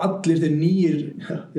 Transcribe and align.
og 0.00 0.06
allir 0.06 0.40
þeir 0.40 0.56
nýjir, 0.56 0.98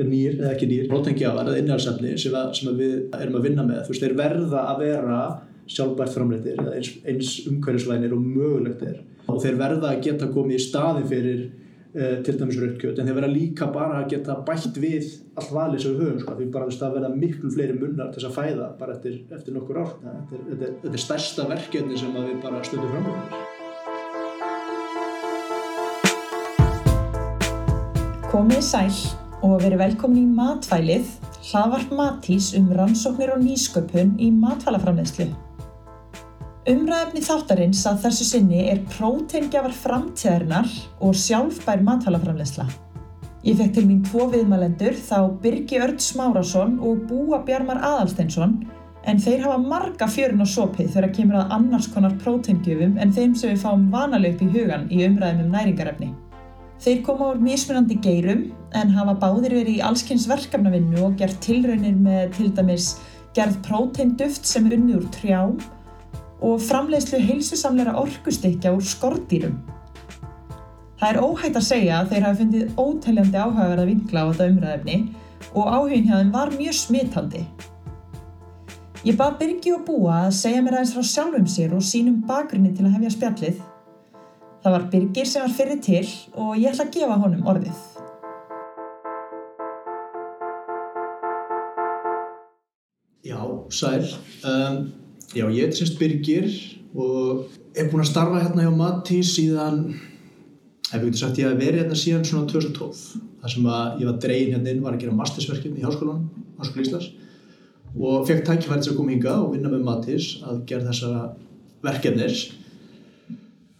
nýjir 0.00 0.36
eða 0.40 0.52
ekki 0.56 0.68
nýjir, 0.70 0.90
prótengjafar 0.90 1.48
eða 1.48 1.62
innhjálpsefni 1.62 2.12
sem, 2.18 2.36
sem 2.58 2.76
við 2.78 2.94
erum 3.20 3.38
að 3.38 3.48
vinna 3.48 3.66
með, 3.66 3.82
þú 3.86 3.94
veist, 3.94 4.04
þeir 4.04 4.18
verða 4.18 4.66
að 4.72 4.84
vera 4.86 5.22
sjálfbært 5.70 6.14
framleitir 6.16 6.60
eða 6.60 6.76
eins, 6.76 6.92
eins 7.08 7.32
umhverjusvænir 7.48 8.14
og 8.14 8.22
mögulegt 8.22 8.86
er. 8.86 9.02
Og 9.30 9.42
þeir 9.42 9.58
verða 9.60 9.92
að 9.92 10.06
geta 10.08 10.30
komið 10.34 10.58
í 10.58 10.62
staði 10.64 11.04
fyrir 11.08 11.44
uh, 11.44 12.16
til 12.26 12.34
dæmis 12.40 12.58
rautkjöt 12.60 12.98
en 12.98 13.08
þeir 13.08 13.18
verða 13.20 13.30
líka 13.32 13.68
bara 13.72 14.00
að 14.00 14.10
geta 14.16 14.36
bætt 14.48 14.80
við 14.82 15.12
allt 15.38 15.54
valið 15.54 15.84
sem 15.84 15.94
við 15.94 16.02
höfum 16.02 16.24
sko. 16.24 16.36
því 16.40 16.50
bara 16.56 16.68
þess 16.70 16.88
að 16.88 16.98
verða 16.98 17.14
miklu 17.14 17.54
fleiri 17.54 17.78
munnar 17.78 18.10
til 18.10 18.20
þess 18.20 18.32
að 18.32 18.36
fæða 18.40 18.68
bara 18.82 18.98
eftir, 18.98 19.22
eftir 19.30 19.56
nokkur 19.56 19.80
ár. 19.84 19.94
Þetta 20.02 20.18
er, 20.18 20.44
þetta, 20.50 20.68
er, 20.68 20.76
þetta 20.84 20.98
er 20.98 21.06
stærsta 21.06 21.48
verkefni 21.54 22.02
sem 22.02 22.20
við 22.20 22.36
bara 22.42 22.66
stöndum 22.66 22.94
fram 22.96 23.41
Komið 28.32 28.62
sæl 28.64 28.94
og 29.44 29.58
verið 29.60 29.82
velkomin 29.82 30.22
í 30.22 30.28
Matvælið, 30.32 31.08
hlaðvarp 31.50 31.90
Matís 31.92 32.46
um 32.56 32.70
rannsóknir 32.72 33.34
og 33.34 33.42
nýsköpun 33.42 34.14
í 34.16 34.30
matvælaframlegslu. 34.32 35.26
Umræðefni 36.72 37.20
þáttarins 37.26 37.82
að 37.90 38.00
þessu 38.06 38.28
sinni 38.30 38.62
er 38.72 38.80
prótengjafar 38.94 39.76
framtíðarinnar 39.82 40.72
og 41.04 41.20
sjálfbær 41.26 41.84
matvælaframlegsla. 41.84 42.70
Ég 43.44 43.60
fekk 43.60 43.76
til 43.76 43.86
mín 43.90 44.00
tvo 44.08 44.30
viðmælendur 44.32 44.96
þá 44.96 45.28
Birgi 45.44 45.84
Örd 45.84 46.00
Smárasson 46.00 46.80
og 46.80 47.04
Búa 47.12 47.44
Bjarmar 47.44 47.84
Aðalsteinsson 47.84 48.62
en 49.04 49.20
þeir 49.20 49.44
hafa 49.44 49.60
marga 49.60 50.08
fjörun 50.08 50.46
og 50.46 50.54
sopið 50.56 50.94
þegar 50.96 51.16
kemur 51.20 51.42
að 51.42 51.56
annars 51.60 51.92
konar 51.92 52.16
prótengjufum 52.24 52.96
en 52.96 53.12
þeim 53.12 53.36
sem 53.36 53.52
við 53.52 53.64
fáum 53.68 53.90
vanalega 53.92 54.38
upp 54.38 54.46
í 54.48 54.52
hugan 54.56 54.88
í 54.88 55.04
umræðum 55.04 55.50
um 55.50 55.56
næringarefni. 55.58 56.14
Þeir 56.82 57.02
koma 57.06 57.28
úr 57.30 57.38
mismunandi 57.38 57.94
geirum 58.02 58.48
en 58.74 58.88
hafa 58.90 59.12
báðir 59.22 59.52
verið 59.54 59.76
í 59.76 59.82
allskynns 59.86 60.24
verkefnavinnu 60.26 61.04
og 61.06 61.12
gert 61.20 61.38
tilraunir 61.44 61.94
með 61.94 62.32
til 62.34 62.48
dæmis 62.56 62.88
gerð 63.36 63.60
próteinduft 63.62 64.48
sem 64.50 64.66
er 64.66 64.74
unni 64.80 64.96
úr 64.98 65.06
trjám 65.14 65.54
og 66.42 66.58
framleiðslu 66.66 67.20
heilsusamleira 67.22 67.94
orkustikja 68.02 68.74
úr 68.74 68.82
skordýrum. 68.82 69.60
Það 70.98 71.08
er 71.12 71.22
óhægt 71.22 71.60
að 71.60 71.68
segja 71.68 72.00
að 72.00 72.10
þeir 72.10 72.26
hafa 72.26 72.40
fundið 72.40 72.74
óteljandi 72.82 73.38
áhugaverða 73.44 73.88
vinkla 73.92 74.26
á 74.26 74.30
þetta 74.32 74.50
umræðefni 74.50 74.98
og 75.52 75.70
áhugin 75.76 76.08
hjá 76.08 76.16
þeim 76.16 76.34
var 76.34 76.56
mjög 76.56 76.78
smitandi. 76.80 77.44
Ég 79.06 79.18
bað 79.18 79.38
Birgi 79.38 79.76
og 79.76 79.86
Búa 79.86 80.24
að 80.26 80.34
segja 80.40 80.66
mér 80.66 80.80
aðeins 80.80 80.96
frá 80.98 81.06
sjálfum 81.06 81.46
sér 81.46 81.78
og 81.78 81.86
sínum 81.86 82.24
bakgrunni 82.26 82.74
til 82.74 82.88
að 82.88 82.98
hefja 82.98 83.14
spjallið 83.16 83.62
Það 84.62 84.74
var 84.76 84.84
Birgir 84.92 85.26
sem 85.26 85.42
var 85.42 85.54
fyrir 85.56 85.78
til 85.82 86.04
og 86.38 86.52
ég 86.54 86.70
ætla 86.70 86.84
að 86.86 86.92
gefa 86.94 87.16
honum 87.18 87.48
orðið. 87.50 87.80
Já, 93.26 93.40
sæl. 93.74 94.06
Um, 94.46 94.78
já, 95.34 95.48
ég 95.50 95.66
er 95.66 95.74
sérst 95.74 95.98
Birgir 95.98 96.46
og 96.94 97.50
er 97.74 97.90
búinn 97.90 98.04
að 98.04 98.12
starfa 98.12 98.44
hérna 98.44 98.68
hjá 98.68 98.72
Matti 98.78 99.18
síðan, 99.26 99.82
ef 100.92 100.94
við 100.94 101.08
getum 101.08 101.20
sagt, 101.24 101.42
ég 101.42 101.50
hef 101.50 101.58
verið 101.58 101.82
hérna 101.82 101.98
síðan 101.98 102.30
svona 102.30 102.52
2012. 102.54 103.04
Það 103.42 103.56
sem 103.56 103.68
að 103.74 104.00
ég 104.04 104.12
var 104.12 104.22
dregin 104.22 104.54
hérna 104.54 104.76
inn 104.76 104.86
var 104.86 104.94
að 104.94 105.02
gera 105.02 105.18
mastersverkefni 105.18 105.82
í 105.82 105.86
háskólan, 105.88 106.26
Háskóla 106.62 106.86
Íslands 106.86 107.10
og 107.92 108.22
fekk 108.28 108.46
tækifærið 108.46 108.92
að 108.92 108.96
koma 108.96 109.12
hinga 109.12 109.32
og 109.42 109.50
vinna 109.52 109.68
með 109.72 109.82
Mattis 109.84 110.28
að 110.46 110.62
gera 110.70 110.86
þessa 110.86 111.24
verkefnis. 111.84 112.44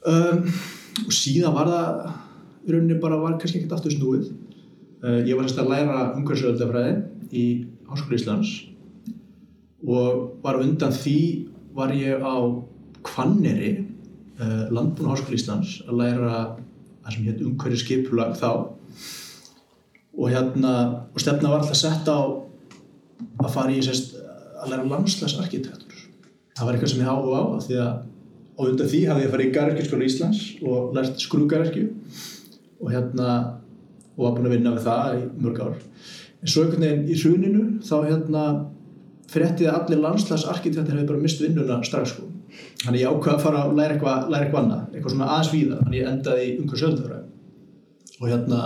Um, 0.03 0.48
og 1.06 1.12
síðan 1.14 1.55
var 1.55 1.69
það 1.70 2.72
rauninni 2.72 2.98
bara 3.03 3.20
var 3.20 3.36
kannski 3.39 3.61
ekkert 3.61 3.77
aftur 3.77 3.95
snúið. 3.95 4.33
Uh, 5.03 5.20
ég 5.27 5.36
var 5.39 5.47
sérst 5.47 5.62
að 5.62 5.70
læra 5.70 6.00
umhverfisöldafræði 6.17 6.97
í 7.31 7.44
Háskóla 7.91 8.19
Íslands 8.19 8.53
og 9.83 10.42
var 10.44 10.61
undan 10.62 10.94
því 10.94 11.19
var 11.75 11.94
ég 11.94 12.22
á 12.22 12.34
Kvanneri 13.06 13.72
uh, 13.78 14.66
landbúna 14.75 15.15
Háskóla 15.15 15.38
Íslands 15.38 15.78
að 15.87 15.99
læra 16.03 16.34
það 17.03 17.16
sem 17.16 17.26
hétt 17.31 17.43
umhverfiskipulag 17.47 18.37
þá. 18.38 18.50
Og 20.19 20.31
hérna 20.34 20.75
og 21.15 21.22
stefna 21.22 21.50
var 21.50 21.62
alltaf 21.62 21.78
sett 21.78 22.10
á 22.10 22.19
að 23.43 23.53
fara 23.55 23.75
í 23.75 23.82
sérst 23.87 24.16
að 24.62 24.75
læra 24.75 24.91
landslagsarkitektur. 24.91 26.09
Það 26.59 26.66
var 26.66 26.76
eitthvað 26.76 26.93
sem 26.93 27.03
ég 27.03 27.10
áhuga 27.10 27.38
á 27.43 27.47
því 27.62 27.78
að 27.82 28.09
og 28.62 28.69
undan 28.71 28.91
því 28.93 29.00
hafði 29.09 29.25
ég 29.25 29.33
farið 29.33 29.49
í 29.49 29.55
Garðarkjöskóla 29.56 30.06
Íslands 30.06 30.43
og 30.62 30.93
lært 30.97 31.23
skrúgarverkju 31.25 31.87
og 32.83 32.93
hérna 32.95 33.33
og 34.12 34.27
var 34.27 34.37
búin 34.37 34.49
að 34.49 34.55
vinna 34.56 34.75
við 34.77 34.87
það 34.87 35.17
í 35.17 35.23
mörg 35.43 35.62
ár. 35.65 35.81
En 36.43 36.53
svo 36.53 36.65
einhvern 36.65 36.84
veginn 36.84 37.09
í 37.11 37.19
hruninu 37.19 37.65
þá 37.83 37.97
hérna 38.06 38.45
fréttið 39.33 39.71
að 39.71 39.78
allir 39.81 40.03
landslagsarkitektir 40.03 40.95
hefði 40.95 41.09
bara 41.09 41.23
mist 41.23 41.43
vinnuna 41.43 41.81
strax 41.87 42.15
sko. 42.15 42.28
Þannig 42.84 43.03
ég 43.03 43.15
ákvaði 43.15 43.34
að 43.39 43.45
fara 43.47 43.62
að 43.65 43.77
læra 43.78 43.97
eitthvað, 43.97 44.27
læra 44.28 44.47
eitthvað 44.47 44.65
annað 44.67 44.83
eitthvað 44.93 45.15
svona 45.15 45.31
aðeins 45.33 45.53
víða, 45.55 45.79
þannig 45.81 45.99
ég 45.99 46.11
endaði 46.11 46.44
í 46.44 46.56
umhverjum 46.61 46.83
söldafræði 46.83 47.31
og 48.21 48.29
hérna 48.29 48.61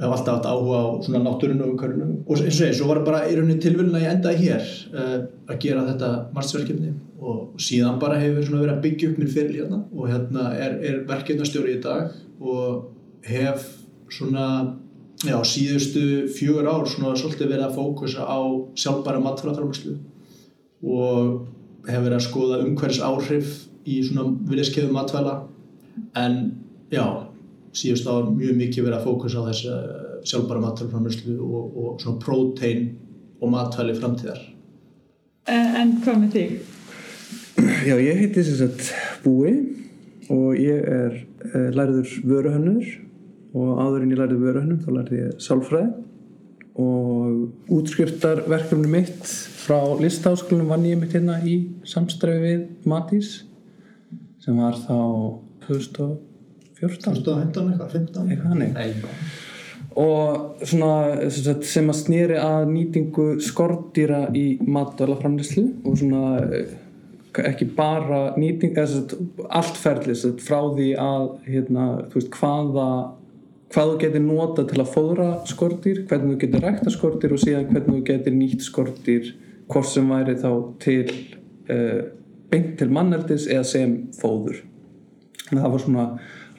og 0.00 0.06
ég 0.06 0.08
hef 0.08 0.16
alltaf 0.16 0.38
átt 0.38 0.48
áhuga 0.48 0.78
á 0.80 0.86
svona 1.04 1.20
náttúrinu 1.26 1.66
og 1.66 1.72
umhverjunu 1.74 2.06
og 2.24 2.38
eins 2.40 2.60
og 2.60 2.66
eins, 2.66 2.78
svo 2.78 2.88
var 2.88 3.02
bara 3.04 3.26
í 3.28 3.34
rauninni 3.36 3.60
tilvillin 3.60 3.98
að 3.98 4.06
ég 4.06 4.14
endaði 4.14 4.46
hér 4.46 4.70
uh, 4.96 5.16
að 5.50 5.58
gera 5.60 5.84
þetta 5.90 6.10
margsverkefni 6.32 6.92
og 7.20 7.60
síðan 7.60 7.98
bara 8.00 8.16
hefur 8.20 8.48
verið 8.54 8.72
að 8.72 8.82
byggja 8.86 9.10
upp 9.10 9.18
minn 9.20 9.32
fyrir 9.34 9.58
hérna. 9.60 9.82
Og 9.92 10.08
hérna 10.08 10.46
er, 10.56 10.78
er 10.80 11.02
verkefnastjóri 11.08 11.76
í 11.76 11.82
dag 11.84 12.14
og 12.40 12.86
hef 13.28 13.66
svona 14.10 14.46
já, 15.20 15.36
síðustu 15.44 16.04
fjögur 16.32 16.70
ár 16.70 16.88
svona 16.88 17.12
svolítið 17.20 17.52
verið 17.52 17.66
að 17.68 17.76
fókusa 17.76 18.24
á 18.24 18.40
sjálfbæra 18.80 19.20
matfráþarmaslu 19.20 19.98
og 20.80 21.42
hef 21.84 22.00
verið 22.00 22.16
að 22.16 22.24
skoða 22.24 22.62
umhverfis 22.64 23.02
áhrif 23.04 23.58
í 23.84 24.00
svona 24.06 24.30
viljaskeðu 24.48 24.94
matvæla. 24.96 25.42
En 26.16 26.40
já, 26.92 27.04
síðust 27.76 28.08
ár 28.10 28.30
mjög 28.30 28.56
mikið 28.58 28.86
verið 28.86 28.98
að 28.98 29.06
fókusa 29.06 29.42
á 29.42 29.48
þessu 29.50 29.74
sjálfbæra 30.26 30.64
matfráþarmaslu 30.64 31.36
og, 31.38 31.76
og 31.76 32.02
svona 32.02 32.22
prótein 32.22 32.88
og 33.40 33.52
matvæli 33.54 33.96
framtíðar 33.98 34.40
En 35.50 35.96
hvað 36.04 36.18
með 36.20 36.34
þig? 36.34 36.50
Já, 37.88 37.94
ég 37.96 38.18
heiti 38.20 38.44
sem 38.44 38.58
sagt 38.58 38.90
Búi 39.24 39.54
og 40.30 40.58
ég 40.58 40.84
er 40.84 41.16
uh, 41.16 41.70
lærður 41.74 42.12
vöruhönnur 42.26 42.90
og 43.56 43.80
áður 43.82 44.04
en 44.04 44.12
ég 44.12 44.20
lærði 44.20 44.38
vöruhönnum 44.44 44.82
þá 44.84 44.90
lærði 44.98 45.22
ég 45.24 45.42
sálfræði 45.42 45.90
og 46.80 47.72
útskriftarverkefni 47.74 48.90
mitt 48.90 49.26
frá 49.60 49.80
listáskólunum 50.00 50.70
vann 50.70 50.86
ég 50.86 51.00
mitt 51.00 51.14
hérna 51.16 51.40
í 51.42 51.56
samstræfi 51.88 52.42
við 52.44 52.88
Matís 52.88 53.32
sem 54.40 54.56
var 54.60 54.78
þá 54.86 54.98
2014 56.80 57.22
2015 57.24 57.70
eitthvað, 57.70 57.94
15 57.96 58.34
eitthvað 58.34 58.52
hannig 58.54 59.08
og 60.00 60.60
svona 60.62 61.30
sem, 61.34 61.62
sem 61.66 61.88
að 61.90 61.98
snýri 61.98 62.36
að 62.38 62.68
nýtingu 62.70 63.26
skordýra 63.42 64.28
í 64.36 64.44
matvælaframlislu 64.62 65.64
og 65.84 65.98
svona 65.98 66.36
ekki 67.46 67.66
bara 67.76 68.20
nýting 68.38 68.74
sagt, 68.74 69.16
allt 69.48 69.78
ferli 69.78 70.14
sagt, 70.18 70.42
frá 70.42 70.60
því 70.74 70.92
að 70.98 71.26
hérna, 71.46 71.86
veist, 72.14 72.30
hvaða 72.34 72.86
hvað 73.70 73.92
þú 73.92 73.98
getur 74.02 74.24
nota 74.24 74.64
til 74.66 74.80
að 74.82 74.90
fóðra 74.94 75.28
skortýr 75.46 76.02
hvernig 76.10 76.34
þú 76.34 76.40
getur 76.44 76.64
rækta 76.66 76.94
skortýr 76.94 77.34
og 77.36 77.42
síðan 77.42 77.68
hvernig 77.70 77.92
þú 77.92 78.00
getur 78.08 78.34
nýtt 78.34 78.66
skortýr 78.66 79.30
hvort 79.70 79.86
sem 79.86 80.10
væri 80.10 80.34
þá 80.40 80.50
til 80.82 81.04
uh, 81.70 82.00
beint 82.50 82.74
til 82.80 82.90
manneldis 82.90 83.46
eða 83.46 83.66
sem 83.70 83.92
fóður. 84.18 84.58
En 85.50 85.60
það 85.60 85.74
var 85.74 85.84
svona 85.84 86.06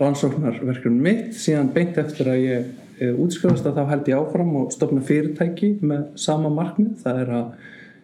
rannsóknarverkjum 0.02 1.02
mitt 1.08 1.36
síðan 1.38 1.72
beint 1.76 2.00
eftir 2.02 2.32
að 2.34 2.42
ég 2.44 2.72
uh, 3.02 3.22
útskrifast 3.24 3.68
að 3.70 3.78
þá 3.80 3.94
held 3.96 4.10
ég 4.12 4.24
áfram 4.24 4.56
og 4.62 4.74
stopna 4.76 5.04
fyrirtæki 5.06 5.76
með 5.82 6.10
sama 6.22 6.52
markmið. 6.54 6.98
Það 7.06 7.22
er 7.26 7.38
að 7.42 7.54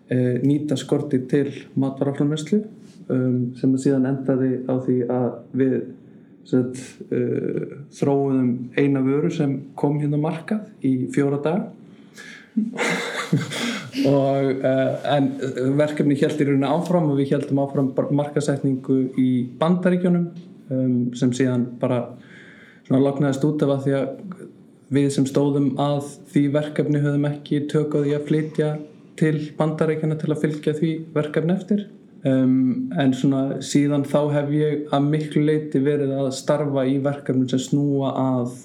E, 0.08 0.18
nýta 0.40 0.78
skorti 0.80 1.20
til 1.28 1.50
matvaraframverslu 1.76 2.62
um, 3.12 3.40
sem 3.60 3.74
síðan 3.76 4.06
endaði 4.08 4.54
á 4.64 4.80
því 4.86 4.96
að 5.12 5.26
við 5.60 5.74
set, 6.48 6.80
uh, 7.12 7.74
þróum 7.92 8.54
eina 8.80 9.02
vöru 9.04 9.28
sem 9.36 9.58
kom 9.76 9.98
hérna 10.00 10.16
markað 10.24 10.70
í 10.88 11.10
fjóra 11.12 11.42
dag 11.44 11.66
og 14.14 14.64
en 14.64 15.28
verkefni 15.76 16.16
held 16.22 16.40
í 16.40 16.48
rauninu 16.48 16.72
áfram 16.72 17.12
og 17.12 17.20
við 17.20 17.36
heldum 17.36 17.60
áfram 17.66 17.92
markasetningu 18.16 19.02
í 19.20 19.30
bandaríkjónum 19.60 20.30
um, 20.74 21.10
sem 21.18 21.34
síðan 21.36 21.66
bara 21.82 22.04
lagnaðist 22.90 23.44
út 23.48 23.66
af 23.66 23.74
að 23.76 23.88
því 23.88 23.98
að 23.98 24.46
við 24.96 25.10
sem 25.18 25.26
stóðum 25.28 25.74
að 25.84 26.14
því 26.32 26.44
verkefni 26.56 27.04
höfum 27.04 27.28
ekki 27.28 27.66
tökað 27.72 28.08
í 28.08 28.16
að 28.16 28.30
flytja 28.30 28.70
til 29.20 29.36
bandarækjana 29.58 30.18
til 30.22 30.32
að 30.32 30.42
fylgja 30.46 30.76
því 30.78 30.94
verkefni 31.16 31.56
eftir. 31.58 31.84
Um, 32.28 32.90
en 32.98 33.12
svona 33.14 33.60
síðan 33.64 34.08
þá 34.08 34.20
hef 34.34 34.50
ég 34.56 34.88
að 34.96 35.12
miklu 35.12 35.44
leiti 35.46 35.80
verið 35.84 36.16
að 36.18 36.32
starfa 36.36 36.88
í 36.90 36.98
verkefni 37.04 37.46
sem 37.52 37.62
snúa 37.62 38.10
að 38.18 38.56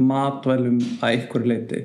matvælum 0.00 0.80
að 0.98 1.14
einhverju 1.14 1.48
leiti 1.52 1.84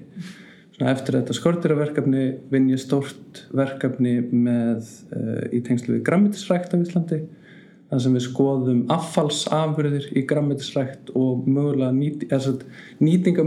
Svona 0.76 0.92
eftir 0.92 1.16
þetta 1.16 1.36
skortýraverkefni 1.38 2.24
vinn 2.52 2.66
ég 2.68 2.82
stórt 2.82 3.46
verkefni 3.56 4.18
með 4.28 4.90
uh, 5.16 5.46
í 5.56 5.62
tengslu 5.64 5.94
við 5.96 6.04
grammetisrækt 6.10 6.74
af 6.76 6.84
Íslandi 6.84 7.22
þar 7.90 8.02
sem 8.02 8.16
við 8.18 8.26
skoðum 8.26 8.82
affallsafurðir 8.94 10.10
í 10.18 10.26
grammetisrækt 10.30 11.12
og 11.14 11.46
nýti, 11.46 12.30
nýtingar 13.00 13.46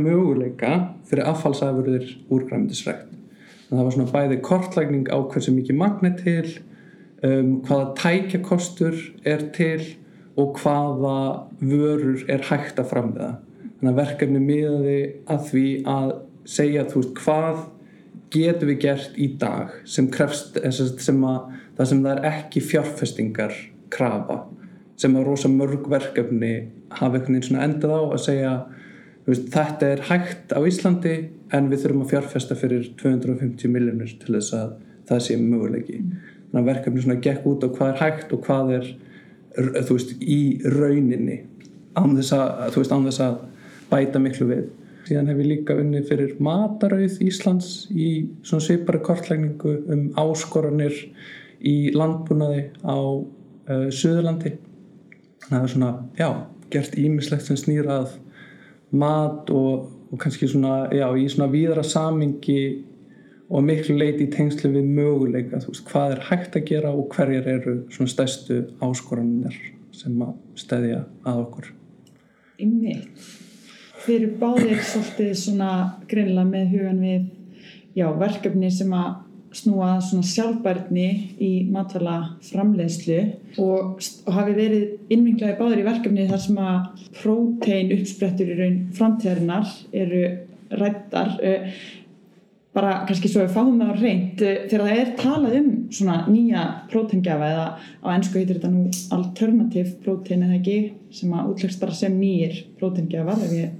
möguleika 0.00 0.72
fyrir 1.10 1.28
affallsafurðir 1.28 2.06
úr 2.32 2.46
grammetisrækt 2.48 3.10
það 3.70 3.84
var 3.84 3.94
svona 3.94 4.14
bæði 4.14 4.40
kortlægning 4.46 5.10
á 5.12 5.18
hversu 5.30 5.52
mikið 5.54 5.78
magnet 5.78 6.22
til 6.24 6.48
um, 7.26 7.60
hvaða 7.66 7.92
tækjakostur 8.00 8.96
er 9.28 9.44
til 9.54 9.82
og 10.40 10.56
hvaða 10.62 11.18
vörur 11.60 12.24
er 12.32 12.46
hægt 12.48 12.80
að 12.80 12.90
framlega 12.94 13.34
þannig 13.80 13.92
að 13.92 14.00
verkefni 14.00 14.42
miðaði 14.44 15.00
að 15.30 15.44
því 15.50 15.66
að 15.90 16.14
segja 16.48 16.88
þú 16.88 17.02
veist 17.02 17.20
hvað 17.20 17.60
getum 18.30 18.70
við 18.70 18.80
gert 18.84 19.18
í 19.18 19.28
dag 19.40 19.74
sem 19.88 20.08
krefst 20.12 20.58
sem 21.02 21.20
að, 21.26 21.54
það 21.78 21.90
sem 21.92 22.02
það 22.04 22.12
er 22.12 22.28
ekki 22.30 22.62
fjárfestingar 22.64 23.56
krafa 23.92 24.42
sem 25.00 25.16
að 25.16 25.26
rosa 25.30 25.50
mörg 25.50 25.88
verkefni 25.90 26.52
hafa 26.92 27.16
einhvern 27.16 27.34
veginn 27.34 27.48
svona 27.48 27.66
endað 27.66 27.96
á 27.96 28.02
að 28.04 28.24
segja 28.26 28.54
veist, 29.26 29.46
þetta 29.52 29.92
er 29.94 30.04
hægt 30.10 30.54
á 30.54 30.60
Íslandi 30.68 31.16
en 31.56 31.70
við 31.70 31.84
þurfum 31.84 32.04
að 32.04 32.12
fjárfesta 32.14 32.58
fyrir 32.58 32.90
250 33.00 33.72
miljónir 33.72 34.16
til 34.22 34.36
þess 34.36 34.56
að 34.58 34.74
það 35.10 35.24
sé 35.26 35.38
möguleiki 35.40 36.00
þannig 36.00 36.60
að 36.60 36.68
verkefni 36.72 37.04
svona 37.04 37.22
gekk 37.24 37.46
út 37.50 37.64
á 37.66 37.68
hvað 37.70 37.94
er 37.94 38.02
hægt 38.04 38.34
og 38.34 38.44
hvað 38.46 38.74
er 38.78 38.90
þú 39.56 39.96
veist 39.96 40.12
í 40.22 40.40
rauninni 40.64 41.40
án 41.98 42.14
þess 42.16 42.34
að, 42.36 42.76
veist, 42.76 42.92
án 42.94 43.06
þess 43.08 43.22
að 43.24 43.38
bæta 43.90 44.22
miklu 44.22 44.46
við. 44.50 44.66
Síðan 45.10 45.26
hef 45.26 45.40
ég 45.42 45.46
líka 45.50 45.74
unnið 45.74 46.04
fyrir 46.06 46.34
matarauð 46.38 47.16
Íslands 47.26 47.70
í 47.90 48.28
svona 48.46 48.62
svipari 48.62 49.00
kortlækningu 49.02 49.72
um 49.90 50.04
áskoranir 50.22 50.94
í 51.66 51.90
landbúnaði 51.96 52.68
á 52.86 52.94
uh, 52.94 53.88
Suðurlandi. 53.90 54.52
Það 55.48 55.56
er 55.64 55.72
svona, 55.72 55.88
já, 56.14 56.28
gert 56.70 56.94
ímislegt 56.94 57.48
sem 57.48 57.58
snýrað 57.58 58.14
mat 59.02 59.50
og, 59.50 59.90
og 60.14 60.22
kannski 60.22 60.46
svona, 60.52 60.84
já, 60.94 61.08
í 61.18 61.26
svona 61.26 61.50
víðra 61.50 61.82
samingi 61.82 62.62
og 63.50 63.66
miklu 63.66 63.98
leiti 63.98 64.28
í 64.28 64.30
tengslu 64.30 64.70
við 64.76 64.94
möguleika, 64.94 65.58
þú 65.58 65.74
veist, 65.74 65.86
hvað 65.90 66.14
er 66.14 66.26
hægt 66.30 66.62
að 66.62 66.68
gera 66.70 66.94
og 66.94 67.10
hverjar 67.16 67.50
eru 67.56 67.80
svona 67.90 68.14
stæstu 68.14 68.62
áskoranir 68.78 69.58
sem 69.90 70.22
að 70.22 70.36
stæðja 70.54 71.02
að 71.26 71.46
okkur. 71.48 71.72
Ymmiðt 72.62 73.39
þeir 74.04 74.16
eru 74.18 74.30
báðir 74.40 74.84
svolítið 74.86 75.34
svona 75.38 75.72
greinlega 76.10 76.48
með 76.48 76.70
hugan 76.74 77.02
við 77.04 77.26
já, 77.98 78.06
verkefni 78.20 78.70
sem 78.72 78.94
að 78.96 79.10
snúa 79.56 79.96
svona 80.04 80.26
sjálfbærni 80.26 81.06
í 81.42 81.50
matala 81.74 82.16
framleiðslu 82.46 83.18
og, 83.58 83.96
og 83.98 84.36
hafi 84.36 84.54
verið 84.54 84.84
innvinglaði 85.10 85.56
báður 85.58 85.80
í 85.82 85.86
verkefni 85.88 86.26
þar 86.30 86.44
sem 86.44 86.60
að 86.62 87.08
prótein 87.18 87.94
uppsprettur 87.96 88.52
í 88.52 88.58
raun 88.60 88.78
framtíðarinnar 88.94 89.72
eru 89.90 90.22
rættar 90.70 91.34
eh, 91.42 91.72
bara 92.70 93.00
kannski 93.08 93.26
svo 93.30 93.42
við 93.42 93.54
fáum 93.56 93.80
það 93.80 93.90
á 93.90 93.94
reynd 93.98 94.42
eh, 94.46 94.62
þegar 94.70 94.86
það 94.86 95.00
er 95.02 95.12
talað 95.18 95.58
um 95.58 95.70
svona 95.98 96.18
nýja 96.30 96.64
próteingjafa 96.92 97.50
eða 97.50 97.68
á 97.74 98.08
ennsku 98.14 98.38
heitir 98.38 98.60
þetta 98.60 98.70
nú 98.70 98.84
alternativ 99.18 99.94
prótein 100.04 100.46
eða 100.46 100.58
ekki? 100.60 100.78
Sem 101.10 101.34
að 101.34 101.50
útlegst 101.50 101.82
bara 101.82 101.96
sem 101.98 102.14
nýjir 102.14 102.60
próteingjafar 102.78 103.42
ef 103.48 103.56
ég 103.58 103.79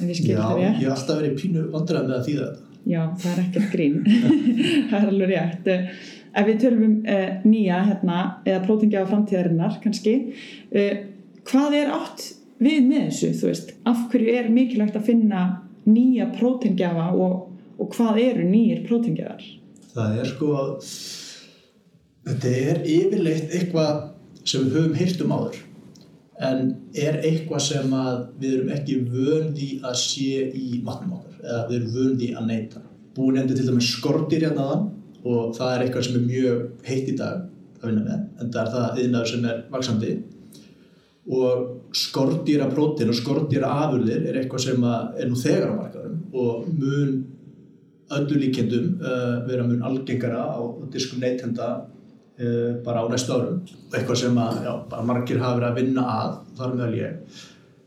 Já, 0.00 0.42
ég 0.60 0.80
hef 0.80 0.90
alltaf 0.94 1.20
verið 1.20 1.36
pínu 1.40 1.68
vandrað 1.74 2.08
með 2.08 2.16
að 2.16 2.26
þýða 2.28 2.48
þetta. 2.48 2.66
Já, 2.90 3.00
það 3.20 3.30
er 3.30 3.40
ekkert 3.44 3.72
grín. 3.74 3.96
það 4.90 4.98
er 4.98 5.08
alveg 5.12 5.32
rétt. 5.34 5.70
Ef 6.30 6.46
við 6.46 6.60
tölum 6.62 6.84
um 6.86 6.98
uh, 7.04 7.30
nýja 7.44 7.80
hérna, 7.88 8.18
eða 8.46 8.60
prótingja 8.66 9.02
á 9.04 9.10
framtíðarinnar 9.10 9.80
kannski, 9.82 10.14
uh, 10.70 10.92
hvað 11.50 11.76
er 11.80 11.94
átt 11.96 12.26
við 12.60 12.84
með 12.86 13.08
þessu, 13.08 13.32
þú 13.40 13.50
veist? 13.50 13.72
Af 13.88 14.04
hverju 14.12 14.36
er 14.38 14.52
mikilvægt 14.52 14.98
að 15.00 15.08
finna 15.10 15.46
nýja 15.88 16.28
prótingjafa 16.36 17.08
og, 17.16 17.48
og 17.80 17.90
hvað 17.96 18.20
eru 18.24 18.46
nýjir 18.48 18.84
prótingjafar? 18.86 19.42
Það 19.90 20.20
er 20.22 20.30
sko 20.30 20.52
að 20.58 20.70
þetta 22.30 22.54
er 22.70 22.80
yfirleitt 22.84 23.56
eitthvað 23.56 24.06
sem 24.44 24.64
við 24.66 24.76
höfum 24.78 24.96
hýrt 25.00 25.24
um 25.24 25.34
áður 25.34 25.58
en 26.40 26.70
er 26.96 27.18
eitthvað 27.20 27.64
sem 27.66 27.96
við 28.40 28.54
erum 28.54 28.70
ekki 28.76 29.00
vöndi 29.10 29.72
að 29.84 29.98
sé 30.00 30.46
í 30.56 30.80
matnum 30.84 31.18
okkar? 31.18 31.36
Eða 31.42 31.66
við 31.68 31.76
erum 31.78 31.92
vöndi 31.98 32.30
að 32.36 32.48
neyta 32.48 32.84
búin 33.16 33.40
endur 33.40 33.58
til 33.58 33.68
dæmis 33.68 33.92
skortir 33.96 34.44
hérna 34.46 34.66
aðan 34.66 34.88
og 35.26 35.54
það 35.56 35.72
er 35.72 35.84
eitthvað 35.84 36.06
sem 36.06 36.18
er 36.20 36.26
mjög 36.28 36.60
heitt 36.86 37.10
í 37.10 37.16
dag 37.18 37.42
að 37.80 37.88
vinna 37.90 38.04
með 38.06 38.20
en 38.40 38.52
það 38.54 38.60
er 38.62 38.70
það 38.74 39.00
yðnaður 39.04 39.32
sem 39.32 39.48
er 39.50 39.64
vaksandi 39.74 40.12
og 41.40 41.96
skortýra 42.00 42.68
prótin 42.70 43.12
og 43.12 43.18
skortýra 43.18 43.72
afurðir 43.84 44.24
er 44.30 44.40
eitthvað 44.40 44.64
sem 44.66 44.86
er 44.90 45.28
nú 45.30 45.38
þegar 45.40 45.74
á 45.74 45.80
markaðum 45.80 46.40
og 46.40 46.70
mun 46.80 47.12
öllu 48.16 48.40
líkendum 48.40 48.96
uh, 48.98 49.36
vera 49.46 49.66
mun 49.66 49.84
algengara 49.86 50.42
á 50.50 50.60
diskum 50.92 51.20
neytenda 51.22 51.70
bara 52.84 53.04
á 53.04 53.06
næstu 53.10 53.34
árum. 53.36 53.62
Eitthvað 53.92 54.20
sem 54.22 54.38
að 54.40 54.60
já, 54.64 54.72
margir 55.08 55.42
hafa 55.42 55.58
verið 55.58 55.70
að 55.70 55.80
vinna 55.80 56.04
að 56.14 56.36
þar 56.60 56.76
meðal 56.76 56.94
ég. 56.98 57.40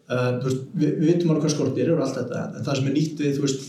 Uh, 0.03 0.35
veist, 0.44 0.63
við, 0.75 0.89
við 1.00 1.07
vitum 1.07 1.31
alveg 1.31 1.45
hvað 1.45 1.53
skortir 1.53 1.88
eru 1.88 2.01
allt 2.03 2.17
þetta 2.17 2.39
en 2.51 2.65
það 2.65 2.75
sem 2.75 2.88
er 2.89 2.95
nýtt 2.97 3.21
við 3.23 3.38
veist, 3.39 3.61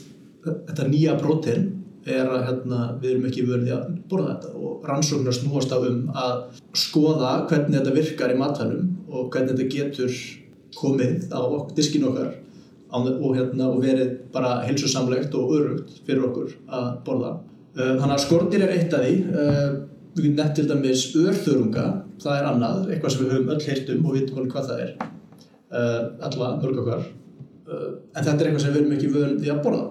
þetta 0.42 0.86
nýja 0.90 1.12
brotin 1.20 1.68
er 2.10 2.26
að 2.26 2.42
hérna, 2.48 2.78
við 3.00 3.12
erum 3.12 3.28
ekki 3.28 3.44
verið 3.46 3.70
að 3.76 3.84
borða 4.10 4.32
þetta 4.32 4.50
og 4.58 4.88
rannsóknar 4.90 5.36
snúast 5.36 5.72
á 5.72 5.78
um 5.78 6.00
að 6.10 6.34
skoða 6.76 7.30
hvernig 7.48 7.78
þetta 7.78 7.94
virkar 7.94 8.34
í 8.34 8.40
matvælum 8.40 8.90
og 9.08 9.30
hvernig 9.30 9.54
þetta 9.54 9.68
getur 9.76 10.18
komið 10.74 11.30
á 11.30 11.42
diskin 11.78 12.08
okkar 12.10 12.34
og, 12.94 13.30
hérna, 13.38 13.70
og 13.70 13.80
verið 13.86 14.12
bara 14.34 14.58
helsusamlegt 14.66 15.38
og 15.38 15.54
örugt 15.54 15.96
fyrir 16.04 16.28
okkur 16.32 16.50
að 16.66 16.90
borða. 17.06 17.32
Uh, 17.78 17.94
þannig 17.94 18.16
að 18.18 18.24
skortir 18.26 18.66
er 18.66 18.74
eitt 18.74 18.92
af 18.94 19.06
því 19.06 19.14
við 20.14 20.28
getum 20.28 20.36
nefnt 20.38 20.56
til 20.58 20.66
dæmis 20.70 21.02
örþörunga, 21.18 21.84
það 22.22 22.38
er 22.38 22.48
annað, 22.50 22.86
eitthvað 22.92 23.14
sem 23.14 23.24
við 23.24 23.34
höfum 23.34 23.52
öll 23.54 23.66
heilt 23.68 23.90
um 23.94 24.04
og 24.06 24.16
vitum 24.16 24.38
alveg 24.40 24.54
hvað 24.54 24.68
það 24.70 24.82
er, 24.84 24.92
uh, 25.74 26.00
alla, 26.28 26.50
mörg 26.62 26.80
okkar, 26.84 27.08
uh, 27.66 27.88
en 28.14 28.20
þetta 28.20 28.36
er 28.36 28.48
eitthvað 28.50 28.64
sem 28.64 28.74
við 28.74 28.80
erum 28.82 28.96
ekki 28.98 29.12
vöndi 29.14 29.52
að 29.52 29.62
borða. 29.66 29.88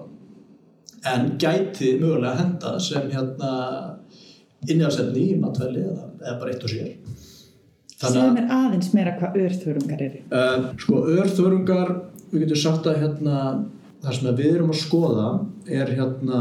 En 1.04 1.26
gæti 1.36 1.90
mögulega 2.00 2.38
henda 2.38 2.72
sem 2.80 3.10
hérna 3.12 3.50
innjáðsefni 4.64 5.26
í 5.34 5.36
matvæli 5.40 5.82
eða, 5.84 6.06
eða 6.22 6.36
bara 6.40 6.54
eitt 6.54 6.64
og 6.64 6.72
sér. 6.72 6.94
Segð 7.94 8.30
mér 8.36 8.48
aðeins 8.52 8.88
meira 8.96 9.12
hvað 9.18 9.36
örþörungar 9.42 10.04
eru. 10.06 10.22
Uh, 10.32 10.70
sko, 10.80 11.02
örþörungar, 11.18 11.92
við 12.32 12.46
getum 12.46 12.62
sagt 12.62 12.88
að 12.88 13.02
hérna, 13.04 13.42
það 14.04 14.16
sem 14.16 14.38
við 14.40 14.54
erum 14.54 14.72
að 14.72 14.80
skoða 14.80 15.28
er 15.68 15.92
hérna, 15.92 16.40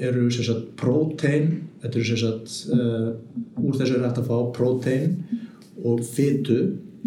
eru 0.00 0.30
sérstaklega 0.32 0.78
prótein 0.80 1.50
þetta 1.80 1.98
eru 1.98 2.06
sem 2.08 2.20
sagt 2.20 2.56
uh, 2.74 3.10
úr 3.60 3.78
þessu 3.78 3.96
er 3.96 4.06
hægt 4.06 4.22
að 4.22 4.30
fá 4.30 4.38
prótein 4.56 5.16
og 5.80 6.02
fytu 6.04 6.60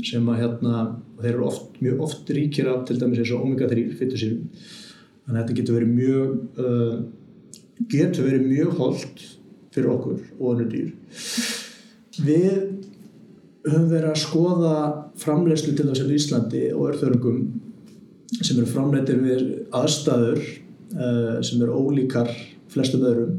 sem 0.03 0.29
að 0.33 0.39
hérna, 0.41 0.85
þeir 1.19 1.33
eru 1.35 1.45
oft, 1.45 1.75
mjög 1.83 1.99
oft 2.07 2.31
ríkir 2.33 2.69
af 2.71 2.87
til 2.87 2.97
dæmis 3.01 3.21
eins 3.21 3.33
og 3.35 3.43
omega-3 3.45 3.83
fytusýrum 3.99 4.47
þannig 5.23 5.35
að 5.35 5.41
þetta 5.41 5.57
getur 5.59 5.77
verið 5.77 5.93
mjög 5.99 6.63
uh, 6.63 6.95
getur 7.91 8.27
verið 8.29 8.47
mjög 8.47 8.79
holdt 8.79 9.27
fyrir 9.73 9.91
okkur 9.93 10.23
og 10.39 10.49
önnur 10.53 10.69
dýr. 10.69 10.89
Við 12.23 12.49
höfum 13.63 13.89
verið 13.89 14.09
að 14.11 14.21
skoða 14.21 14.73
framlegslu 15.21 15.73
til 15.77 15.87
þess 15.89 16.03
að 16.03 16.15
Íslandi 16.17 16.63
og 16.73 16.89
örþörungum 16.91 17.39
sem 18.41 18.57
eru 18.57 18.69
framleitir 18.69 19.21
við 19.23 19.43
aðstæður 19.75 20.41
uh, 20.41 21.37
sem 21.45 21.61
eru 21.61 21.79
ólíkar 21.79 22.31
flestum 22.73 23.05
öðrum 23.07 23.37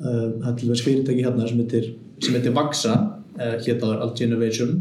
það 0.00 0.50
er 0.50 0.58
til 0.58 0.68
dæmis 0.68 0.84
fyrirtæki 0.86 1.24
hérna 1.26 1.48
sem 1.48 1.60
heitir, 1.60 1.88
sem 2.24 2.36
heitir 2.36 2.54
Vaxa 2.56 2.94
hér 3.36 3.80
áður 3.80 4.04
Alt 4.04 4.22
Innovation 4.24 4.76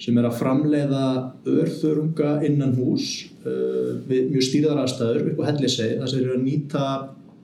sem 0.00 0.16
er 0.20 0.28
að 0.28 0.38
framleiða 0.40 1.04
örþörunga 1.48 2.32
innan 2.44 2.74
hús 2.76 3.26
uh, 3.46 3.96
við 4.08 4.30
mjög 4.32 4.46
stýrðar 4.48 4.82
aðstæður 4.82 5.30
upp 5.30 5.40
á 5.40 5.48
hellisegi 5.50 5.98
þar 6.00 6.10
sem 6.10 6.18
þeir 6.18 6.26
eru 6.26 6.36
að 6.36 6.46
nýta 6.46 6.86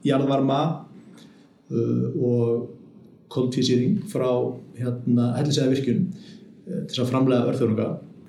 jarðvarma 0.04 0.62
og 1.72 2.64
koldvísýring 3.32 4.02
frá 4.12 4.28
hérna, 4.76 5.30
hellisega 5.38 5.70
virkun 5.72 6.02
til 6.90 6.98
að 7.00 7.08
framleiða 7.08 7.52
örþörunga. 7.52 7.86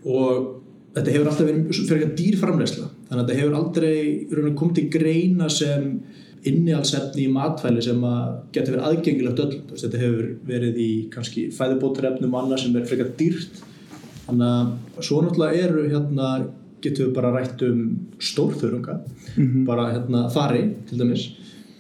Og 0.08 0.46
þetta 0.94 1.14
hefur 1.16 1.30
alltaf 1.30 1.48
verið 1.48 1.80
fyrir 1.80 2.04
eitthvað 2.04 2.18
dýrframlegsla 2.20 2.90
þannig 3.10 3.24
að 3.24 3.24
þetta 3.24 3.40
hefur 3.40 3.58
aldrei 3.60 4.54
komið 4.60 4.76
til 4.78 4.86
greina 4.94 5.50
sem 5.52 5.88
innihaldsefni 6.50 7.28
í 7.28 7.34
matfæli 7.34 7.84
sem 7.86 8.02
getur 8.56 8.76
verið 8.76 8.88
aðgengilegt 8.90 9.44
öll 9.44 9.54
þetta 9.74 10.02
hefur 10.02 10.26
verið 10.48 10.82
í 10.82 10.90
kannski 11.14 11.46
fæðubótarefnum 11.56 12.34
og 12.34 12.44
annað 12.44 12.66
sem 12.66 12.76
er 12.80 12.90
frekar 12.90 13.14
dýrt. 13.20 13.62
Þannig 14.26 14.50
að 14.50 15.08
svo 15.08 15.22
náttúrulega 15.24 15.64
eru 15.68 15.88
hérna 15.92 16.34
getum 16.84 17.08
við 17.08 17.16
bara 17.16 17.32
rætt 17.34 17.64
um 17.68 17.80
stórþörunga 18.24 19.00
bara 19.70 19.90
hérna 19.94 20.28
þari 20.34 20.66
til 20.90 21.00
dæmis. 21.00 21.30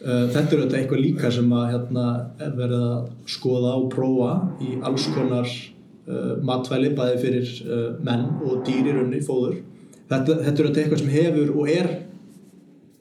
Uh, 0.03 0.27
þetta 0.33 0.41
er 0.49 0.61
auðvitað 0.61 0.79
eitthvað 0.81 1.03
líka 1.03 1.29
sem 1.31 1.51
að 1.55 1.69
hérna 1.71 2.07
er 2.43 2.55
verið 2.57 2.81
að 2.89 3.03
skoða 3.35 3.75
og 3.79 3.85
prófa 3.93 4.31
í 4.63 4.73
alls 4.83 5.05
konar 5.15 5.47
uh, 5.47 6.33
matvæli 6.43 6.89
bæði 6.97 7.21
fyrir 7.21 7.53
uh, 7.63 7.85
menn 8.03 8.25
og 8.43 8.65
dýr 8.67 8.89
í 8.89 8.95
raunni 8.97 9.21
fóður. 9.23 9.61
Þetta, 10.09 10.41
þetta 10.41 10.51
er 10.51 10.65
auðvitað 10.65 10.81
eitthvað 10.83 11.03
sem 11.05 11.13
hefur 11.13 11.53
og 11.55 11.71
er 11.71 11.93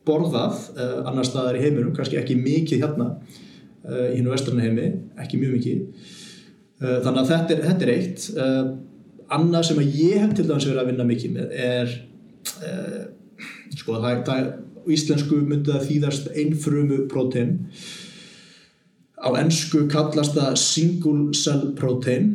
borðað 0.06 0.58
uh, 0.74 0.98
annar 1.08 1.26
staðar 1.26 1.58
í 1.58 1.62
heiminum, 1.64 1.92
kannski 1.96 2.18
ekki 2.20 2.38
mikið 2.40 2.84
hérna 2.84 3.08
uh, 3.12 4.08
í 4.10 4.16
hinn 4.18 4.28
og 4.28 4.34
vestrarna 4.36 4.64
heimi 4.64 4.88
ekki 5.22 5.40
mjög 5.40 5.56
mikið. 5.58 6.08
Uh, 6.82 6.98
þannig 7.04 7.20
að 7.22 7.30
þetta 7.32 7.54
er, 7.56 7.62
þetta 7.68 7.86
er 7.86 7.94
eitt. 7.96 8.26
Annað 9.32 9.68
sem 9.70 9.80
að 9.80 9.94
ég 9.96 10.20
hef 10.20 10.34
til 10.36 10.48
dæmis 10.48 10.66
verið 10.68 10.82
að 10.82 10.90
vinna 10.90 11.08
mikið 11.08 11.36
með 11.38 11.52
er 11.56 11.92
sko 13.78 13.96
það, 14.02 14.24
það 14.26 14.40
á 14.42 14.90
íslensku 14.92 15.38
myndi 15.46 15.72
það 15.72 15.86
þýðast 15.88 16.30
einfrumu 16.42 16.98
prótein. 17.08 17.54
Á 19.22 19.30
ennsku 19.38 19.86
kallast 19.90 20.34
það 20.36 20.58
single 20.60 21.30
cell 21.38 21.70
protein 21.78 22.32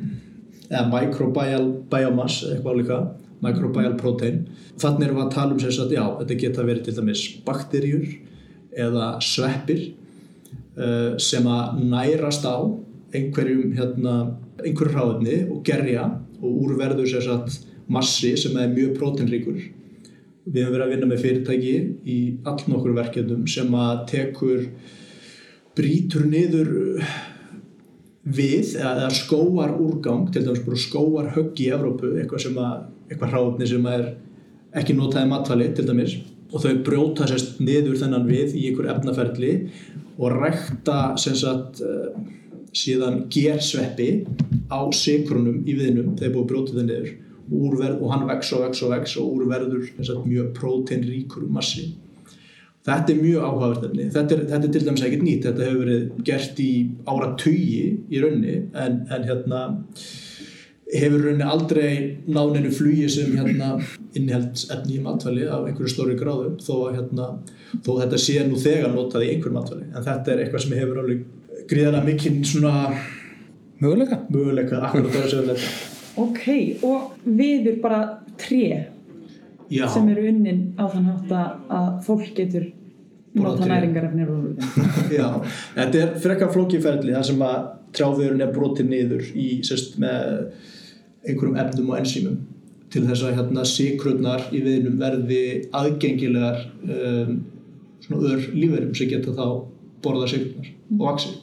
eða 0.71 0.87
microbial 0.91 1.65
biomass 1.91 2.45
eitthvað 2.47 2.79
líka 2.81 2.99
microbial 3.43 3.95
protein. 3.99 4.43
Þannig 4.81 5.07
erum 5.07 5.19
við 5.19 5.25
að 5.25 5.35
tala 5.35 5.55
um 5.55 5.61
sem 5.61 5.75
sagt 5.75 5.95
já, 5.95 6.03
þetta 6.19 6.39
geta 6.43 6.65
verið 6.67 6.87
til 6.87 6.97
dæmis 6.97 7.23
bakterjur 7.45 8.09
eða 8.87 9.07
sveppir 9.23 9.83
uh, 10.77 11.15
sem 11.21 11.47
að 11.49 11.81
nærast 11.93 12.45
á 12.45 12.57
einhverjum 13.15 13.73
hérna, 13.77 14.17
einhverjum 14.61 14.97
hráðefni 14.97 15.39
og 15.47 15.63
gerja 15.65 16.09
og 16.41 16.61
úrverður 16.65 17.09
sem 17.09 17.23
sagt 17.25 17.63
massi 17.87 18.33
sem 18.37 18.57
er 18.59 18.73
mjög 18.73 18.97
próteinríkur 18.99 19.61
við 20.47 20.61
hefum 20.61 20.75
verið 20.75 20.85
að 20.85 20.91
vinna 20.93 21.09
með 21.09 21.23
fyrirtæki 21.23 21.73
í 22.07 22.17
all 22.47 22.59
nokkur 22.71 22.95
verkefnum 22.95 23.47
sem 23.51 23.73
að 23.75 24.03
tekur 24.11 24.67
brítur 25.77 26.27
niður 26.27 26.71
við 28.27 28.73
eða 28.81 29.09
skóar 29.15 29.75
úrgang 29.79 30.27
til 30.33 30.43
dæmis 30.43 30.63
bara 30.65 30.79
skóar 30.81 31.29
högg 31.35 31.59
í 31.63 31.69
Evrópu 31.75 32.13
eitthvað 32.17 32.43
sem 32.43 32.57
að 32.59 32.87
eitthvað 33.07 33.33
hráfni 33.33 33.69
sem 33.69 33.85
er 33.91 34.07
ekki 34.77 34.95
notaði 34.97 35.31
matfæli 35.31 35.69
til 35.75 35.85
dæmis 35.87 36.17
og 36.51 36.63
þau 36.63 36.81
brjóta 36.87 37.27
sérst 37.29 37.61
niður 37.63 37.99
þennan 38.01 38.27
við 38.27 38.55
í 38.59 38.65
einhver 38.69 38.89
efnaferli 38.93 39.53
og 40.17 40.35
rækta 40.35 40.99
sem 41.21 41.35
sagt 41.37 41.81
uh, 41.83 42.11
síðan 42.75 43.25
gersveppi 43.33 44.09
á 44.71 44.79
sikrunum 44.95 45.63
í 45.63 45.77
viðnum 45.77 46.17
þegar 46.17 46.33
búið 46.33 46.43
að 46.43 46.51
brjóta 46.51 46.75
það 46.75 46.89
niður. 46.89 47.15
Úrverð, 47.47 48.01
og 48.03 48.09
hann 48.11 48.25
vex 48.27 48.49
og 48.57 48.63
vex 48.65 48.81
og 48.83 48.89
vex 48.91 49.13
og 49.21 49.35
úrverður 49.37 49.85
sagt, 50.03 50.25
mjög 50.27 50.49
próteinríkur 50.57 51.45
massi 51.47 51.93
þetta 52.87 53.13
er 53.13 53.19
mjög 53.21 53.43
áhugaverðinni 53.49 54.05
þetta, 54.15 54.37
þetta 54.51 54.63
er 54.67 54.73
til 54.77 54.85
dæmis 54.87 55.03
ekkert 55.07 55.25
nýtt. 55.27 55.43
Þetta 55.49 55.65
hefur 55.67 55.83
verið 55.83 56.23
gert 56.29 56.61
í 56.63 56.71
ára 57.11 57.29
tugi 57.41 57.81
í 58.09 58.21
raunni 58.23 58.55
en, 58.85 58.97
en 59.11 59.27
hérna 59.27 59.61
hefur 60.93 61.25
raunni 61.27 61.43
aldrei 61.43 61.89
náninu 62.31 62.71
flugi 62.71 63.09
sem 63.11 63.33
hérna 63.35 63.73
inniheld 64.15 64.61
efni 64.71 64.95
í 64.97 65.01
matvæli 65.03 65.43
af 65.51 65.65
einhverju 65.67 65.91
stóri 65.91 66.15
gráðu 66.19 66.53
þó 66.63 66.73
að 66.87 66.95
hérna 67.01 67.25
þó 67.83 67.89
að 67.97 68.01
þetta 68.05 68.21
sé 68.23 68.37
nú 68.47 68.61
þegar 68.63 68.93
notað 68.95 69.25
í 69.27 69.31
einhverju 69.33 69.57
matvæli. 69.57 69.87
En 69.91 70.05
þetta 70.07 70.31
er 70.33 70.43
eitthvað 70.45 70.63
sem 70.65 70.77
hefur 70.79 71.01
alveg 71.03 71.25
gríðarlega 71.67 72.07
mikinn 72.07 72.39
svona 72.47 72.73
möguleika? 73.83 74.21
möguleika 74.31 74.79
akkurat 74.87 75.11
það 75.17 75.29
sem 75.33 75.51
þetta 75.51 75.95
Ok, 76.17 76.45
og 76.87 77.11
viður 77.37 77.75
bara 77.83 77.99
tré 78.41 78.87
Já, 79.69 79.83
sem 79.91 80.07
eru 80.09 80.23
unnin 80.31 80.61
á 80.79 80.87
þann 80.89 81.09
hátt 81.11 81.33
að- 81.35 81.73
að 81.77 81.89
fólk 82.07 82.31
getur 82.37 82.69
Tré. 83.37 83.69
næringarefnir 83.71 84.31
já, 85.19 85.27
þetta 85.75 86.01
er 86.03 86.13
frekka 86.23 86.49
flókiferli 86.53 87.15
þar 87.15 87.27
sem 87.29 87.43
að 87.47 87.57
trjáfjörun 87.97 88.43
er 88.43 88.53
brotið 88.55 88.91
niður 88.91 89.25
í, 89.33 89.47
sérst, 89.67 89.97
með 90.01 90.51
einhverjum 91.27 91.59
efnum 91.63 91.91
og 91.93 91.99
ensýmum 92.01 92.37
til 92.93 93.03
þess 93.07 93.25
að 93.27 93.37
hérna 93.39 93.63
sikrurnar 93.67 94.47
í 94.55 94.61
viðnum 94.63 94.99
verði 95.01 95.43
aðgengilegar 95.75 96.61
um, 96.87 97.39
svona 98.05 98.33
ör 98.33 98.45
lífverum 98.55 98.93
sem 98.95 99.11
geta 99.11 99.33
þá 99.35 99.47
borða 100.05 100.29
sikrurnar 100.31 100.71
og 100.71 101.03
vaksi. 101.09 101.33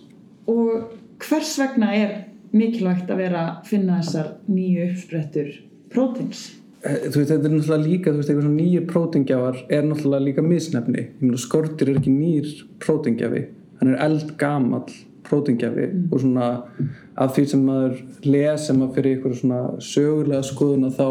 Og 0.50 1.24
hvers 1.24 1.52
vegna 1.60 1.92
er 1.96 2.14
mikilvægt 2.54 3.10
að 3.10 3.24
vera 3.26 3.44
að 3.44 3.70
finna 3.72 4.00
þessar 4.00 4.36
nýju 4.48 4.88
uppsprettur 4.90 5.50
prótins? 5.92 6.46
Eh, 6.85 7.09
þú 7.09 7.17
veist, 7.17 7.31
þetta 7.33 7.49
er 7.49 7.53
náttúrulega 7.55 7.85
líka, 7.88 8.12
þú 8.12 8.21
veist, 8.21 8.31
eitthvað 8.31 8.47
svona 8.47 8.61
nýjir 8.61 8.87
prótengjafar 8.91 9.61
er 9.73 9.85
náttúrulega 9.88 10.26
líka 10.29 10.45
misnefni. 10.45 11.07
Ég 11.09 11.23
meina, 11.25 11.41
skortir 11.41 11.91
er 11.91 12.00
ekki 12.00 12.12
nýr 12.12 12.50
prótengjafi 12.85 13.47
hann 13.85 13.95
er 13.95 14.00
eldgamall 14.05 14.93
prótengjafi 15.25 15.87
og 16.12 16.21
svona 16.21 16.49
af 17.17 17.33
því 17.35 17.45
sem 17.49 17.62
maður 17.64 18.00
les 18.26 18.67
sem 18.67 18.79
maður 18.79 18.99
fyrir 18.99 19.17
ykkur 19.19 19.37
svona 19.38 19.61
sögulega 19.83 20.45
skoðuna 20.45 20.91
þá 20.95 21.07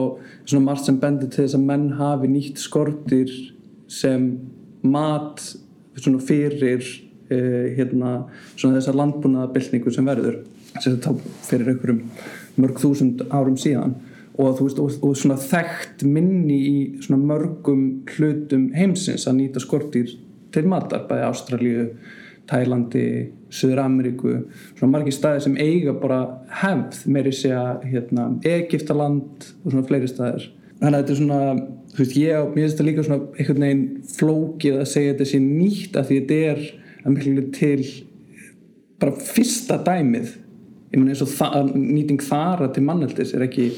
svona 0.46 0.66
margt 0.68 0.88
sem 0.88 1.00
bendir 1.02 1.32
til 1.32 1.44
þess 1.44 1.58
að 1.58 1.66
menn 1.72 1.88
hafi 2.00 2.30
nýtt 2.30 2.62
skortir 2.62 3.34
sem 3.92 4.30
mat 4.84 5.42
svona 5.98 6.22
fyrir 6.22 6.84
uh, 6.84 7.66
hérna, 7.78 8.14
svona 8.56 8.80
þessa 8.80 8.96
landbúnaðabildningu 9.00 9.94
sem 9.94 10.10
verður 10.10 10.42
sem 10.80 10.96
þetta 10.96 11.16
fyrir 11.50 11.74
einhverjum 11.74 12.02
mörg 12.62 12.82
þúsund 12.82 13.26
árum 13.34 13.58
síðan 13.60 13.98
og, 14.38 14.58
þú 14.58 14.68
veist, 14.68 14.82
og, 14.82 14.98
og 15.06 15.16
svona 15.18 15.38
þekkt 15.40 16.06
minni 16.10 16.58
í 16.58 16.78
svona 17.06 17.22
mörgum 17.22 17.86
hlutum 18.16 18.72
heimsins 18.76 19.28
að 19.30 19.40
nýta 19.42 19.62
skortýr 19.64 20.12
til 20.54 20.66
matar, 20.70 21.06
bæði 21.10 21.28
Ástralíu 21.30 21.86
Tælandi, 22.50 23.06
Suður 23.54 23.84
Ameríku 23.86 24.34
svona 24.76 24.92
margir 24.98 25.16
staðir 25.16 25.46
sem 25.46 25.56
eiga 25.62 25.94
bara 25.96 26.20
hefð, 26.64 27.06
meiri 27.14 27.32
segja 27.36 27.78
hérna, 27.86 28.34
Egiptaland 28.44 29.48
og 29.64 29.70
svona 29.70 29.86
fleiri 29.88 30.10
staðir. 30.12 30.50
Þannig 30.82 30.98
að 30.98 31.04
þetta 31.04 31.14
er 31.14 31.20
svona 31.22 31.42
þú 31.94 32.02
veist, 32.02 32.16
ég, 32.18 32.48
mér 32.50 32.66
finnst 32.66 32.76
þetta 32.76 32.88
líka 32.88 33.06
svona 33.06 33.28
einhvern 33.38 33.66
veginn 33.68 33.86
flókið 34.18 34.80
að 34.82 34.90
segja 34.92 35.14
þetta 35.14 35.30
sé 35.30 35.40
nýtt 35.44 36.00
af 36.00 36.10
því 36.10 36.20
þetta 36.20 36.40
er 36.50 36.64
að 37.04 37.16
miklu 37.16 37.46
til 37.54 37.88
bara 39.04 39.26
fyrsta 39.34 39.80
dæmið. 39.86 40.36
Ég 40.94 41.00
meina 41.00 41.14
eins 41.14 41.24
og 41.26 41.32
þa 41.34 41.64
nýting 41.74 42.22
þara 42.24 42.70
til 42.74 42.86
manneldis 42.88 43.34
er 43.38 43.46
ekki, 43.48 43.70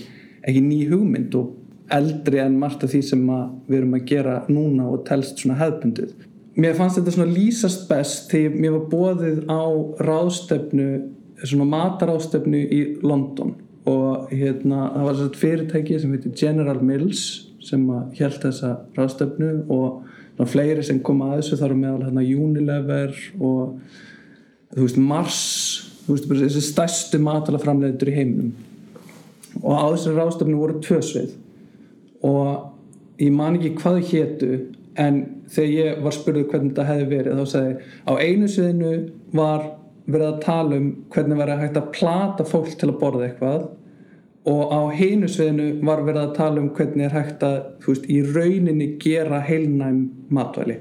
ekki 0.45 0.61
ný 0.61 0.79
hugmynd 0.89 1.35
og 1.39 1.53
eldri 1.93 2.39
en 2.41 2.57
margt 2.59 2.83
af 2.85 2.93
því 2.93 3.01
sem 3.05 3.25
við 3.67 3.77
erum 3.79 3.97
að 3.97 4.07
gera 4.09 4.37
núna 4.49 4.87
og 4.89 5.03
telst 5.07 5.41
svona 5.41 5.59
hefðbundið. 5.59 6.15
Mér 6.55 6.77
fannst 6.77 6.99
þetta 6.99 7.13
svona 7.17 7.35
lýsast 7.35 7.85
best 7.89 8.31
þegar 8.31 8.55
mér 8.61 8.75
var 8.77 8.85
bóðið 8.93 9.41
á 9.51 9.63
ráðstefnu, 10.07 10.87
svona 11.43 11.67
mataráðstefnu 11.73 12.61
í 12.63 12.81
London 13.03 13.57
og 13.85 14.31
hérna 14.33 14.87
það 14.93 15.07
var 15.07 15.17
svona 15.19 15.41
fyrirtæki 15.41 15.99
sem 16.01 16.13
heitir 16.15 16.37
General 16.39 16.79
Mills 16.81 17.25
sem 17.65 17.83
held 18.17 18.39
þessa 18.41 18.71
ráðstefnu 18.95 19.51
og 19.73 20.45
fleiri 20.49 20.83
sem 20.85 21.01
kom 21.05 21.21
að 21.25 21.39
þessu 21.39 21.59
þar 21.59 21.75
meðal 21.77 22.07
hérna 22.07 22.23
Unilever 22.23 23.13
og 23.39 23.75
þú 24.73 24.87
veist 24.87 25.01
Mars 25.01 25.43
þú 26.05 26.15
veist 26.15 26.31
þessi 26.31 26.63
stærstu 26.65 27.21
matalaframleitur 27.21 28.09
í 28.09 28.15
heiminum 28.15 28.55
og 29.61 29.71
á 29.75 29.85
þessari 29.93 30.19
ráðstefnu 30.19 30.59
voru 30.59 30.81
tvö 30.83 30.99
svið. 31.05 31.35
Og 32.25 33.21
ég 33.21 33.31
man 33.35 33.59
ekki 33.59 33.75
hvað 33.79 33.99
þau 33.99 34.11
hétu 34.11 34.51
en 34.99 35.21
þegar 35.51 35.71
ég 35.71 36.03
var 36.03 36.15
spurðið 36.15 36.51
hvernig 36.51 36.71
þetta 36.73 36.87
hefði 36.89 37.07
verið 37.11 37.39
þá 37.39 37.51
sagði 37.51 37.73
á 38.07 38.13
einu 38.19 38.49
sviðinu 38.51 38.93
var 39.35 39.65
verið 40.05 40.27
að 40.29 40.43
tala 40.45 40.79
um 40.79 40.91
hvernig 41.13 41.41
verið 41.41 41.63
hægt 41.63 41.79
að 41.81 41.91
plata 41.95 42.45
fólk 42.47 42.71
til 42.79 42.89
að 42.91 42.99
borða 43.01 43.27
eitthvað 43.27 43.65
og 44.45 44.73
á 44.73 44.81
hinu 44.93 45.29
sviðinu 45.31 45.69
var 45.85 46.03
verið 46.05 46.21
að 46.21 46.35
tala 46.37 46.61
um 46.61 46.71
hvernig 46.77 47.07
er 47.07 47.15
hægt 47.15 47.45
að 47.45 47.57
veist, 47.87 48.05
í 48.05 48.21
rauninni 48.21 48.91
gera 49.01 49.41
heilnæm 49.45 50.03
matvæli 50.29 50.77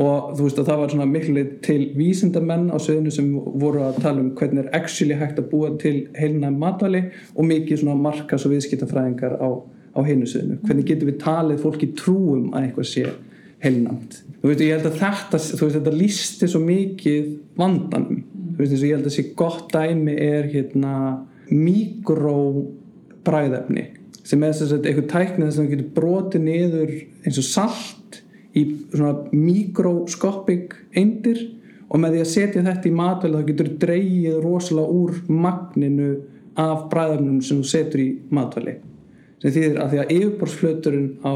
og 0.00 0.30
þú 0.38 0.46
veist 0.46 0.60
að 0.60 0.68
það 0.70 0.78
var 0.80 0.92
svona 0.92 1.06
miklu 1.10 1.42
til 1.64 1.80
vísindamenn 1.98 2.70
á 2.72 2.76
sviðinu 2.80 3.12
sem 3.12 3.28
voru 3.60 3.82
að 3.84 3.98
tala 4.04 4.22
um 4.22 4.30
hvernig 4.38 4.64
er 4.64 4.70
actually 4.78 5.18
hægt 5.20 5.40
að 5.42 5.50
búa 5.50 5.74
til 5.82 6.06
heilnæm 6.16 6.56
matvæli 6.62 7.02
og 7.34 7.48
mikið 7.50 7.82
svona 7.82 7.98
markas 8.00 8.46
og 8.48 8.54
viðskiptafræðingar 8.54 9.36
á, 9.36 9.48
á 9.92 10.00
hinu 10.06 10.28
sviðinu. 10.28 10.58
Hvernig 10.64 10.88
getum 10.88 11.12
við 11.12 11.20
talið 11.20 11.60
fólki 11.66 11.90
trúum 11.98 12.48
að 12.54 12.68
eitthvað 12.70 12.88
sé 12.88 13.06
heilnæmt? 13.66 14.20
Þú 14.40 14.48
veist 14.48 14.64
ég 14.64 14.74
held 14.78 14.88
að 14.88 15.00
þetta, 15.02 15.42
veist 15.60 15.76
þetta 15.76 15.96
lísti 15.98 16.48
svo 16.48 16.64
mikið 16.64 17.32
vandanum. 17.60 18.22
Þú 18.56 18.64
veist 18.64 18.78
ég 18.78 18.96
held 18.96 19.04
að 19.04 19.10
þessi 19.10 19.28
gott 19.36 19.66
dæmi 19.76 20.16
er 20.16 20.48
hérna 20.54 20.94
mikró 21.52 22.38
bræðefni 23.26 23.90
sem 24.22 24.42
er 24.46 24.54
þess 24.54 24.72
að 24.72 24.86
eitthvað 24.88 25.08
tæknið 25.10 25.56
það 25.56 25.72
getur 25.72 25.90
brotið 25.96 26.44
niður 26.46 26.92
eins 27.26 27.40
og 27.42 27.46
salt 27.46 27.98
í 28.58 28.62
svona 28.92 29.14
mikroskopik 29.32 30.76
eindir 30.96 31.40
og 31.88 32.00
með 32.00 32.16
því 32.16 32.22
að 32.22 32.30
setja 32.32 32.64
þetta 32.66 32.88
í 32.88 32.94
matvæli 32.96 33.40
þá 33.40 33.50
getur 33.50 33.72
dreigið 33.82 34.38
rosalega 34.44 35.00
úr 35.00 35.18
magninu 35.28 36.12
af 36.60 36.86
bræðefnum 36.92 37.40
sem 37.44 37.60
þú 37.60 37.68
setur 37.68 38.02
í 38.04 38.08
matvæli. 38.32 38.78
Sem 39.42 39.54
þýðir 39.54 39.78
að 39.82 39.92
því 39.92 40.00
að 40.02 40.14
yfirborðsflöturinn 40.16 41.10
á 41.24 41.34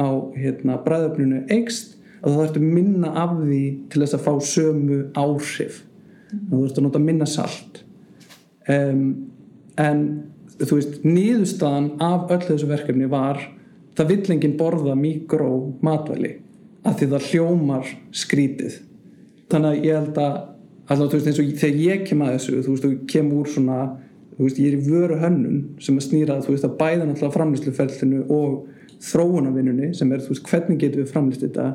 á 0.00 0.08
hérna, 0.36 0.78
bræðöfninu 0.84 1.44
eikst 1.52 1.96
að 2.20 2.32
þú 2.32 2.40
þarfst 2.40 2.58
minna 2.64 3.12
af 3.22 3.36
því 3.38 3.62
til 3.92 4.02
þess 4.02 4.16
að 4.16 4.26
fá 4.26 4.32
sömu 4.50 4.98
áhrif. 5.18 5.80
Þú 6.30 6.60
þarfst 6.60 6.80
að 6.80 6.86
nota 6.86 7.02
minna 7.04 7.28
salt. 7.28 7.80
Um, 8.70 9.06
en 9.80 10.04
þú 10.60 10.76
veist, 10.76 11.00
nýðustadan 11.04 11.90
af 12.04 12.30
öll 12.32 12.44
þessu 12.44 12.68
verkefni 12.70 13.08
var 13.10 13.40
það 14.00 14.12
vill 14.14 14.34
enginn 14.34 14.56
borða 14.56 14.94
mikró 14.96 15.50
matvæli 15.84 16.36
af 16.88 16.96
því 16.96 17.08
það 17.10 17.26
hljómar 17.28 17.90
skrítið. 18.16 18.78
Þannig 19.52 19.74
að 19.74 19.84
ég 19.84 19.98
held 19.98 20.20
að 20.22 20.36
alltaf, 20.90 21.16
veist, 21.26 21.40
og 21.42 21.50
þegar 21.60 21.82
ég 21.84 22.06
kem 22.08 22.24
að 22.24 22.32
þessu 22.38 22.54
þú 22.64 22.72
veist, 22.72 22.86
þú 22.86 23.10
kem 23.10 23.32
úr 23.36 23.50
svona 23.52 23.78
veist, 24.38 24.58
ég 24.58 24.70
er 24.70 24.78
í 24.78 24.88
vöru 24.88 25.20
hönnun 25.20 25.62
sem 25.82 25.98
að 26.00 26.06
snýra 26.08 26.40
þú 26.40 26.54
veist, 26.54 26.66
að 26.66 26.76
bæða 26.80 27.06
náttúrulega 27.06 27.36
framlýsluferlinu 27.36 28.22
og 28.32 28.54
þróunavinnunni 29.04 29.92
sem 29.96 30.12
er, 30.12 30.24
þú 30.24 30.34
veist, 30.34 30.48
hvernig 30.48 30.80
getum 30.80 31.04
við 31.04 31.12
framlýst 31.12 31.44
þetta? 31.44 31.68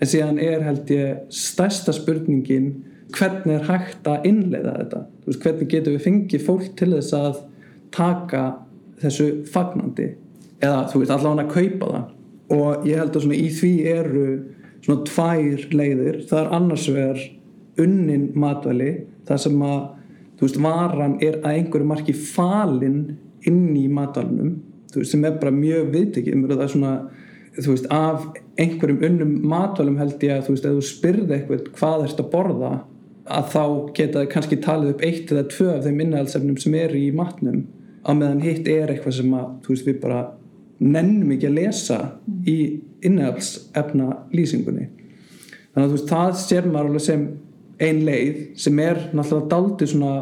En 0.00 0.10
síðan 0.12 0.40
er, 0.44 0.64
held 0.64 0.92
ég, 0.92 1.24
stærsta 1.32 1.92
spurningin 1.96 2.70
hvernig 3.16 3.58
er 3.60 3.68
hægt 3.68 4.08
að 4.08 4.30
innleiða 4.32 4.78
þetta? 4.80 5.02
Veist, 5.28 5.42
hvernig 5.44 5.72
getum 5.72 5.96
við 5.98 6.06
fengið 6.08 6.46
fólk 6.48 6.70
til 6.80 6.94
þess 6.96 7.16
að 7.16 7.42
taka 7.96 8.46
þessu 9.02 9.28
fagnandi 9.52 10.14
eða, 10.62 10.84
þú 10.90 11.02
veist, 11.02 11.14
allavega 11.14 11.46
að 11.46 11.54
kaupa 11.56 11.90
það. 11.92 12.12
Og 12.56 12.86
ég 12.86 13.00
held 13.00 13.16
að 13.16 13.26
svona 13.26 13.40
í 13.40 13.48
því 13.56 13.72
eru 13.90 14.26
svona 14.84 15.08
tvær 15.08 15.66
leiðir. 15.74 16.22
Það 16.30 16.40
er 16.42 16.54
annars 16.60 16.86
vegar 16.92 17.22
unnin 17.82 18.30
matvæli 18.38 18.92
það 19.28 19.42
sem 19.42 19.62
að 19.66 19.78
þú 20.36 20.46
veist, 20.46 20.62
varan 20.62 21.18
er 21.24 21.38
að 21.42 21.60
einhverju 21.60 21.90
marki 21.90 22.14
falin 22.16 23.00
inn 23.46 23.76
í 23.76 23.86
matvælunum 23.92 24.56
þú 24.92 25.02
veist, 25.02 25.12
sem 25.12 25.24
er 25.26 25.38
bara 25.40 25.54
mjög 25.54 25.88
viðtekið. 25.94 26.44
Það 26.50 26.64
er 26.64 26.72
svona, 26.72 26.92
þú 27.56 27.72
veist, 27.74 27.88
af 27.92 28.26
einhverjum 28.60 29.02
unnum 29.10 29.32
matvælum 29.50 29.98
held 30.00 30.22
ég 30.24 30.36
að 30.36 30.46
þú 30.46 30.54
veist, 30.54 30.68
ef 30.68 30.76
þú 30.76 30.84
spyrði 30.90 31.36
eitthvað 31.36 31.70
hvað 31.76 32.04
er 32.04 32.12
þetta 32.12 32.26
að 32.26 32.32
borða 32.32 32.72
að 33.36 33.48
þá 33.52 33.62
geta 33.96 34.20
þið 34.20 34.28
kannski 34.32 34.60
talið 34.62 34.92
upp 34.92 35.04
eitt 35.06 35.32
eða 35.34 35.48
tvö 35.50 35.68
af 35.74 35.84
þeim 35.84 36.02
innhaldsefnum 36.04 36.58
sem 36.62 36.76
eru 36.78 37.00
í 37.00 37.08
matnum 37.16 37.64
á 38.06 38.10
meðan 38.14 38.44
hitt 38.44 38.68
er 38.70 38.92
eitthvað 38.92 39.16
sem 39.18 39.32
að, 39.34 39.48
þú 39.64 39.74
veist, 39.74 39.88
við 39.88 39.96
bara 40.04 40.20
nennum 40.82 41.32
ekki 41.36 41.48
að 41.50 41.58
lesa 41.60 41.98
í 42.46 42.58
innhaldsefna 43.06 44.10
lýsingunni 44.34 44.88
þannig 44.90 45.84
að 45.84 45.90
þú 45.90 45.96
veist, 45.96 46.10
það 46.10 46.36
sér 46.42 46.68
maður 46.70 46.90
alveg 46.90 47.06
sem 47.06 47.26
ein 47.86 48.02
leið 48.06 48.42
sem 48.60 48.78
er 48.80 49.00
náttúrulega 49.12 49.50
daldi 49.52 49.88
svona 49.90 50.14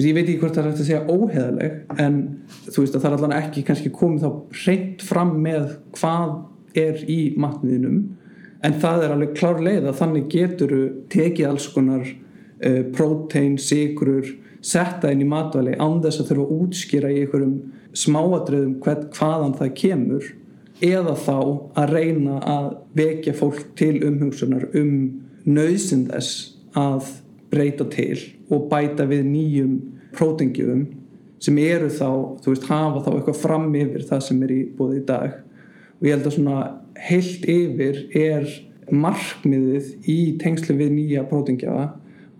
ég 0.00 0.14
veit 0.16 0.24
ekki 0.24 0.38
hvort 0.40 0.56
það 0.56 0.62
er 0.62 0.70
hægt 0.70 0.80
að 0.80 0.88
segja 0.88 1.02
óheðaleg 1.12 2.00
en 2.00 2.18
þú 2.68 2.84
veist 2.84 2.94
að 2.96 3.02
það 3.02 3.08
er 3.10 3.16
allavega 3.18 3.40
ekki 3.42 3.64
kannski 3.68 3.92
komið 3.92 4.24
þá 4.24 4.60
reynd 4.62 5.04
fram 5.04 5.32
með 5.44 5.66
hvað 5.98 6.32
er 6.78 7.02
í 7.10 7.20
matniðinum. 7.40 7.98
En 8.62 8.78
það 8.80 9.04
er 9.04 9.14
alveg 9.16 9.34
klár 9.36 9.60
leið 9.60 9.88
að 9.90 9.98
þannig 9.98 10.28
getur 10.32 10.74
tekið 11.12 11.48
alls 11.48 11.66
konar 11.74 12.06
uh, 12.06 12.82
prótein, 12.94 13.58
sigrur 13.60 14.24
setta 14.62 15.10
inn 15.10 15.24
í 15.24 15.28
matvæli 15.28 15.74
án 15.76 16.00
þess 16.04 16.22
að 16.22 16.30
þurfa 16.30 16.46
að 16.46 16.60
útskýra 16.62 17.10
í 17.10 17.22
einhverjum 17.24 17.56
smáadröðum 17.96 18.78
hvað, 18.82 19.08
hvaðan 19.16 19.56
það 19.58 19.74
kemur 19.80 20.30
eða 20.82 21.14
þá 21.18 21.36
að 21.78 21.92
reyna 21.92 22.38
að 22.42 22.70
vekja 22.98 23.34
fólk 23.38 23.62
til 23.78 23.94
umhugsunar 24.06 24.68
um 24.78 24.94
nöðsinn 25.46 26.08
þess 26.10 26.56
að 26.78 27.12
breyta 27.52 27.86
til 27.92 28.18
og 28.52 28.68
bæta 28.70 29.06
við 29.08 29.24
nýjum 29.28 29.78
prótengjöfum 30.16 30.84
sem 31.42 31.58
eru 31.58 31.88
þá, 31.90 32.08
þú 32.42 32.52
veist, 32.52 32.68
hafa 32.70 33.02
þá 33.02 33.10
eitthvað 33.16 33.40
fram 33.40 33.72
yfir 33.74 34.04
það 34.06 34.20
sem 34.28 34.42
er 34.46 34.52
í 34.54 34.60
bóði 34.78 35.00
í 35.00 35.06
dag. 35.08 35.40
Og 35.98 36.06
ég 36.06 36.14
held 36.14 36.28
að 36.28 36.36
svona 36.36 36.58
heilt 37.02 37.48
yfir 37.50 37.98
er 38.18 38.46
markmiðið 38.92 40.10
í 40.10 40.18
tengslu 40.42 40.76
við 40.78 40.94
nýja 40.94 41.24
prótengjafa 41.30 41.88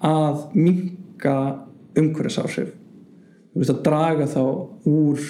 að 0.06 0.44
minka 0.55 1.37
umhverfisáhrif. 1.98 2.70
Þú 3.53 3.62
veist, 3.62 3.74
að 3.74 3.83
draga 3.87 4.29
þá 4.31 4.44
úr 4.88 5.26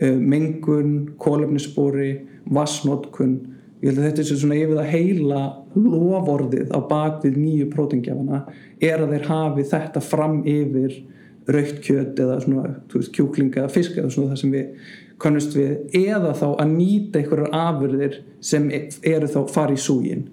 mengun, 0.00 0.96
kólefnisspori 1.22 2.10
vassnótkun 2.52 3.36
ég 3.82 3.90
held 3.90 4.00
að 4.00 4.06
þetta 4.06 4.22
er 4.22 4.40
svona 4.40 4.58
yfir 4.58 4.78
það 4.78 4.92
heila 4.92 5.40
lovorðið 5.76 6.72
á 6.72 6.80
bakvið 6.88 7.36
nýju 7.40 7.66
prótengjafana 7.72 8.42
er 8.80 9.02
að 9.02 9.12
þeir 9.14 9.26
hafi 9.30 9.66
þetta 9.72 10.02
fram 10.04 10.38
yfir 10.48 10.96
raukt 11.46 11.82
kjöt 11.84 12.22
eða 12.22 12.38
svona 12.42 12.70
veist, 12.92 13.12
kjúklinga 13.14 13.62
eða 13.62 13.74
fisk 13.74 13.98
eða 14.00 14.12
svona 14.14 14.32
það 14.32 14.40
sem 14.42 14.54
við 14.56 14.94
kannust 15.22 15.56
við 15.56 16.00
eða 16.02 16.32
þá 16.36 16.46
að 16.48 16.72
nýta 16.72 17.20
einhverjar 17.20 17.54
afurðir 17.56 18.18
sem 18.44 18.66
eru 18.72 19.30
þá 19.30 19.38
farið 19.52 19.78
í 19.78 19.84
súgin 19.84 20.26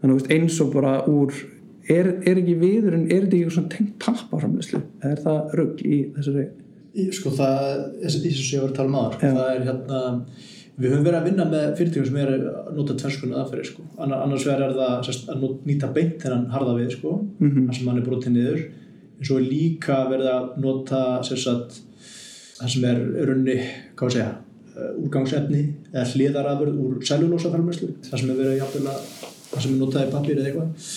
þannig 0.00 0.18
veist, 0.18 0.34
eins 0.34 0.60
og 0.62 0.74
bara 0.74 0.98
úr 1.10 1.32
er, 1.88 2.10
er 2.24 2.40
ekki 2.40 2.58
viðurinn, 2.60 3.08
er 3.08 3.24
þetta 3.24 3.38
ekki 3.38 3.54
svona 3.54 3.72
tengt 3.72 3.96
pappaframlöslu, 4.02 4.82
er 5.04 5.24
það 5.24 5.56
rugg 5.60 5.82
í 5.84 6.00
þessari 6.16 6.46
Sko 6.94 7.32
það, 7.34 7.70
þess 8.02 8.18
að 8.18 8.26
ég 8.28 8.62
var 8.62 8.70
að 8.70 8.76
tala 8.76 8.90
um 8.90 8.98
aðar 9.00 9.16
sko, 9.16 9.30
það 9.34 9.48
er 9.54 9.64
hérna 9.68 10.02
við 10.74 10.90
höfum 10.90 11.06
verið 11.06 11.18
að 11.18 11.26
vinna 11.28 11.44
með 11.50 11.66
fyrirtækjum 11.78 12.06
sem 12.08 12.20
er 12.22 12.30
að 12.34 12.70
nota 12.76 12.96
tverskunni 12.98 13.36
aðferði 13.38 13.66
sko. 13.68 13.82
annars 13.98 14.46
verður 14.46 14.76
það 14.78 14.94
sérst, 15.08 15.28
að 15.30 15.44
nýta 15.68 15.90
beint 15.94 16.16
þennan 16.22 16.48
harða 16.54 16.76
við 16.78 16.96
sko, 16.96 17.12
mm 17.38 17.50
-hmm. 17.50 17.66
það 17.66 17.78
sem 17.78 17.90
hann 17.90 18.00
er 18.00 18.08
brotið 18.08 18.34
niður. 18.36 18.64
En 19.14 19.28
svo 19.28 19.36
er 19.38 19.46
líka 19.46 19.98
verið 20.10 20.30
að 20.30 20.48
nota 20.62 21.02
sérst, 21.22 21.82
það 22.58 22.72
sem 22.74 22.84
er 22.90 23.04
runni, 23.28 23.58
hvað 23.94 24.12
sé 24.14 24.24
ég 24.24 24.32
úrgangsefni 24.74 25.62
eða 25.92 26.04
hliðarafurð 26.10 26.78
úr 26.82 27.00
cellulósafælmesslu 27.06 27.90
það 28.08 28.20
sem 28.20 28.32
er 28.32 28.40
verið 28.40 28.64
að 28.64 29.02
það 29.52 29.60
sem 29.60 29.74
er 29.74 29.78
notað 29.78 30.06
í 30.06 30.12
pappir 30.14 30.40
eða 30.40 30.50
eitthvað. 30.50 30.92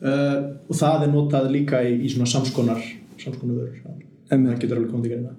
Uh, 0.00 0.36
og 0.66 0.78
það 0.80 1.04
er 1.04 1.12
notað 1.12 1.50
líka 1.52 1.82
í, 1.84 1.98
í 2.00 2.08
svona 2.10 2.30
samskonar 2.30 2.80
samskonar 3.20 3.58
vörur 3.60 4.08
það 4.30 4.60
getur 4.64 4.80
alveg 4.80 4.92
komið 4.94 5.06
í 5.10 5.14
gerina 5.14 5.36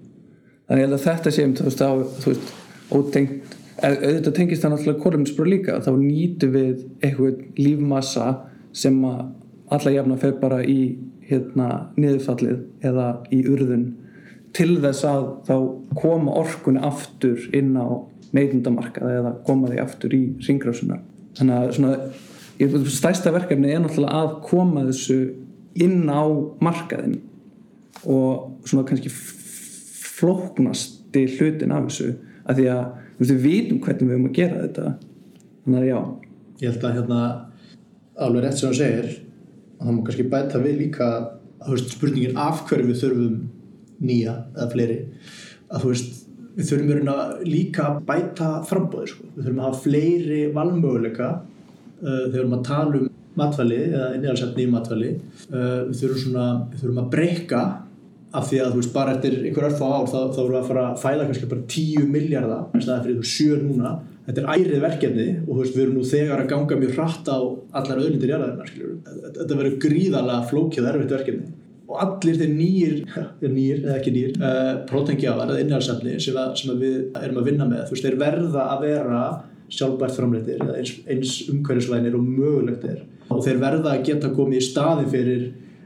Þannig 0.71 0.85
að 0.87 1.03
þetta 1.03 1.31
sé 1.35 1.43
um 1.43 1.53
þú 1.57 1.63
veist, 1.67 1.81
á, 1.83 1.91
þú 2.23 2.31
veist 2.31 2.51
ótengt. 2.95 3.55
Auðvitað 3.81 4.35
tengist 4.37 4.63
það 4.63 4.71
náttúrulega 4.71 5.03
kolumnsbrú 5.03 5.47
líka. 5.49 5.79
Þá 5.83 5.91
nýtu 5.99 6.47
við 6.53 6.85
eitthvað 7.03 7.41
lífmassa 7.59 8.27
sem 8.71 8.99
að 9.03 9.23
alla 9.75 9.93
jafna 9.95 10.19
fer 10.21 10.37
bara 10.39 10.61
í 10.63 10.77
hérna 11.27 11.67
niðurfallið 11.99 12.87
eða 12.87 13.07
í 13.35 13.41
urðun 13.47 13.85
til 14.55 14.75
þess 14.83 15.05
að 15.07 15.27
þá 15.47 15.55
koma 15.99 16.35
orkunni 16.41 16.81
aftur 16.83 17.39
inn 17.55 17.71
á 17.79 17.87
neytundamarkaða 18.35 19.13
eða 19.19 19.31
koma 19.47 19.71
því 19.71 19.79
aftur 19.83 20.15
í 20.15 20.21
ringrásunar 20.43 21.01
þannig 21.39 21.57
að 21.57 21.73
svona 21.77 22.89
stærsta 22.91 23.31
verkefni 23.33 23.71
er 23.71 23.83
náttúrulega 23.83 24.23
að 24.25 24.33
koma 24.47 24.83
þessu 24.89 25.19
inn 25.79 26.03
á 26.11 26.23
markaðin 26.63 27.19
og 28.09 28.65
svona 28.65 28.87
kannski 28.87 29.11
flóknasti 29.11 31.25
hlutin 31.37 31.73
af 31.75 31.87
þessu 31.89 32.13
að 32.49 32.59
því 32.59 32.67
að 32.73 32.83
við 33.21 33.43
vitum 33.43 33.81
hvernig 33.83 34.07
við 34.07 34.15
höfum 34.15 34.29
að 34.29 34.37
gera 34.37 34.63
þetta. 34.65 34.93
Þannig 35.65 35.81
að 35.81 35.89
já. 35.89 35.99
Ég 36.61 36.71
held 36.71 36.87
að 36.87 36.95
hérna 36.97 37.19
alveg 38.21 38.45
rétt 38.45 38.59
sem 38.59 38.71
það 38.71 38.79
segir 38.79 39.11
og 39.77 39.85
það 39.85 39.95
má 39.95 40.01
kannski 40.07 40.31
bæta 40.31 40.61
við 40.61 40.81
líka 40.85 41.11
að 41.61 41.75
veist, 41.75 41.93
spurningin 41.95 42.41
af 42.41 42.65
hverju 42.69 42.89
við 42.89 42.99
þurfum 43.01 43.37
nýja 44.01 44.35
eða 44.55 44.67
fleiri 44.73 44.97
að 45.71 45.83
þú 45.83 45.93
veist 45.93 46.19
við 46.57 46.71
þurfum 46.71 47.11
líka 47.47 47.87
að 47.87 48.01
bæta 48.09 48.49
frambóði 48.67 49.13
sko. 49.13 49.29
við 49.35 49.45
þurfum 49.45 49.61
að 49.61 49.69
hafa 49.69 49.83
fleiri 49.85 50.41
valmöguleika 50.55 51.29
uh, 51.31 52.03
þegar 52.03 52.33
við 52.33 52.41
erum 52.41 52.57
að 52.57 52.67
tala 52.67 53.01
um 53.01 53.09
matvæli 53.39 53.79
eða 53.85 54.07
innhjálpsefni 54.17 54.65
í 54.65 54.71
matvæli. 54.73 55.11
Uh, 55.47 55.79
við 55.87 56.01
þurfum 56.01 56.23
svona 56.25 56.47
við 56.71 56.81
þurfum 56.81 57.01
að 57.01 57.11
breyka 57.13 57.61
af 58.31 58.47
því 58.47 58.59
að 58.63 58.71
þú 58.71 58.79
veist 58.79 58.93
bara 58.95 59.13
eftir 59.15 59.37
einhver 59.41 59.67
örf 59.67 59.81
á 59.83 59.87
ár 59.91 60.07
þá, 60.07 60.19
þá 60.31 60.39
voru 60.39 60.57
að 60.59 60.67
fara 60.69 60.83
að 60.89 61.01
fæla 61.01 61.27
kannski 61.27 61.49
bara 61.51 61.65
10 61.73 62.11
miljardar 62.13 62.61
en 62.71 62.83
það 62.85 62.93
er 62.95 63.05
fyrir 63.05 63.17
þú 63.19 63.31
sjö 63.31 63.57
núna. 63.59 63.93
Þetta 64.27 64.43
er 64.43 64.51
ærið 64.53 64.83
verkefni 64.85 65.25
og 65.41 65.49
þú 65.49 65.57
veist 65.61 65.75
við 65.75 65.83
erum 65.83 65.97
nú 65.97 66.05
þegar 66.07 66.43
að 66.43 66.51
ganga 66.51 66.77
mjög 66.79 66.93
hratt 66.95 67.31
á 67.31 67.39
allar 67.81 68.03
öðlindir 68.03 68.31
jarðarinnar 68.31 68.71
þetta 69.39 69.57
verður 69.59 69.79
gríðalega 69.85 70.47
flókið 70.51 70.89
erfitt 70.91 71.15
verkefni. 71.17 71.53
Og 71.91 71.97
allir 71.99 72.37
þeir 72.39 72.51
nýjir, 72.55 72.93
nýjir 73.57 73.81
eða 73.81 73.95
ekki 73.97 74.13
nýjir 74.15 74.35
uh, 74.39 74.73
prótengjafar 74.87 75.51
eða 75.51 75.63
innhjálpsefni 75.65 76.19
sem, 76.23 76.37
sem 76.61 76.77
við 76.79 76.99
erum 77.19 77.41
að 77.41 77.49
vinna 77.49 77.67
með 77.67 77.89
þú 77.89 77.97
veist 77.97 78.07
þeir 78.07 78.21
verða 78.21 78.67
að 78.75 78.85
vera 78.85 79.23
sjálfbært 79.71 80.15
framleitir 80.15 80.63
eins, 80.71 80.93
eins 81.07 81.33
umhverjusvænir 81.51 82.15
og 82.15 82.23
mögulegt 82.23 82.87
er. 82.87 83.03
Og 83.31 83.43
þeir 83.43 83.59
verða 83.59 83.95
að 83.95 84.07
geta 84.07 84.31
komið 84.35 84.59
í 84.59 84.63
staði 84.65 85.09
fyrir 85.11 85.43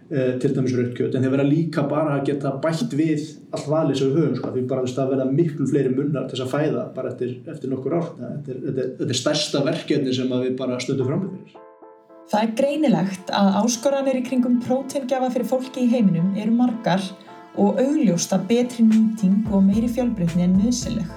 til 0.09 0.51
dæmis 0.53 0.73
rautkjöt 0.77 1.15
en 1.17 1.23
þeir 1.25 1.33
vera 1.33 1.47
líka 1.47 1.83
bara 1.89 2.19
að 2.19 2.27
geta 2.29 2.51
bætt 2.61 2.91
við 2.93 3.23
allt 3.55 3.69
valið 3.71 3.97
sem 3.97 4.11
við 4.11 4.19
höfum 4.19 4.35
sko. 4.37 4.51
því 4.53 4.65
bara 4.69 4.83
þess 4.85 4.99
að 5.01 5.13
verða 5.15 5.25
miklu 5.31 5.65
fleiri 5.71 5.93
munnar 5.95 6.27
til 6.29 6.37
þess 6.37 6.45
að 6.45 6.51
fæða 6.53 6.83
bara 6.93 7.09
eftir, 7.09 7.31
eftir 7.49 7.71
nokkur 7.71 7.95
ár 7.97 8.09
þetta 8.19 8.53
er, 8.53 8.59
þetta, 8.67 8.83
er, 8.83 8.91
þetta 8.99 9.15
er 9.15 9.21
stærsta 9.21 9.63
verkefni 9.65 10.13
sem 10.13 10.35
við 10.35 10.57
bara 10.59 10.77
stöndum 10.83 11.09
fram 11.09 11.23
með 11.25 11.37
fyrir 11.39 11.63
Það 12.25 12.43
er 12.43 12.53
greinilegt 12.57 13.33
að 13.37 13.49
áskoranir 13.63 14.17
í 14.17 14.23
kringum 14.25 14.61
prótengjafa 14.65 15.31
fyrir 15.33 15.49
fólki 15.49 15.85
í 15.85 15.91
heiminum 15.91 16.31
eru 16.37 16.53
margar 16.57 17.01
og 17.61 17.81
augljósta 17.81 18.39
betri 18.49 18.85
nýting 18.85 19.45
og 19.53 19.65
meiri 19.65 19.89
fjölbreytni 19.89 20.45
en 20.45 20.57
nöðsileg 20.61 21.09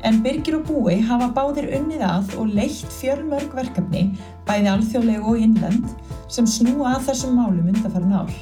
En 0.00 0.22
Birgir 0.24 0.56
og 0.56 0.62
Búi 0.64 0.94
hafa 1.04 1.26
báðir 1.36 1.66
unnið 1.76 2.02
að 2.06 2.30
og 2.40 2.54
leitt 2.56 2.94
fjölmörg 2.96 3.52
verkefni, 3.52 4.06
bæði 4.48 4.70
alþjóðlegu 4.72 5.34
og 5.34 5.42
innlend, 5.44 5.90
sem 6.32 6.46
snúa 6.48 6.94
að 6.94 7.10
þessum 7.10 7.34
málum 7.36 7.68
undanfærin 7.68 8.14
ár. 8.16 8.32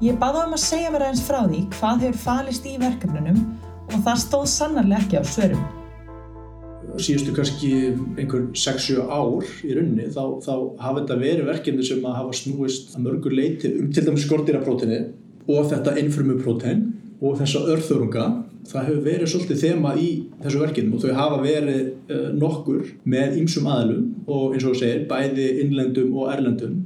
Ég 0.00 0.20
baða 0.20 0.44
um 0.46 0.54
að 0.54 0.62
segja 0.62 0.92
mér 0.94 1.08
aðeins 1.08 1.24
frá 1.26 1.40
því 1.42 1.64
hvað 1.74 2.04
hefur 2.06 2.20
falist 2.22 2.68
í 2.70 2.76
verkefnunum 2.80 3.40
og 3.90 3.96
það 4.06 4.20
stóð 4.22 4.46
sannarlega 4.52 5.02
ekki 5.02 5.18
á 5.18 5.24
svörum. 5.26 5.66
Síðustu 7.00 7.34
kannski 7.34 7.72
einhver 8.18 8.46
6-7 8.54 9.02
ár 9.10 9.50
í 9.66 9.74
runni 9.74 10.06
þá, 10.14 10.22
þá 10.44 10.54
hafa 10.84 11.02
þetta 11.02 11.18
verið 11.24 11.50
verkefni 11.50 11.88
sem 11.90 12.06
að 12.06 12.16
hafa 12.20 12.38
snúist 12.38 12.94
að 12.94 13.04
mörgur 13.08 13.34
leiti 13.34 13.74
um 13.74 13.90
til 13.90 14.06
dæmis 14.06 14.24
skortýraprótini 14.28 15.02
og 15.50 15.68
þetta 15.74 15.98
innfrumuprótein 16.00 16.86
og 17.20 17.36
þessa 17.42 17.66
örþörunga 17.74 18.26
það 18.68 18.86
hefur 18.88 19.00
verið 19.06 19.30
svolítið 19.32 19.62
þema 19.64 19.94
í 19.96 20.08
þessu 20.42 20.60
verkefnum 20.60 20.96
og 20.96 21.04
þau 21.04 21.16
hafa 21.16 21.40
verið 21.44 21.80
uh, 22.10 22.28
nokkur 22.36 22.92
með 23.08 23.40
ýmsum 23.40 23.70
aðlum 23.70 24.04
og 24.26 24.54
eins 24.54 24.66
og 24.66 24.74
þú 24.74 24.82
segir, 24.82 25.06
bæði 25.10 25.48
innlendum 25.64 26.12
og 26.18 26.30
erlendum. 26.34 26.76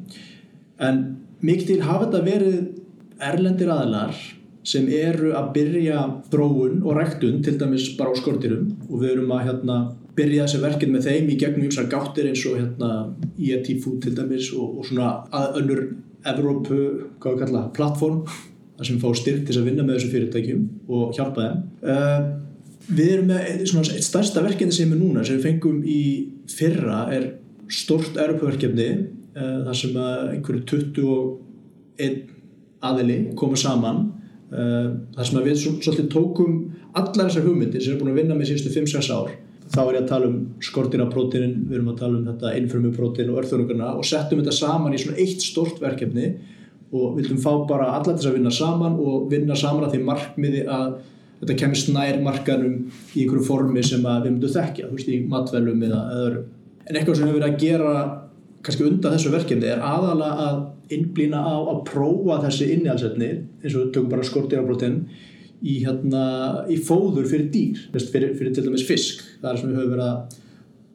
En 0.83 1.03
mikið 1.45 1.67
til 1.73 1.83
hafa 1.85 2.07
þetta 2.07 2.23
verið 2.29 2.63
erlendir 3.25 3.73
aðlar 3.75 4.23
sem 4.65 4.87
eru 4.89 5.35
að 5.37 5.51
byrja 5.59 5.99
þróun 6.33 6.81
og 6.85 6.97
ræktun 6.97 7.43
til 7.45 7.59
dæmis 7.61 7.91
bara 7.99 8.15
á 8.17 8.19
skortirum 8.19 8.71
og 8.89 9.03
við 9.03 9.13
erum 9.17 9.35
að 9.37 9.45
hérna, 9.51 9.77
byrja 10.17 10.47
þessi 10.47 10.63
verkefni 10.63 10.95
með 10.95 11.09
þeim 11.11 11.29
í 11.29 11.37
gegnum 11.43 11.67
ymsar 11.69 11.91
gáttir 11.93 12.31
eins 12.31 12.47
og 12.49 12.57
hérna, 12.61 12.91
EAT 13.37 13.69
Food 13.85 14.01
til 14.07 14.15
dæmis 14.17 14.51
og, 14.57 14.81
og 14.81 14.89
svona 14.89 15.13
að 15.35 15.61
önnur 15.61 15.87
Evrópu, 16.25 16.77
hvað 17.21 17.35
við 17.35 17.41
kalla, 17.43 17.63
plattform 17.77 18.23
þar 18.79 18.89
sem 18.89 19.01
fá 19.03 19.09
styrk 19.19 19.47
til 19.49 19.59
að 19.61 19.69
vinna 19.69 19.85
með 19.87 19.99
þessu 19.99 20.13
fyrirtækjum 20.15 20.65
og 20.91 21.15
hjálpa 21.17 21.47
þeim. 21.47 21.61
Uh, 21.85 22.25
við 22.95 23.13
erum 23.17 23.31
með 23.31 23.49
eitt 23.53 24.07
stærsta 24.07 24.43
verkefni 24.45 24.75
sem 24.75 24.93
er 24.93 25.01
núna 25.01 25.25
sem 25.25 25.39
við 25.39 25.47
fengum 25.49 25.81
í 25.87 26.03
fyrra 26.51 27.05
er 27.15 27.29
stort 27.73 28.19
Europverkefni 28.19 28.89
uh, 28.95 29.61
þar 29.69 29.79
sem 29.79 29.97
einhverju 30.03 30.65
21 32.01 32.21
aðili 32.85 33.19
koma 33.39 33.59
saman. 33.61 34.05
Uh, 34.55 34.91
þar 35.15 35.31
sem 35.31 35.47
við 35.47 35.63
svolítið 35.63 36.11
tókum 36.13 36.59
allar 36.95 37.29
þessar 37.31 37.47
hugmyndir 37.49 37.83
sem 37.83 37.95
við 37.95 37.97
erum 37.97 38.05
búin 38.05 38.15
að 38.15 38.21
vinna 38.23 38.39
með 38.39 38.53
síðustu 38.53 38.75
5-6 38.75 39.15
ár. 39.15 39.35
Þá 39.75 39.81
er 39.81 39.95
ég 39.97 40.03
að 40.03 40.11
tala 40.11 40.27
um 40.29 40.41
skortinaprótinin 40.63 41.55
við 41.69 41.79
erum 41.79 41.95
að 41.95 42.03
tala 42.03 42.19
um 42.19 42.27
þetta 42.29 42.51
innfrumuprótin 42.59 43.31
og 43.33 43.39
örþörungarna 43.41 43.95
og 43.99 44.05
settum 44.07 44.43
þetta 44.43 44.55
saman 44.55 44.95
í 44.95 45.01
svona 45.01 45.23
eitt 45.23 45.43
stort 45.43 45.81
verkefni 45.83 46.35
og 46.95 47.19
vildum 47.19 47.41
fá 47.43 47.51
bara 47.69 47.91
alla 47.97 48.15
þess 48.15 48.31
að 48.31 48.39
vinna 48.39 48.53
saman 48.55 48.99
og 49.03 49.27
vinna 49.33 49.57
saman 49.59 49.89
að 49.89 49.97
því 49.97 50.03
markmiði 50.07 50.65
að 50.71 50.93
þetta 51.41 51.57
kemur 51.61 51.81
snær 51.81 52.21
markanum 52.25 52.77
í 53.15 53.25
einhverju 53.25 53.47
formi 53.49 53.83
sem 53.85 54.05
við 54.05 54.29
myndum 54.29 54.55
þekkja, 54.55 54.91
þú 54.91 54.99
veist, 54.99 55.11
í 55.11 55.19
matvelum 55.29 55.83
eða 55.89 56.03
öðru. 56.21 56.45
En 56.85 56.99
eitthvað 56.99 57.19
sem 57.19 57.29
við 57.29 57.37
verðum 57.39 57.51
að 57.51 57.65
gera 57.65 57.97
kannski 58.65 58.87
undan 58.87 59.17
þessu 59.17 59.33
verkefni 59.33 59.69
er 59.69 59.83
aðalega 59.85 60.47
að 60.49 60.95
innblýna 60.95 61.41
á 61.41 61.57
að 61.73 61.83
prófa 61.89 62.39
þessi 62.47 62.71
innhjálpsefni, 62.77 63.31
eins 63.63 63.77
og 63.77 63.91
tökum 63.93 64.11
bara 64.13 64.27
skortýrabrótinn 64.27 65.03
í, 65.65 65.81
hérna, 65.83 66.25
í 66.71 66.79
fóður 66.85 67.29
fyrir 67.29 67.51
dýr, 67.53 67.85
fyrir, 67.97 68.33
fyrir 68.39 68.55
til 68.55 68.67
dæmis 68.67 68.87
fisk, 68.89 69.25
það 69.43 69.51
er 69.51 69.61
sem 69.61 69.71
við 69.71 69.81
höfum 69.81 69.95
verið 69.95 70.09
að 70.09 70.41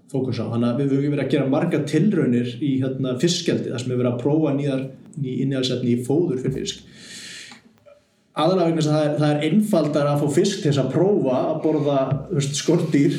fókus 0.09 0.41
á. 0.41 0.45
Þannig 0.45 0.69
að 0.69 0.81
við 0.81 0.95
höfum 0.95 1.15
verið 1.15 1.25
að 1.25 1.33
gera 1.35 1.51
marga 1.53 1.81
tilraunir 1.89 2.55
í 2.57 2.71
hérna, 2.83 3.15
fiskjaldi, 3.21 3.69
þar 3.73 3.83
sem 3.83 3.91
við 3.91 3.95
höfum 3.95 4.03
verið 4.03 4.13
að 4.13 4.23
prófa 4.23 4.55
nýjar 4.57 4.85
ný 5.17 5.35
innhjálpsefni 5.43 5.95
í 5.95 6.05
fóður 6.05 6.41
fyrir 6.43 6.57
fisk. 6.59 6.85
Aðalega 8.39 8.69
vegna 8.69 8.85
það, 8.85 9.05
það 9.19 9.29
er 9.33 9.45
einfaldar 9.49 10.09
að 10.11 10.21
fá 10.21 10.35
fisk 10.37 10.61
til 10.61 10.69
þess 10.69 10.83
að 10.83 10.91
prófa 10.93 11.37
að 11.39 11.61
borða 11.65 11.99
veist, 12.29 12.55
skortýr 12.55 13.15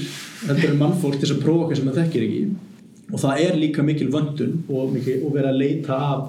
þetta 0.47 0.69
er 0.69 0.79
mannfólk 0.81 1.19
til 1.19 1.27
þess 1.27 1.37
að 1.37 1.43
prófa 1.45 1.67
hvað 1.67 1.81
sem 1.81 1.91
það 1.91 2.03
þekkir 2.03 2.27
ekki. 2.29 2.43
Og 3.11 3.19
það 3.19 3.43
er 3.45 3.59
líka 3.59 3.85
mikil 3.85 4.07
vöndun 4.15 4.61
og, 4.71 4.95
og 4.95 5.33
vera 5.35 5.51
að 5.51 5.61
leita 5.61 5.99
af 5.99 6.29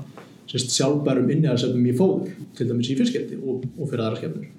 sérst, 0.52 0.74
sjálfbærum 0.76 1.30
innhjálpsefnum 1.32 1.88
í 1.88 1.96
fóður 1.96 2.36
til 2.58 2.68
dæmis 2.70 2.92
í 2.92 2.98
fiskjaldi 3.00 3.40
og, 3.40 3.66
og 3.78 3.90
fyrir 3.92 4.06
aðra 4.06 4.20
skefnur 4.20 4.50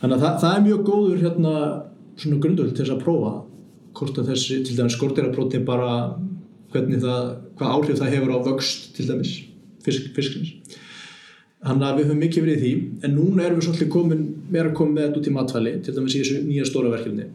þannig 0.00 0.16
að 0.16 0.24
það, 0.24 0.40
það 0.42 0.54
er 0.54 0.64
mjög 0.66 0.82
góður 0.86 1.22
hérna, 1.24 1.54
svona 2.18 2.40
grundöld 2.44 2.74
til 2.74 2.84
þess 2.84 2.94
að 2.94 3.04
prófa 3.04 3.34
hvort 3.98 4.20
að 4.20 4.32
þessi 4.32 4.60
til 4.66 4.78
dæmis 4.78 4.98
skortýraprótin 4.98 5.66
bara 5.66 5.92
hvernig 6.72 7.02
það, 7.02 7.30
hvað 7.58 7.74
áhrif 7.74 8.02
það 8.02 8.14
hefur 8.14 8.34
á 8.36 8.38
vöxt 8.46 8.90
til 8.96 9.08
dæmis 9.08 9.34
fisk, 9.86 10.12
fiskins 10.16 10.78
þannig 11.64 11.88
að 11.88 11.98
við 11.98 12.08
höfum 12.08 12.22
mikið 12.22 12.46
verið 12.46 12.56
í 12.56 12.62
því 12.62 13.04
en 13.06 13.14
núna 13.16 13.44
erum 13.44 13.58
við 13.58 13.66
svolítið 13.66 13.92
komin 13.92 14.24
meira 14.52 14.72
komin 14.76 14.94
með 14.94 15.06
þetta 15.08 15.20
út 15.20 15.28
í 15.28 15.34
matfæli 15.34 15.74
til 15.82 15.94
dæmis 15.96 16.14
í 16.16 16.22
þessu 16.22 16.42
nýja 16.46 16.66
stóra 16.68 16.92
verkefni. 16.92 17.28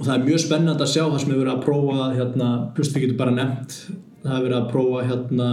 Og 0.00 0.06
það 0.06 0.14
er 0.14 0.26
mjög 0.26 0.40
spennand 0.42 0.82
að 0.82 0.90
sjá 0.90 1.02
það 1.04 1.18
sem 1.22 1.30
við 1.30 1.40
verðum 1.40 1.58
að 1.58 1.64
prófa 1.66 2.06
hérna, 2.16 2.48
plus 2.74 2.90
við 2.94 3.04
getum 3.04 3.20
bara 3.20 3.36
nefnt 3.36 3.76
það 4.20 4.34
hefur 4.34 4.44
verið 4.46 4.56
að 4.58 4.66
prófa 4.72 5.04
hérna 5.08 5.50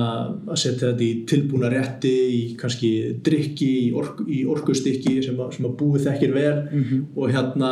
að 0.47 0.60
setja 0.60 0.89
þetta 0.89 1.05
í 1.05 1.12
tilbúna 1.29 1.69
rétti 1.71 2.13
í 2.33 2.41
kannski 2.60 2.91
drikki, 3.23 3.69
í, 3.86 3.93
ork, 3.95 4.25
í 4.27 4.41
orkustykki 4.49 5.15
sem 5.23 5.39
að, 5.39 5.53
sem 5.55 5.69
að 5.69 5.77
búið 5.79 6.10
þekkir 6.10 6.36
vel. 6.36 6.55
Mm 6.65 6.83
-hmm. 6.83 7.05
og 7.15 7.33
hérna 7.36 7.71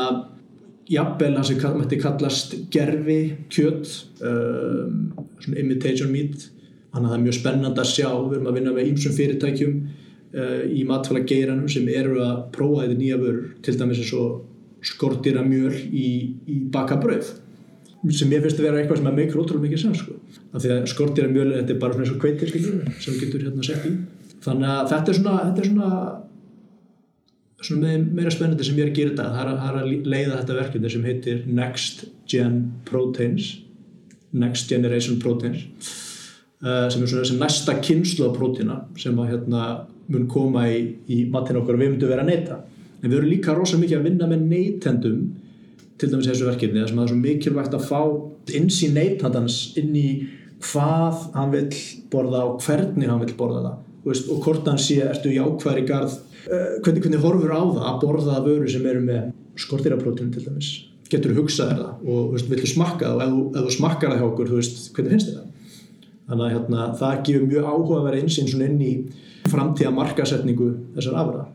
jafnvel 0.85 1.33
það 1.35 1.47
sem 1.49 1.79
mætti 1.79 1.99
kallast 1.99 2.55
gerfi 2.71 3.19
kjöt 3.49 3.89
um, 4.21 5.13
imitation 5.57 6.11
meat 6.13 6.49
Þannig 6.95 7.09
að 7.09 7.11
það 7.11 7.19
er 7.19 7.23
mjög 7.25 7.35
spennand 7.35 7.79
að 7.81 7.87
sjá, 7.91 8.07
við 8.07 8.35
erum 8.37 8.45
að 8.47 8.57
vinna 8.59 8.73
með 8.75 8.89
ímsum 8.89 9.15
fyrirtækjum 9.17 9.71
uh, 9.83 10.61
í 10.71 10.83
matfæla 10.87 11.23
geiranum 11.27 11.71
sem 11.71 11.89
eru 11.91 12.21
að 12.23 12.37
prófa 12.55 12.85
þetta 12.85 12.99
nýja 13.01 13.17
vörur, 13.19 13.49
til 13.65 13.75
dæmis 13.75 13.99
eins 13.99 14.13
og 14.15 14.85
skortýra 14.85 15.43
mjöl 15.43 15.73
í, 15.91 16.07
í 16.47 16.59
baka 16.71 16.95
bröð 17.01 17.33
sem 18.13 18.31
ég 18.35 18.43
finnst 18.43 18.59
að 18.59 18.67
vera 18.67 18.79
eitthvað 18.79 18.99
sem 18.99 19.09
er 19.09 19.15
meikur 19.17 19.41
ótrúlega 19.41 19.65
mikið 19.65 19.81
sem 19.81 19.95
sko. 19.97 20.15
af 20.53 20.61
því 20.61 20.71
að 20.75 20.83
skortýra 20.91 21.31
mjöl 21.31 21.47
þetta 21.55 21.73
er 21.73 21.79
bara 21.81 21.95
svona 21.95 22.05
eins 22.05 22.13
og 22.13 22.21
kveitir 22.21 22.51
sem 23.01 23.17
getur 23.17 23.45
hérna 23.47 23.65
sett 23.65 23.87
í. 23.89 23.93
Þannig 24.45 24.71
að 24.75 24.91
þetta 24.93 25.11
er 25.11 25.19
svona, 25.19 25.35
þetta 25.47 25.63
er 25.63 25.69
svona, 25.71 25.91
svona 27.65 27.93
meira 28.05 28.33
spennandi 28.35 28.67
sem 28.67 28.77
ég 28.77 28.85
er 28.85 28.93
að 28.93 28.99
gera 28.99 29.13
þetta. 29.15 29.27
Það 29.33 29.41
er, 29.41 29.59
það 29.63 29.69
er 29.69 29.81
að 29.81 30.09
leiða 30.13 30.39
þetta 30.39 30.59
verkefni 30.61 30.93
sem 30.93 31.09
heitir 31.09 31.43
Next 31.49 32.05
Gen 32.29 32.59
Proteins. 32.85 33.51
Next 34.35 34.69
Generation 34.69 35.17
Proteins 35.23 35.65
sem 36.65 37.03
er 37.03 37.09
svona 37.09 37.23
þessi 37.23 37.37
næsta 37.37 37.75
kynslu 37.83 38.29
af 38.29 38.37
prótína 38.39 38.79
sem 38.97 39.17
að 39.21 39.35
hérna 39.35 39.65
mun 40.11 40.27
koma 40.29 40.65
í, 40.69 40.79
í 41.09 41.23
matin 41.31 41.59
okkar 41.59 41.77
og 41.77 41.81
við 41.81 41.91
myndum 41.91 42.11
vera 42.11 42.25
að 42.25 42.31
neyta. 42.31 42.59
En 43.01 43.09
við 43.09 43.19
erum 43.19 43.31
líka 43.31 43.55
rosalega 43.55 43.83
mikið 43.83 43.99
að 43.99 44.07
vinna 44.09 44.29
með 44.29 44.45
neytendum 44.49 45.19
til 45.99 46.09
dæmis 46.11 46.29
þessu 46.29 46.47
verkefni 46.49 46.81
þar 46.81 46.89
sem 46.89 46.99
það 46.99 47.05
er 47.05 47.11
svo 47.11 47.19
mikilvægt 47.21 47.77
að 47.77 47.85
fá 47.89 48.01
inns 48.59 48.79
í 48.83 48.89
neytandans 48.95 49.59
inn 49.79 49.93
í 49.95 50.07
hvað 50.65 51.27
hann 51.35 51.53
vil 51.53 51.67
borða 52.11 52.43
og 52.49 52.65
hvernig 52.65 53.11
hann 53.11 53.21
vil 53.23 53.37
borða 53.37 53.63
það. 53.67 53.77
Veist, 54.05 54.27
og 54.29 54.41
hvort 54.45 54.67
hann 54.69 54.81
sé, 54.81 54.99
ertu 55.05 55.31
í 55.33 55.39
ákværi 55.41 55.85
garð 55.87 56.13
uh, 56.13 56.75
hvernig, 56.85 57.01
hvernig 57.01 57.23
horfur 57.23 57.53
á 57.53 57.61
það 57.61 57.87
að 57.89 58.03
borða 58.03 58.41
vöru 58.45 58.69
sem 58.69 58.85
eru 58.85 59.01
með 59.05 59.31
skortýraprótun 59.61 60.33
til 60.33 60.45
dæmis? 60.45 60.71
Getur 61.09 61.35
hugsað 61.37 61.75
það? 61.77 62.05
Og 62.09 62.37
villu 62.49 62.69
smakka 62.69 63.13
það? 63.13 63.33
Og 63.33 63.57
ef, 63.57 63.65
þú 63.65 63.75
smakkar 63.77 64.13
það 64.13 64.21
hjá 64.21 64.27
okkur, 64.29 64.51
þú 64.51 64.61
veist, 64.61 64.81
hvernig 64.93 65.15
finnst 65.15 65.31
þér 65.31 65.39
það 65.39 65.44
þannig 66.29 66.45
að 66.45 66.55
hérna, 66.55 66.87
það 67.01 67.21
gefur 67.27 67.47
mjög 67.51 67.69
áhuga 67.69 67.99
að 67.99 68.07
vera 68.09 68.23
einsinn 68.23 68.65
inn 68.67 68.81
í 68.81 68.93
framtíða 69.51 69.93
markasetningu 69.93 70.71
þessar 70.95 71.19
afra 71.21 71.45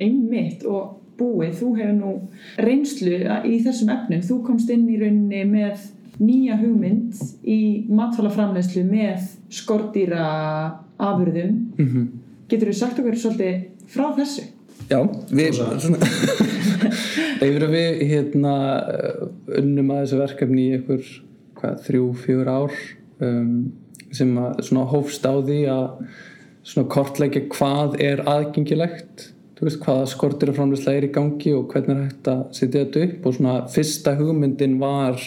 Einmitt 0.00 0.64
og 0.64 0.96
búið, 1.20 1.56
þú 1.58 1.70
hefur 1.76 1.96
nú 1.98 2.12
reynslu 2.64 3.16
í 3.44 3.58
þessum 3.64 3.90
efnum, 3.92 4.22
þú 4.24 4.38
komst 4.46 4.70
inn 4.72 4.86
í 4.88 4.96
rauninni 5.00 5.42
með 5.48 5.76
nýja 6.20 6.56
hugmynd 6.60 7.16
í 7.48 7.60
matfælaframlegslu 7.92 8.84
með 8.88 9.20
skortýra 9.52 10.24
afurðum. 11.00 11.52
Mm 11.78 11.86
-hmm. 11.86 12.06
getur 12.48 12.68
þú 12.68 12.74
sagt 12.76 12.98
okkur 12.98 13.16
svolítið 13.16 13.64
frá 13.86 14.16
þessu? 14.16 14.42
Já, 14.90 15.00
við 15.30 15.60
að 17.64 17.70
við 17.70 18.02
hérna 18.10 18.54
unnum 19.58 19.90
að 19.90 20.00
þessu 20.02 20.16
verkefni 20.18 20.62
í 20.62 20.72
einhver 20.76 21.02
hvað, 21.54 21.74
þrjú, 21.86 22.14
fjör 22.24 22.46
ár. 22.48 22.72
Um, 23.20 23.72
sem 24.12 24.80
hófst 24.92 25.26
á 25.26 25.34
því 25.38 25.60
að 25.72 26.86
kortleika 26.92 27.42
hvað 27.52 28.00
er 28.02 28.24
aðgengilegt 28.28 29.30
veist, 29.60 29.80
hvaða 29.84 30.06
skortir 30.08 30.52
og 30.52 30.56
framleyslega 30.58 31.00
er 31.00 31.06
í 31.08 31.12
gangi 31.14 31.52
og 31.56 31.72
hvernig 31.72 31.96
er 31.96 32.06
hægt 32.08 32.30
að 32.32 32.42
setja 32.56 32.84
þetta 32.84 33.02
upp. 33.06 33.26
Og 33.26 33.36
svona 33.36 33.56
fyrsta 33.74 34.14
hugmyndin 34.18 34.78
var 34.80 35.20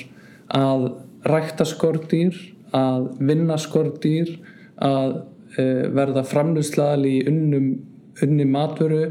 að 0.54 0.88
rækta 1.30 1.67
skortir 1.69 2.39
að 2.74 3.12
vinna 3.22 3.60
skortir 3.62 4.34
að 4.82 5.19
e, 5.58 5.65
verða 5.93 6.26
framleyslaðali 6.26 7.13
í 7.19 7.26
unnum 7.30 7.69
unni 8.24 8.48
matvöru 8.50 9.04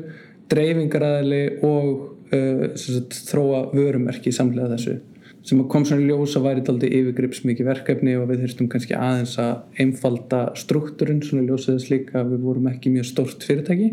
dreifingaræðili 0.52 1.44
og 1.66 2.34
e, 2.34 2.42
sagt, 2.78 3.16
þróa 3.30 3.68
vörumerki 3.74 4.34
samlega 4.34 4.74
þessu 4.74 4.98
sem 5.46 5.62
kom 5.70 5.84
svona 5.86 6.06
ljós 6.06 6.36
að 6.38 6.46
væri 6.46 6.62
daldi 6.66 6.90
yfirgrips 7.00 7.42
mikið 7.48 7.68
verkefni 7.72 8.14
og 8.18 8.28
við 8.30 8.44
þurftum 8.44 8.70
kannski 8.70 8.94
aðeins 8.94 9.34
að 9.42 9.80
einfalda 9.82 10.42
struktúrun 10.58 11.22
svona 11.26 11.48
ljósaðis 11.48 11.88
líka 11.90 12.20
að 12.20 12.36
við 12.36 12.44
vorum 12.46 12.68
ekki 12.70 12.92
mjög 12.94 13.08
stort 13.10 13.46
fyrirtæki 13.46 13.90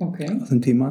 Ok. 0.00 0.22
á 0.24 0.32
þeim 0.48 0.60
tíma. 0.64 0.86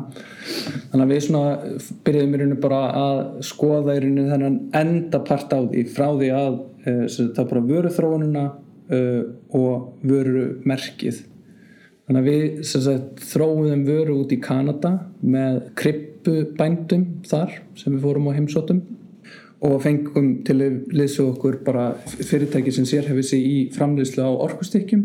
Þannig 0.91 1.03
að 1.03 1.13
við 1.13 1.23
svona 1.25 1.77
byrjuðum 2.05 2.35
í 2.35 2.41
rauninu 2.41 2.57
bara 2.61 2.81
að 2.99 3.21
skoða 3.47 3.95
í 3.97 4.03
rauninu 4.03 4.27
þennan 4.29 4.59
endapart 4.77 5.55
á 5.57 5.59
því 5.63 5.85
frá 5.95 6.05
því 6.11 6.29
að 6.37 6.59
uh, 6.59 7.01
það 7.17 7.49
bara 7.49 7.65
vöruþróunina 7.71 8.45
uh, 8.93 9.23
og 9.57 10.05
vörumerkið. 10.05 11.23
Þannig 12.05 12.21
að 12.21 12.29
við 12.29 12.61
sagt, 12.69 13.25
þróuðum 13.31 13.81
vöru 13.89 14.19
út 14.21 14.31
í 14.33 14.39
Kanada 14.41 14.93
með 15.21 15.59
krippubændum 15.81 17.09
þar 17.25 17.57
sem 17.77 17.97
við 17.97 18.05
fórum 18.05 18.29
á 18.29 18.37
heimsóttum 18.37 18.85
og 19.65 19.81
fengum 19.83 20.29
til 20.47 20.55
að 20.63 20.93
leysa 20.95 21.25
okkur 21.25 21.59
bara 21.65 21.89
fyrirtæki 22.05 22.71
sem 22.71 22.87
sérhefið 22.87 23.27
sig 23.27 23.43
í 23.43 23.57
framleiðslu 23.75 24.23
á 24.23 24.31
orkustykkjum. 24.47 25.03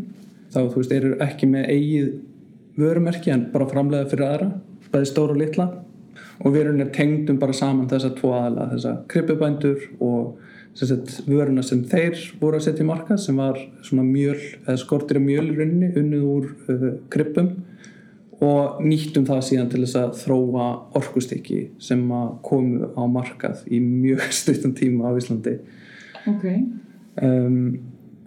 Þá 0.55 0.61
þú 0.61 0.77
veist 0.79 0.95
eru 0.95 1.17
ekki 1.25 1.49
með 1.51 1.73
eigið 1.75 2.13
vörumerki 2.79 3.33
en 3.35 3.49
bara 3.55 3.67
framleiða 3.71 4.11
fyrir 4.13 4.29
aðra 4.29 4.53
bæði 4.95 5.11
stóra 5.11 5.35
og 5.35 5.43
litla. 5.43 5.69
Og 6.45 6.55
við 6.55 6.83
tengdum 6.95 7.39
bara 7.43 7.55
saman 7.55 7.91
þessa 7.91 8.15
tvo 8.19 8.33
aðala 8.35 8.71
þessa 8.73 8.95
krippubændur 9.11 9.85
og 10.03 10.41
sagt, 10.75 11.21
vöruna 11.29 11.63
sem 11.63 11.85
þeir 11.87 12.19
voru 12.41 12.59
að 12.59 12.67
setja 12.67 12.85
í 12.85 12.89
marka 12.89 13.19
sem 13.21 13.39
var 13.39 13.59
svona 13.87 14.07
mjöl 14.07 14.39
eða 14.65 14.79
skortir 14.83 15.21
mjöl 15.23 15.47
í 15.47 15.55
rauninni 15.55 15.93
unnið 16.01 16.25
úr 16.27 16.49
uh, 16.73 16.89
krippum 17.15 17.53
og 18.45 18.83
nýttum 18.85 19.27
það 19.29 19.43
síðan 19.49 19.71
til 19.73 19.83
þess 19.85 19.99
að 20.01 20.19
þróa 20.21 20.67
orkustykki 21.01 21.61
sem 21.83 22.03
komu 22.45 22.91
á 22.93 23.03
markað 23.11 23.65
í 23.73 23.81
mjög 23.83 24.27
stuttan 24.41 24.75
tíma 24.77 25.09
á 25.09 25.17
Íslandi. 25.19 25.59
Ok. 26.31 26.45
um, 27.23 27.59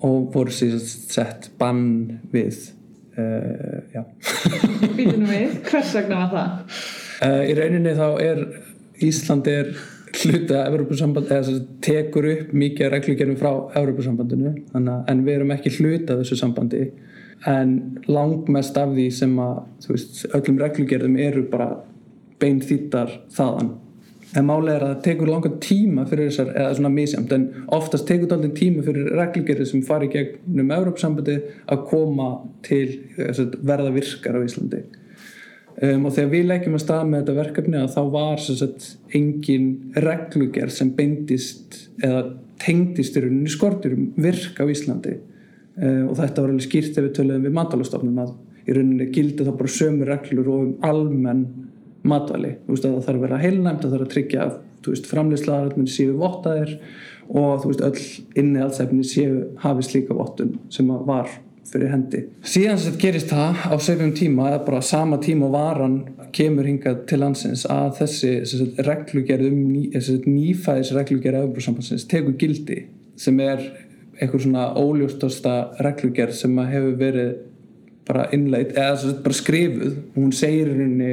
og 0.05 0.27
voru 0.33 0.53
síðan 0.53 0.83
sett 0.85 1.49
bann 1.57 2.19
við 2.33 2.59
uh, 3.17 3.81
já. 3.93 4.03
Býtum 4.97 5.25
við, 5.25 5.59
hvers 5.67 5.93
vegna 5.97 6.23
var 6.23 6.33
það? 6.33 6.81
uh, 7.25 7.43
í 7.49 7.55
rauninni 7.57 7.95
þá 7.97 8.07
er 8.21 8.43
Ísland 9.07 9.49
er 9.49 9.73
hluta 10.17 10.63
eða 10.65 10.77
tekur 11.83 12.25
upp 12.31 12.53
mikið 12.57 12.91
reglugjörnum 12.93 13.37
frá 13.37 13.51
að 13.51 13.89
en 15.11 15.23
við 15.25 15.39
erum 15.39 15.53
ekki 15.53 15.73
hluta 15.77 16.17
þessu 16.21 16.37
sambandi 16.39 16.87
en 17.45 17.99
langmest 18.09 18.77
af 18.77 18.93
því 18.95 19.09
sem 19.13 19.35
að 19.41 19.91
veist, 19.91 20.23
öllum 20.33 20.61
reglugjörðum 20.61 21.19
eru 21.21 21.43
bara 21.51 21.69
beinþýttar 22.41 23.13
þaðan. 23.33 23.75
En 24.35 24.45
málega 24.45 24.75
er 24.75 24.83
að 24.83 24.89
það 24.91 25.03
tekur 25.05 25.29
langan 25.31 25.59
tíma 25.63 26.03
fyrir 26.09 26.27
þessar, 26.27 26.49
eða 26.51 26.73
svona 26.75 26.91
misjamt 26.91 27.33
en 27.33 27.45
oftast 27.77 28.07
tekur 28.09 28.27
það 28.27 28.37
aldrei 28.37 28.55
tíma 28.57 28.83
fyrir 28.85 29.11
reglugjörði 29.15 29.67
sem 29.69 29.83
fari 29.87 30.09
gegnum 30.11 30.73
Evrópusambandi 30.75 31.37
að 31.71 31.85
koma 31.91 32.31
til 32.67 32.87
sagt, 33.37 33.55
verða 33.63 33.93
virkar 33.95 34.41
á 34.41 34.41
Íslandi. 34.43 34.81
Um, 35.77 36.07
og 36.09 36.13
þegar 36.17 36.33
við 36.33 36.45
leggjum 36.49 36.75
að 36.75 36.83
stað 36.83 37.07
með 37.07 37.19
þetta 37.21 37.37
verkefni 37.37 37.79
að 37.79 37.91
þá 37.93 38.01
var 38.17 38.43
sagt, 38.43 38.91
engin 39.15 39.71
reglugerð 39.95 40.73
sem 40.73 40.91
beindist 40.97 41.81
eða 42.01 42.23
tengdist 42.57 43.17
í 43.17 43.21
rauninni 43.21 43.51
skorturum 43.53 44.07
virka 44.17 44.65
á 44.65 44.71
Íslandi 44.73 45.19
og 45.77 46.13
þetta 46.17 46.43
var 46.43 46.53
alveg 46.53 46.65
skýrt 46.65 46.93
þegar 46.95 47.07
við 47.07 47.15
töluðum 47.19 47.47
við 47.47 47.57
matalastofnum 47.57 48.21
að 48.23 48.35
í 48.67 48.75
rauninni 48.75 49.09
gildi 49.15 49.45
þá 49.45 49.51
bara 49.59 49.73
sömu 49.77 50.07
reglur 50.07 50.51
og 50.51 50.63
um 50.63 50.71
almenn 50.87 51.43
að 52.07 52.95
það 52.95 53.05
þarf 53.05 53.17
að 53.17 53.25
vera 53.25 53.41
heilnæmt 53.41 53.83
það 53.83 53.93
þarf 53.93 54.05
að 54.05 54.13
tryggja 54.15 54.47
framleyslaðarinn 55.11 55.89
séu 55.91 56.13
vottaðir 56.15 56.77
og 57.27 57.65
veist 57.67 57.83
öll 57.83 58.39
inni 58.39 58.61
allsefni 58.63 59.03
séu 59.03 59.41
hafi 59.59 59.83
slíka 59.83 60.15
vottun 60.15 60.55
sem 60.71 60.87
var 60.87 61.27
fyrir 61.67 61.91
hendi. 61.91 62.21
Síðan 62.47 62.79
sem 62.79 62.95
gerist 62.99 63.31
það 63.33 63.65
á 63.67 63.75
sögum 63.83 64.13
tíma, 64.15 64.51
eða 64.53 64.61
bara 64.69 64.81
sama 64.81 65.19
tíma 65.19 65.49
og 65.49 65.55
varan 65.57 65.97
kemur 66.35 66.67
hingað 66.67 67.01
til 67.09 67.19
landsins 67.19 67.65
að 67.71 67.97
þessi 67.99 68.69
reglugerð 68.87 69.49
um 69.49 69.59
ný, 69.73 69.83
nýfæðis 69.91 70.93
reglugerð 70.95 71.59
tekur 72.07 72.37
gildi 72.39 72.85
sem 73.19 73.39
er 73.43 73.63
eitthvað 74.17 74.45
svona 74.45 74.69
óljóstasta 74.77 75.55
reglugerð 75.85 76.37
sem 76.37 76.57
að 76.61 76.71
hefur 76.73 76.97
verið 77.01 77.33
bara 78.07 78.29
innleit, 78.35 78.71
eða 78.77 79.17
bara 79.23 79.35
skrifuð 79.35 79.97
hún 80.15 80.31
segir 80.35 80.71
henni 80.71 81.11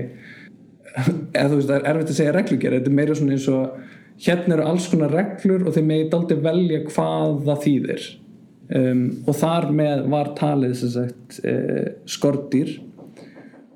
eða 1.34 1.48
þú 1.50 1.56
veist 1.58 1.70
það 1.70 1.76
er 1.80 1.88
erfitt 1.90 2.12
að 2.12 2.18
segja 2.20 2.34
reglugerð 2.36 2.78
þetta 2.78 2.92
er 2.92 2.98
meira 3.00 3.16
svona 3.18 3.34
eins 3.34 3.48
og 3.50 3.82
hérna 4.22 4.56
eru 4.56 4.66
alls 4.68 4.86
konar 4.90 5.12
reglur 5.12 5.66
og 5.66 5.74
þeir 5.74 5.86
megi 5.88 6.08
daldi 6.12 6.38
velja 6.42 6.82
hvað 6.88 7.40
það 7.48 7.62
þýðir. 7.66 8.08
Um, 8.74 9.02
og 9.28 9.36
þar 9.36 9.70
með 9.76 10.04
var 10.14 10.32
talið 10.38 10.74
sagt 10.80 11.40
uh, 11.44 11.86
skordýr. 12.08 12.76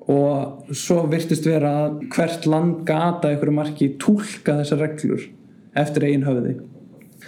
Og 0.09 0.73
svo 0.73 1.03
virtist 1.09 1.45
vera 1.45 1.75
að 1.83 1.99
hvert 2.15 2.47
land 2.49 2.81
gata 2.87 3.29
einhverju 3.29 3.53
marki 3.53 3.91
tólka 4.01 4.57
þessar 4.57 4.81
reglur 4.87 5.27
eftir 5.77 6.07
eigin 6.07 6.25
höfði. 6.25 6.55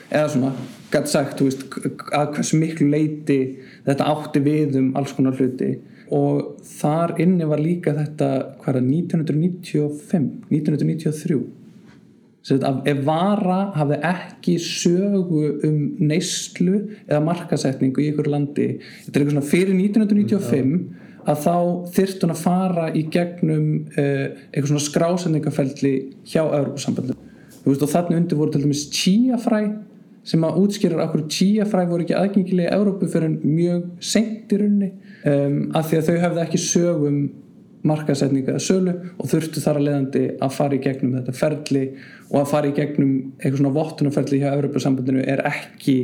Eða 0.10 0.32
svona, 0.34 0.54
gæti 0.91 1.13
sagt 1.13 1.41
veist, 1.43 1.63
að 2.12 2.36
hversu 2.36 2.60
miklu 2.60 2.89
leiti 2.91 3.39
þetta 3.88 4.10
átti 4.12 4.43
við 4.43 4.77
um 4.82 4.91
alls 4.99 5.15
konar 5.17 5.38
hluti. 5.39 5.73
Og 6.12 6.60
þar 6.67 7.15
inni 7.23 7.47
var 7.47 7.62
líka 7.63 7.95
þetta 7.95 8.30
hvað 8.60 8.75
er 8.75 8.82
það, 8.82 8.93
1995 8.97 10.30
1993 10.51 11.41
Sett, 12.41 12.63
ef 12.65 13.01
vara 13.06 13.67
hafði 13.75 13.99
ekki 14.08 14.56
sögu 14.65 15.43
um 15.67 15.75
neyslu 16.01 16.80
eða 17.06 17.19
markasetningu 17.27 18.01
í 18.01 18.08
ykkur 18.10 18.32
landi 18.34 18.65
þetta 18.80 19.12
er 19.12 19.19
eitthvað 19.19 19.36
svona 19.36 19.49
fyrir 19.51 19.75
1995 19.77 20.71
að 21.30 21.43
þá 21.43 21.58
þyrft 21.93 22.25
hún 22.25 22.34
að 22.34 22.41
fara 22.41 22.88
í 22.97 23.04
gegnum 23.13 23.67
uh, 23.93 24.25
eitthvað 24.49 24.71
svona 24.71 24.86
skrásetningafelli 24.88 25.93
hjá 26.32 26.41
Európa-sambandum 26.41 27.30
og 27.62 27.93
þannig 27.93 28.17
undir 28.23 28.41
voru 28.41 28.56
til 28.56 28.63
dæmis 28.65 28.88
chíafræ 28.89 29.62
sem 30.28 30.44
að 30.46 30.58
útskýrar 30.62 31.04
okkur 31.08 31.28
chíafræ 31.34 31.86
voru 31.90 32.06
ekki 32.06 32.18
aðgengilega 32.18 32.70
í 32.70 32.78
Európu 32.78 33.10
fyrir 33.10 33.38
mjög 33.42 33.88
sent 34.06 34.52
í 34.54 34.60
runni 34.62 34.92
um, 35.26 35.72
af 35.78 35.90
því 35.90 36.00
að 36.00 36.10
þau 36.10 36.20
hefði 36.26 36.44
ekki 36.46 36.62
sögum 36.62 37.22
markasetninga 37.88 38.56
að 38.58 38.66
sölu 38.66 38.94
og 39.18 39.30
þurftu 39.32 39.62
þar 39.64 39.80
að 39.80 39.88
leiðandi 39.88 40.24
að 40.46 40.58
fara 40.58 40.78
í 40.78 40.82
gegnum 40.84 41.16
þetta 41.18 41.34
ferli 41.38 41.86
og 42.30 42.36
að 42.44 42.52
fara 42.52 42.70
í 42.70 42.76
gegnum 42.78 43.14
eitthvað 43.40 43.58
svona 43.58 43.74
vottunarferli 43.78 44.42
hjá 44.44 44.52
Európa-sambandinu 44.52 45.24
er 45.26 45.42
ekki 45.50 45.96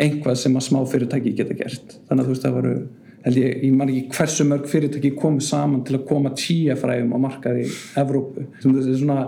einhvað 0.00 0.38
sem 0.40 0.56
að 0.56 0.66
smá 0.66 0.78
fyrirtæki 0.88 1.34
geta 1.36 1.56
gert. 1.56 1.98
Þannig 2.08 2.22
að 2.22 2.26
þú 2.26 2.32
veist 2.32 2.46
það 2.46 2.56
voru 2.56 2.74
held 3.26 3.40
ég, 3.40 3.54
ég 3.66 3.76
man 3.76 3.92
ekki 3.92 4.16
hversu 4.16 4.46
mörg 4.48 4.68
fyrirtæki 4.70 5.12
komið 5.18 5.46
saman 5.48 5.84
til 5.86 5.98
að 5.98 6.06
koma 6.08 6.32
tíafræðum 6.36 7.14
á 7.16 7.18
markaði 7.26 7.66
í 7.66 7.76
Evrópu. 8.00 8.46
Sem 8.62 8.76
þetta 8.76 8.92
er 8.92 9.00
svona 9.02 9.20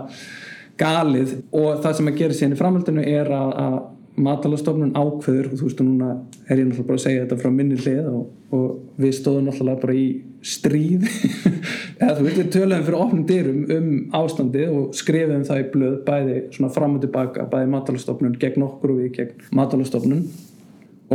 galið 0.79 1.33
og 1.51 1.81
það 1.83 1.97
sem 1.97 2.11
að 2.11 2.19
gera 2.21 2.37
síðan 2.37 2.55
í 2.55 2.59
framhaldinu 2.59 3.05
er 3.05 3.31
að, 3.35 3.55
að 3.65 3.79
matalastofnun 4.19 4.95
ákveður 4.97 5.51
og 5.51 5.59
þú 5.59 5.67
veist 5.67 5.81
og 5.83 5.87
núna 5.87 6.09
er 6.49 6.59
ég 6.59 6.67
náttúrulega 6.67 6.87
bara 6.89 6.99
að 6.99 7.05
segja 7.05 7.23
þetta 7.23 7.37
frá 7.39 7.53
minni 7.55 7.77
hlið 7.79 8.09
og, 8.11 8.25
og 8.55 8.99
við 8.99 9.15
stóðum 9.19 9.47
náttúrulega 9.47 9.83
bara 9.83 9.95
í 9.95 10.05
stríð. 10.49 11.07
Eða 11.99 12.13
þú 12.17 12.27
veist 12.27 12.39
við 12.39 12.51
töluðum 12.55 12.85
fyrir 12.87 12.99
ofnum 12.99 13.25
dyrum 13.29 13.63
um 13.75 13.89
ástandið 14.19 14.75
og 14.75 14.93
skrifum 14.97 15.47
það 15.47 15.63
í 15.63 15.65
blöð 15.73 15.97
bæði 16.07 16.37
svona 16.55 16.71
fram 16.75 16.95
og 16.99 17.03
tilbaka 17.03 17.47
bæði 17.51 17.73
matalastofnun 17.73 18.37
gegn 18.39 18.67
okkur 18.67 18.95
og 18.95 19.01
við 19.01 19.11
gegn 19.17 19.49
matalastofnun 19.59 20.23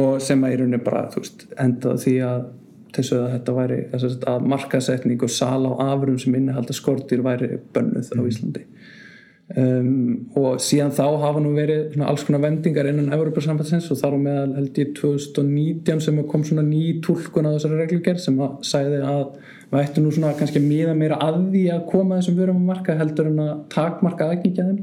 og 0.00 0.20
sem 0.22 0.44
að 0.44 0.56
í 0.56 0.60
rauninni 0.60 0.84
bara 0.84 1.06
þú 1.12 1.22
veist 1.22 1.46
endaði 1.60 2.04
því 2.04 2.14
að 2.28 2.44
þessu 2.94 3.18
að 3.18 3.30
þetta 3.34 3.54
væri 3.56 3.78
að 4.30 4.48
markasetning 4.52 5.24
og 5.26 5.32
sala 5.32 5.72
á 5.74 5.94
afrum 5.94 6.18
sem 6.20 6.34
innihalda 6.38 6.76
skortir 6.76 7.24
væri 7.26 7.56
bönnuð 7.74 8.12
á 8.14 8.22
Íslandi 8.22 8.64
Um, 9.44 10.30
og 10.40 10.56
síðan 10.64 10.94
þá 10.96 11.18
hafa 11.20 11.40
nú 11.44 11.50
verið 11.52 11.98
alls 12.00 12.22
konar 12.24 12.40
vendingar 12.46 12.86
innan 12.88 13.12
Európa-sambandsins 13.12 13.90
og 13.92 13.98
þar 14.00 14.14
á 14.16 14.18
meðal 14.24 14.54
held 14.56 14.78
ég 14.80 14.94
2019 14.96 16.00
sem 16.00 16.20
kom 16.30 16.46
svona 16.48 16.64
ný 16.64 17.02
tólkun 17.04 17.44
á 17.44 17.52
þessari 17.52 17.82
reglugjörð 17.82 18.22
sem 18.24 18.38
að 18.40 18.54
sæði 18.64 19.02
að 19.04 19.34
við 19.68 19.82
ættum 19.82 20.06
nú 20.06 20.14
svona 20.16 20.32
kannski 20.38 20.62
að 20.62 20.70
miða 20.70 20.94
meira 20.96 21.20
að 21.20 21.36
því 21.52 21.66
að 21.74 21.84
koma 21.92 22.22
þessum 22.22 22.40
vörum 22.40 22.64
á 22.64 22.68
marka 22.70 22.96
heldur 22.96 23.28
en 23.34 23.44
að 23.44 23.52
takmarka 23.76 24.30
aðgengja 24.32 24.66
þeim 24.70 24.80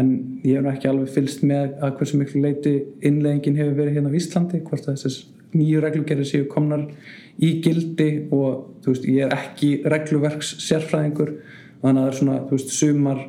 en 0.00 0.10
ég 0.48 0.56
hef 0.56 0.64
nú 0.64 0.72
ekki 0.72 0.92
alveg 0.94 1.14
fylst 1.18 1.44
með 1.44 1.76
að 1.84 1.94
hversu 2.00 2.24
miklu 2.24 2.44
leiti 2.46 2.74
innleggingin 3.04 3.60
hefur 3.60 3.78
verið 3.82 4.00
hérna 4.00 4.16
á 4.16 4.18
Íslandi 4.22 4.64
hvort 4.64 4.88
að 4.88 4.96
þessas 4.96 5.20
nýju 5.52 5.84
reglugjörði 5.84 6.30
séu 6.32 6.48
komnar 6.48 6.88
í 7.36 7.58
gildi 7.60 8.10
og 8.32 8.80
þú 8.80 8.96
veist 8.96 9.08
ég 9.12 9.28
er 9.28 9.36
ekki 9.36 9.74
regluverks 9.84 10.56
sérfræðingur 10.64 11.36
þannig 11.84 11.98
að 11.98 12.04
það 12.04 12.12
er 12.14 12.22
svona 12.24 12.42
þú 12.48 12.56
veist 12.56 12.78
sumar 12.80 13.26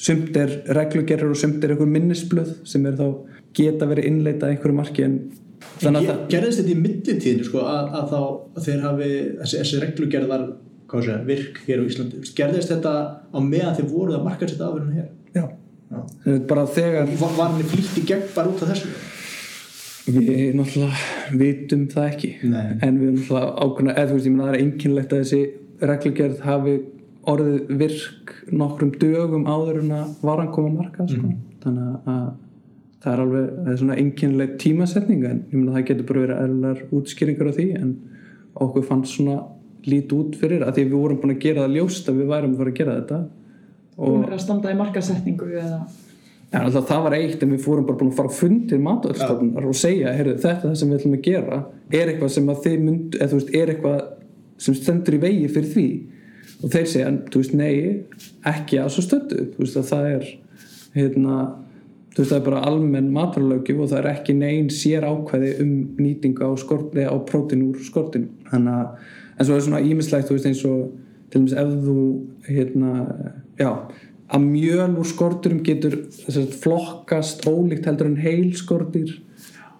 sumt 0.00 0.36
er 0.40 0.56
reglugerður 0.76 1.34
og 1.34 1.40
sumt 1.40 1.64
er 1.64 1.74
einhver 1.74 1.90
minnisblöð 1.90 2.56
sem 2.68 2.86
er 2.88 2.96
þá 2.98 3.06
geta 3.56 3.88
verið 3.90 4.08
innleitað 4.10 4.54
einhverju 4.54 4.78
marki 4.78 5.04
en 5.04 5.20
þannig 5.80 6.00
að 6.00 6.10
það 6.10 6.24
gerðist 6.34 6.60
þetta 6.62 6.72
í 6.72 6.80
millitíðinu 6.80 7.46
sko 7.46 7.62
að, 7.68 7.94
að 7.98 8.12
þá 8.12 8.20
þeir 8.66 8.82
hafi 8.86 9.08
þessi, 9.40 9.56
þessi 9.60 9.80
reglugerð 9.84 10.30
var 10.30 10.44
segja, 10.98 11.20
virk 11.26 11.62
hér 11.66 11.82
á 11.82 11.84
Íslandi? 11.86 12.20
Gerðist 12.36 12.72
þetta 12.72 12.92
á 13.30 13.38
meðan 13.38 13.76
þeir 13.78 13.88
voruð 13.92 14.18
að 14.18 14.26
marka 14.26 14.48
þetta 14.48 14.68
afurinn 14.68 14.98
hér? 14.98 15.08
Já, 15.36 15.44
já. 15.92 16.00
bara 16.50 16.66
þegar 16.66 17.10
var, 17.20 17.34
var 17.38 17.52
hann 17.54 17.72
flýtt 17.72 18.00
í 18.00 18.06
gegn 18.08 18.28
bara 18.34 18.52
út 18.52 18.64
af 18.64 18.72
þessu? 18.72 18.92
Við 20.10 20.56
náttúrulega 20.58 21.36
vitum 21.38 21.84
það 21.92 22.06
ekki. 22.08 22.30
Nei. 22.50 22.70
en 22.82 22.96
við 22.98 23.12
náttúrulega 23.18 23.50
ákveðna 23.60 23.94
eða 23.94 24.08
þú 24.08 24.16
veist 24.16 24.26
ég 24.26 24.34
menna 24.34 24.48
það 24.48 24.56
er 24.56 24.64
einkynlegt 24.64 25.14
að 25.14 25.22
þessi 25.22 25.42
reglugerð 25.90 26.42
hafi 26.46 26.74
orðið 27.28 27.72
virk 27.80 28.34
nokkrum 28.52 28.92
dögum 29.00 29.48
áður 29.48 29.82
en 29.82 29.92
að 29.98 30.12
varan 30.24 30.52
koma 30.54 30.70
marka 30.82 31.06
sko. 31.08 31.20
Mhm. 31.20 31.36
þannig 31.60 32.08
að 32.08 32.30
það 33.00 33.12
er 33.12 33.22
alveg 33.24 33.48
það 33.56 33.72
er 33.72 33.80
svona 33.80 33.96
einkennileg 34.00 34.58
tímasetning 34.60 35.24
en 35.24 35.44
ég 35.50 35.56
meina 35.56 35.72
það 35.76 35.86
getur 35.90 36.06
bara 36.08 36.20
verið 36.26 36.42
eðlar 36.44 36.82
útskýringar 36.96 37.48
á 37.48 37.52
því 37.56 37.66
en 37.80 37.96
okkur 38.60 38.84
fannst 38.84 39.16
svona 39.16 39.42
lít 39.86 40.12
út 40.12 40.36
fyrir 40.36 40.64
að 40.64 40.74
því 40.76 40.84
við 40.84 40.96
vorum 40.96 41.20
búin 41.20 41.34
að 41.36 41.42
gera 41.44 41.64
það 41.64 41.76
ljóst 41.76 42.08
að 42.08 42.20
við 42.20 42.30
værum 42.32 42.54
að 42.54 42.60
fara 42.60 42.70
að 42.70 42.78
gera 42.80 42.96
þetta. 43.00 43.20
Hún 44.00 44.24
er 44.24 44.34
að 44.36 44.44
standa 44.44 44.72
í 44.72 44.76
markasetningu 44.76 45.50
eða? 45.50 45.80
En 46.50 46.64
alltaf 46.66 46.88
það 46.88 47.02
var 47.04 47.14
eitt 47.14 47.42
en 47.44 47.52
við 47.54 47.64
fórum 47.64 47.86
bara 47.86 47.98
búin 48.00 48.10
að 48.10 48.16
fara 48.18 48.32
á 48.32 48.38
fundir 48.40 48.80
matvælstofnunar 48.82 49.68
og 49.70 49.76
segja, 49.78 50.14
heyrðu, 50.16 50.38
þetta 50.42 50.64
er 50.66 50.72
það 50.72 50.78
sem 50.80 50.90
við 50.90 50.98
ætlum 50.98 51.16
að 51.16 51.26
gera. 51.28 51.58
Er 51.90 52.10
eitthvað 52.10 52.32
sem 52.34 52.48
að 52.50 52.62
þið 52.64 52.80
mynd 52.86 53.18
eða 53.18 53.28
þú 53.30 53.38
veist, 53.38 53.52
er 53.54 53.72
eitthvað 53.74 54.00
sem 54.60 54.76
stendur 54.76 55.16
í 55.16 55.20
vegi 55.22 55.50
fyrir 55.54 55.70
því 55.74 55.86
og 56.60 56.72
þeir 56.72 56.86
segja, 56.92 57.10
þú 57.32 57.42
veist, 57.42 57.56
nei, 57.56 57.74
ekki 58.48 58.80
að 58.82 58.92
svo 58.94 59.04
stöttu, 59.06 59.46
þú 59.54 59.64
veist, 59.64 59.78
að 59.80 59.90
það 59.90 60.08
er 60.10 60.26
hérna, 60.98 61.38
þú 62.12 62.22
veist, 62.22 62.32
það 62.32 62.38
er 62.38 62.46
bara 62.48 62.64
almenn 62.70 63.12
matvælögjöf 63.14 63.84
og 63.84 63.92
það 63.92 64.02
er 64.02 64.10
ekki 64.14 64.36
neinn 64.38 64.70
sér 64.74 65.06
ákvæði 65.08 65.54
um 65.64 65.72
nýtingu 66.00 66.46
á 66.46 66.52
skorti 66.60 67.06
á 67.06 67.16
prótin 67.26 67.68
úr 67.70 67.80
skortinu. 67.86 68.28
Þannig 68.50 68.76
að, 68.76 69.08
en 69.36 69.48
svo 69.48 69.56
er 69.56 69.66
svona 69.66 69.82
ímislegt, 69.86 70.28
þú 70.28 70.36
veist, 70.36 70.50
eins 70.50 70.64
og 70.68 70.86
til 71.30 71.40
dæmis 71.40 71.56
ef 71.58 71.74
þú 71.86 71.98
hérna, 72.50 72.94
já 73.60 73.70
að 74.30 74.46
mjöl 74.46 74.94
úr 75.00 75.08
skorturum 75.08 75.62
getur 75.66 75.96
flokkast 76.62 77.46
ólíkt 77.50 77.88
heldur 77.88 78.10
en 78.10 78.20
heil 78.22 78.52
skortir 78.58 79.16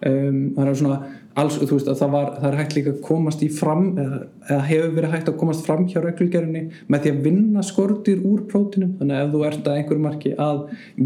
um, 0.05 0.51
það 0.57 0.67
er 0.67 0.79
svona 0.81 0.99
alls, 1.39 1.57
þú 1.61 1.77
veist 1.77 1.87
að 1.87 1.99
það, 2.01 2.09
var, 2.15 2.29
það 2.37 2.47
er 2.49 2.57
hægt 2.59 2.73
líka 2.75 2.91
að 2.91 3.01
komast 3.05 3.43
í 3.45 3.47
fram 3.55 3.85
eða, 4.01 4.17
eða 4.49 4.63
hefur 4.67 4.95
verið 4.97 5.13
hægt 5.15 5.29
að 5.31 5.37
komast 5.39 5.67
fram 5.67 5.85
hjá 5.87 5.99
reglugerinni 6.03 6.63
með 6.91 7.05
því 7.05 7.13
að 7.13 7.21
vinna 7.27 7.63
skortir 7.63 8.25
úr 8.27 8.41
prótinum, 8.51 8.95
þannig 8.99 9.17
að 9.17 9.23
ef 9.23 9.31
þú 9.35 9.43
ert 9.47 9.69
að 9.69 9.77
einhverju 9.79 10.05
marki 10.05 10.33
að 10.47 10.59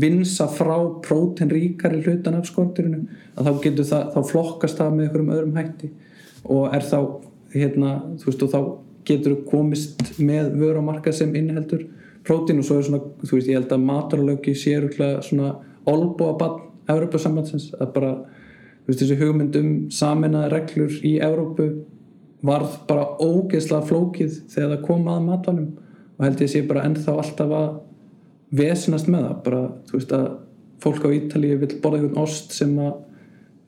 vinsa 0.06 0.48
frá 0.52 0.76
prótinríkari 1.06 2.02
hlutan 2.06 2.40
af 2.40 2.50
skortirinu 2.50 3.04
að 3.36 3.50
þá 3.50 3.62
getur 3.68 3.90
það, 3.92 4.10
þá 4.16 4.32
flokkast 4.32 4.82
það 4.82 4.96
með 4.96 5.08
einhverjum 5.08 5.36
öðrum 5.36 5.60
hætti. 5.60 5.92
Og 6.46 6.76
er 6.78 6.86
þá 6.86 7.00
hérna, 7.56 7.94
þú 8.22 8.32
veist 8.32 8.46
og 8.46 8.54
þá 8.54 8.60
getur 9.06 9.38
komist 9.46 10.02
með 10.18 10.56
vöru 10.60 10.82
á 10.82 10.88
marka 10.90 11.14
sem 11.14 11.34
innheldur 11.38 11.86
prótín 12.26 12.62
og 12.62 12.66
svo 12.66 12.80
er 12.80 12.88
svona, 12.88 13.02
þú 13.22 13.38
veist, 13.38 13.50
ég 13.52 13.60
held 13.60 13.74
að 13.76 13.86
maturlöki 13.86 14.56
sé 14.58 14.80
rúglega 14.82 15.22
svona 15.26 15.54
olbúa 15.90 16.34
bann 16.40 16.64
Európa-sambandsins 16.90 17.72
að 17.80 17.92
bara, 17.96 18.12
veist, 18.88 19.02
þessi 19.02 19.20
hugmyndum 19.20 19.74
saminnaði 19.94 20.52
reglur 20.54 20.98
í 21.06 21.16
Európu 21.24 21.70
varð 22.46 22.78
bara 22.90 23.08
ógeðslega 23.24 23.88
flókið 23.90 24.40
þegar 24.54 24.76
það 24.76 24.86
kom 24.86 25.08
að 25.10 25.26
matvælum 25.30 25.70
og 26.16 26.26
held 26.26 26.44
ég 26.46 26.52
sé 26.52 26.62
bara 26.68 26.86
ennþá 26.88 27.16
alltaf 27.20 27.56
að 27.56 27.70
vesinast 28.56 29.10
með 29.12 29.26
það, 29.26 29.40
bara, 29.48 29.62
þú 29.88 29.98
veist, 29.98 30.14
að 30.16 30.28
fólk 30.84 31.08
á 31.08 31.10
Ítalíu 31.16 31.58
vil 31.62 31.72
borða 31.82 32.02
einhvern 32.02 32.22
ost 32.22 32.54
sem 32.56 32.76
að 32.80 32.94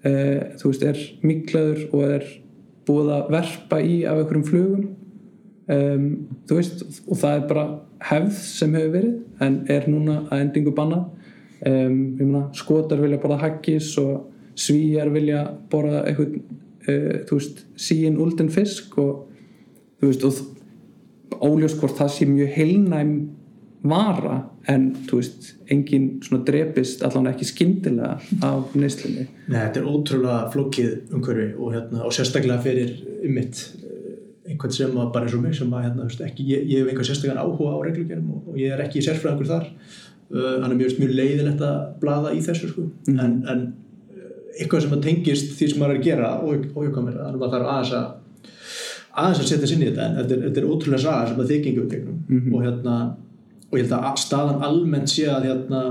e, 0.06 0.14
þú 0.62 0.72
veist, 0.72 0.86
er 0.86 1.02
miklaður 1.26 1.82
og 1.90 2.06
er 2.06 2.30
búið 2.88 3.12
að 3.18 3.34
verpa 3.36 3.82
í 3.84 3.98
af 4.08 4.22
einhverjum 4.22 4.48
flugum. 4.48 4.88
Um, 5.68 6.04
þú 6.48 6.62
veist, 6.62 6.84
og 7.04 7.20
það 7.20 7.34
er 7.34 7.48
bara 7.50 7.64
hefð 8.08 8.36
sem 8.40 8.76
hefur 8.78 8.94
verið 8.94 9.44
en 9.44 9.58
er 9.74 9.88
núna 9.92 10.22
að 10.30 10.44
endingu 10.46 10.72
banna 10.78 11.02
um, 11.68 12.38
skotar 12.56 13.02
vilja 13.02 13.20
borða 13.20 13.42
haggis 13.42 13.90
og 14.00 14.30
svíjar 14.58 15.12
vilja 15.14 15.44
borða 15.72 16.04
eitthvað 16.10 16.38
uh, 16.38 17.18
þú 17.30 17.40
veist, 17.40 17.66
síin 17.80 18.20
ulden 18.22 18.52
fisk 18.54 18.98
og 19.02 19.26
þú 20.02 20.12
veist, 20.12 20.28
og 20.28 21.42
óljós 21.44 21.78
hvort 21.80 21.98
það 21.98 22.14
sé 22.14 22.30
mjög 22.30 22.54
heilnæm 22.56 23.18
vara 23.88 24.38
en 24.72 24.90
þú 25.08 25.20
veist, 25.22 25.52
engin 25.72 26.08
svona 26.26 26.44
drepist 26.48 27.04
allan 27.06 27.30
ekki 27.32 27.48
skyndilega 27.48 28.18
af 28.46 28.76
neyslunni 28.76 29.28
Nei, 29.48 29.60
þetta 29.60 29.82
er 29.82 29.90
ótrúlega 29.92 30.40
flókið 30.54 31.14
umhverfi 31.16 31.52
og, 31.56 31.76
hérna, 31.76 32.04
og 32.08 32.16
sérstaklega 32.16 32.64
fyrir 32.66 32.96
mitt 33.30 33.62
einhvern 34.48 34.74
sem 34.74 34.96
að 34.96 35.10
bara 35.14 35.28
eins 35.28 35.36
og 35.38 35.44
mig 35.44 35.56
sem 35.58 35.74
að 35.76 35.88
hérna, 35.88 36.08
veist, 36.08 36.24
ekki, 36.24 36.46
ég, 36.50 36.68
ég 36.72 36.82
hef 36.82 36.92
einhvern 36.92 37.10
sérstaklega 37.10 37.44
áhuga 37.44 37.74
á 37.76 37.80
reglugjörnum 37.86 38.38
og, 38.38 38.52
og 38.54 38.62
ég 38.62 38.74
er 38.74 38.84
ekki 38.86 39.04
sérfræðingur 39.06 39.52
þar 39.52 39.68
uh, 39.68 40.54
hann 40.64 40.72
er 40.72 40.80
mjög, 40.80 40.96
mjög 41.02 41.14
leiðilegt 41.20 41.66
að 41.68 41.82
blaða 42.02 42.34
í 42.36 42.42
þessu 42.46 42.72
sko. 42.72 42.88
Mhm. 43.08 43.20
en, 43.20 43.38
en 43.54 43.68
uh, 43.68 43.87
eitthvað 44.58 44.84
sem 44.86 44.96
að 44.98 45.04
tengist 45.08 45.54
því 45.58 45.70
sem 45.72 45.80
maður 45.82 45.96
er 45.96 46.00
að 46.00 46.08
gera 46.08 46.32
og 46.42 46.66
ójökamir, 46.76 47.18
þannig 47.18 47.36
að 47.36 47.42
maður 47.42 47.56
þarf 47.56 47.72
aðeins 47.74 47.94
að 47.98 48.08
aðeins 49.18 49.40
að 49.42 49.50
setja 49.52 49.68
sinni 49.72 49.88
í 49.88 49.90
þetta. 49.90 50.06
En 50.08 50.18
þetta 50.20 50.36
er, 50.36 50.42
þetta 50.48 50.62
er 50.62 50.70
ótrúlega 50.72 51.04
saga 51.04 51.28
sem 51.32 51.42
að 51.42 51.50
þið 51.52 51.64
gengum 51.66 51.90
gegnum 51.90 52.18
Mhm. 52.30 52.54
og 52.54 52.64
hérna 52.68 52.98
og 53.68 53.78
ég 53.78 53.84
held 53.84 53.96
að 53.98 54.18
staðan 54.22 54.64
almennt 54.64 55.10
sé 55.12 55.26
að 55.28 55.48
hérna 55.50 55.82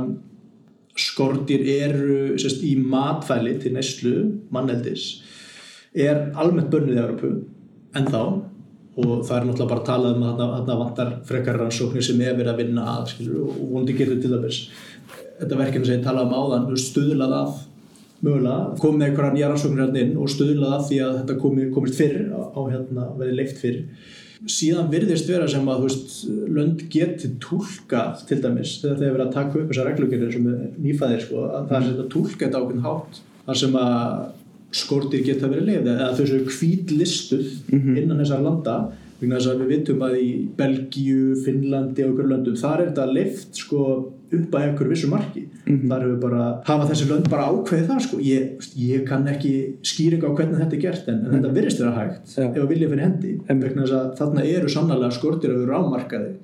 skortir 0.96 1.60
eru 1.68 2.36
sérst, 2.40 2.62
í 2.64 2.76
matfæli 2.80 3.58
til 3.60 3.72
neyslu 3.74 4.40
manneldis 4.50 5.20
er 5.94 6.32
almennt 6.36 6.70
bönnið 6.72 6.96
í 6.96 7.02
Európu 7.02 7.32
en 7.96 8.06
þá 8.06 8.22
og 8.96 9.26
það 9.28 9.36
er 9.36 9.44
náttúrulega 9.44 9.68
bara 9.68 9.80
að 9.82 9.88
tala 9.90 10.12
um 10.14 10.22
að 10.24 10.38
þarna 10.40 10.78
vantar 10.80 11.10
frekar 11.28 11.58
rannsóknir 11.60 12.04
sem 12.04 12.20
er 12.24 12.36
verið 12.38 12.52
að 12.54 12.60
vinna 12.62 12.84
að 12.94 13.10
skilur, 13.12 13.42
og 13.44 13.72
vondi 13.74 13.92
getur 13.92 14.20
til 14.22 14.30
dæmis. 14.32 14.60
Þetta 15.36 15.58
verkefni 15.60 15.88
sem 15.90 15.98
ég 15.98 16.06
talaði 16.06 16.30
um 16.30 16.38
áðan 16.40 16.78
stuðlað 16.80 17.34
að 17.36 17.58
mögulega 18.24 18.76
komið 18.80 19.08
einhverja 19.08 19.32
nýja 19.34 19.50
rannsóknir 19.50 19.82
hérna 19.84 20.02
inn 20.04 20.14
og 20.20 20.30
stuðlað 20.32 20.76
að 20.76 20.86
því 20.88 21.00
að 21.06 21.18
þetta 21.20 21.36
komi, 21.42 21.66
komist 21.74 21.98
fyrr 22.00 22.16
á, 22.32 22.40
á 22.56 22.60
hérna, 22.72 23.08
verið 23.18 23.38
leift 23.40 23.60
fyrr. 23.62 23.82
Síðan 24.52 24.90
virðist 24.92 25.30
vera 25.30 25.46
sem 25.48 25.68
að 25.72 25.86
veist, 25.86 26.16
lönd 26.52 26.82
geti 26.92 27.30
tólkað 27.42 28.26
til 28.28 28.40
dæmis 28.44 28.74
þegar 28.82 28.98
þeir 29.00 29.14
verið 29.14 29.26
að 29.26 29.36
taka 29.36 29.60
upp 29.60 29.70
þessar 29.72 29.88
reglugjörðir 29.90 30.34
sem 30.34 30.50
er 30.52 30.66
nýfæðir 30.84 31.24
sko, 31.24 31.46
að 31.48 31.70
það 31.70 31.78
er 31.78 31.94
að 31.94 32.10
tólka 32.12 32.42
þetta 32.44 32.60
ákveðin 32.60 32.84
hátt 32.84 33.22
þar 33.46 33.60
sem 33.62 33.78
að 33.80 34.20
skortir 34.76 35.24
geta 35.24 35.48
verið 35.48 35.70
leið 35.70 35.90
eða 35.94 36.12
þau 36.18 36.26
séu 36.28 36.46
hvítlistuð 36.52 37.50
innan 37.72 38.20
þessar 38.20 38.44
landa 38.44 38.76
vegna 39.20 39.38
þess 39.38 39.52
að 39.52 39.62
við 39.62 39.72
vitum 39.72 40.04
að 40.04 40.16
í 40.20 40.30
Belgíu, 40.58 41.36
Finnlandi 41.44 42.04
og 42.04 42.10
einhverju 42.10 42.32
löndum 42.32 42.58
þar 42.60 42.82
er 42.82 42.90
þetta 42.90 43.06
leift 43.14 43.60
sko 43.62 43.82
upp 44.32 44.56
að 44.56 44.64
einhverju 44.66 44.90
vissu 44.90 45.10
marki. 45.10 45.44
Þar 45.66 46.02
hefur 46.06 46.18
bara, 46.22 46.48
hafa 46.66 46.88
þessi 46.90 47.08
lönd 47.10 47.30
bara 47.30 47.46
ákveðið 47.52 47.86
það 47.92 48.02
sko, 48.06 48.18
ég, 48.26 48.66
ég 48.80 49.06
kann 49.06 49.28
ekki 49.30 49.52
skýringa 49.86 50.30
á 50.30 50.36
hvernig 50.36 50.60
þetta 50.62 50.76
er 50.76 50.82
gert 50.82 51.08
en, 51.12 51.22
en 51.26 51.38
þetta 51.38 51.54
virðist 51.60 51.82
vera 51.82 51.94
hægt 52.00 52.34
Já. 52.34 52.48
ef 52.48 52.60
að 52.64 52.68
vilja 52.74 52.90
fyrir 52.90 53.06
hendi. 53.06 53.32
Vegna 53.46 53.86
þess 53.86 53.96
að 54.00 54.12
þarna 54.20 54.46
eru 54.50 54.72
sannlega 54.72 55.14
skortir 55.14 55.54
að 55.54 55.64
vera 55.64 55.80
ámarkaði 55.82 56.34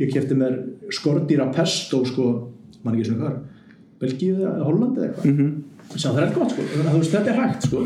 ég 0.00 0.12
kefti 0.14 0.36
mér 0.38 0.56
skortýra 0.94 1.48
pesto 1.54 2.04
sko, 2.08 2.28
mann 2.84 2.96
ekki 2.96 3.10
sem 3.10 3.18
hvað 3.20 3.40
Belgíu 4.00 4.38
eða 4.38 4.64
Hollandi 4.64 5.02
eða 5.02 5.10
eitthvað. 5.10 5.34
Mhm. 5.34 5.50
sem 5.90 6.14
það 6.14 6.22
er 6.22 6.34
gott 6.34 6.52
sko, 6.54 6.62
að 6.62 6.94
veist 6.96 7.14
þetta 7.16 7.30
er 7.32 7.40
hægt 7.40 7.66
sko. 7.66 7.80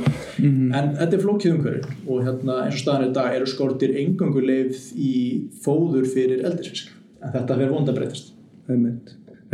En 0.44 0.90
þetta 0.98 1.16
er 1.16 1.22
flókið 1.24 1.54
umhverfi. 1.56 1.96
Og 2.06 2.20
hérna 2.26 2.58
eins 2.66 2.76
og 2.76 2.82
staðan 2.82 3.08
í 3.08 3.14
dag 3.16 3.34
eru 3.34 3.46
skortir 3.46 3.96
engangu 3.96 4.44
leið 4.44 4.92
í 4.94 5.14
fóður 5.64 6.06
fyrir 6.12 6.44
eldisfisk. 6.44 6.92
En 7.24 7.32
þetta 7.32 7.56
verður 7.56 7.78
vonda 7.78 7.96
breytast. 7.96 8.34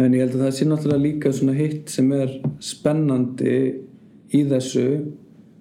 En 0.01 0.15
ég 0.17 0.23
held 0.25 0.37
að 0.39 0.45
það 0.47 0.55
sé 0.57 0.67
náttúrulega 0.69 1.05
líka 1.05 1.33
svona 1.35 1.57
hitt 1.59 1.91
sem 1.93 2.13
er 2.17 2.31
spennandi 2.65 3.57
í 4.33 4.45
þessu 4.49 4.87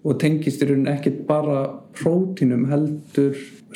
og 0.05 0.19
tengist 0.21 0.61
í 0.63 0.69
rauninni 0.69 0.93
ekkit 0.93 1.23
bara 1.27 1.63
prótínum 1.97 2.67
heldur 2.69 3.35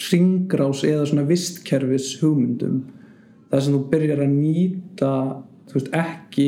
ringrás 0.10 0.84
eða 0.88 1.08
svona 1.10 1.26
vistkerfis 1.28 2.13
hugmyndum 2.21 2.80
það 3.52 3.65
sem 3.65 3.76
þú 3.76 3.82
byrjar 3.91 4.23
að 4.23 4.34
nýta 4.38 5.12
þú 5.69 5.78
veist 5.78 5.93
ekki 5.99 6.47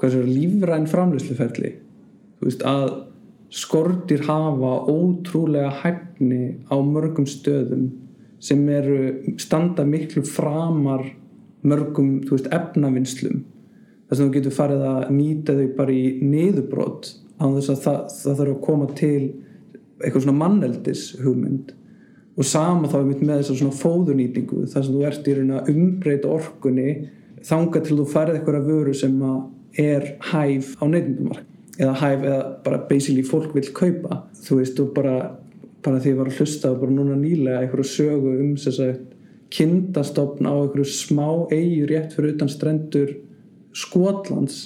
hvað 0.00 0.16
sér 0.16 0.30
lífræn 0.30 0.88
framleysluferli 0.90 1.72
þú 2.40 2.48
veist 2.48 2.66
að 2.66 2.88
skortir 3.60 4.24
hafa 4.28 4.72
ótrúlega 4.90 5.70
hæfni 5.82 6.56
á 6.70 6.76
mörgum 6.78 7.26
stöðum 7.28 7.90
sem 8.40 8.62
eru 8.72 9.00
standa 9.42 9.84
miklu 9.84 10.24
framar 10.24 11.04
mörgum 11.66 12.20
veist 12.30 12.48
efnavinnslum 12.54 13.44
þess 14.10 14.18
að 14.18 14.24
þú 14.24 14.30
getur 14.36 14.56
farið 14.56 14.86
að 14.90 15.10
nýta 15.16 15.56
þau 15.58 15.68
bara 15.78 15.94
í 15.96 16.04
niðurbrot 16.22 17.12
á 17.40 17.44
þess 17.46 17.72
að 17.72 17.84
það, 17.84 18.00
það 18.16 18.40
þarf 18.40 18.54
að 18.54 18.64
koma 18.66 18.88
til 18.98 19.22
eitthvað 20.00 20.24
svona 20.26 20.40
manneldis 20.40 21.04
hugmynd 21.20 21.76
og 22.40 22.46
sama 22.48 22.88
þá 22.90 22.98
er 23.00 23.08
mitt 23.10 23.22
með 23.22 23.40
þess 23.40 23.54
að 23.54 23.62
svona 23.62 23.78
fóðunýtingu 23.80 24.66
þar 24.72 24.84
sem 24.86 24.96
þú 24.96 25.06
ert 25.08 25.28
í 25.28 25.36
raun 25.36 25.54
að 25.58 25.72
umbreyta 25.74 26.32
orkunni 26.32 26.90
þanga 27.46 27.82
til 27.84 27.98
þú 27.98 28.06
farið 28.10 28.38
eitthvað 28.38 28.68
vöru 28.68 28.96
sem 28.96 29.16
að 29.24 29.40
er 29.80 30.06
hæf 30.32 30.74
á 30.80 30.84
neytindumark 30.90 31.46
eða 31.80 31.94
hæf 32.00 32.26
eða 32.26 32.40
bara 32.64 32.82
basically 32.88 33.24
fólk 33.24 33.54
vil 33.56 33.70
kaupa. 33.76 34.24
Þú 34.44 34.58
veist 34.60 34.80
og 34.82 34.92
bara, 34.96 35.16
bara 35.84 36.00
því 36.00 36.12
ég 36.12 36.18
var 36.18 36.30
að 36.30 36.40
hlusta 36.40 36.74
bara 36.76 36.96
núna 36.96 37.16
nýlega 37.16 37.62
eitthvað 37.62 37.88
sögu 37.88 38.34
um 38.36 38.52
þess 38.60 38.82
að 38.84 38.98
kindastofn 39.50 40.46
á 40.46 40.52
einhverju 40.54 40.86
smá 40.86 41.26
eigu 41.50 41.88
rétt 41.90 42.14
fyrir 42.14 42.36
utan 42.36 42.52
strendur 42.52 43.14
Skotlands 43.76 44.60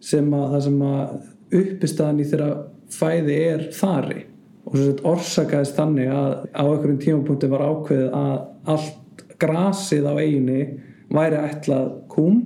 sem 0.00 0.28
að 0.34 0.54
það 0.54 0.62
sem 0.66 0.84
að 0.88 1.58
uppistaðan 1.60 2.20
í 2.22 2.28
þeirra 2.30 2.50
fæði 2.90 3.40
er 3.46 3.66
þari. 3.76 4.22
Og 4.66 4.76
svo 4.76 4.86
sett 4.86 5.02
orsakaðist 5.08 5.76
þannig 5.78 6.12
að 6.14 6.32
á 6.54 6.62
einhverjum 6.62 7.02
tímapunkti 7.04 7.50
var 7.50 7.66
ákveðið 7.66 8.16
að 8.20 8.38
allt 8.74 9.26
grasið 9.40 10.08
á 10.08 10.14
eiginni 10.20 10.62
væri 11.10 11.42
ætlað 11.42 11.92
kúm. 12.12 12.40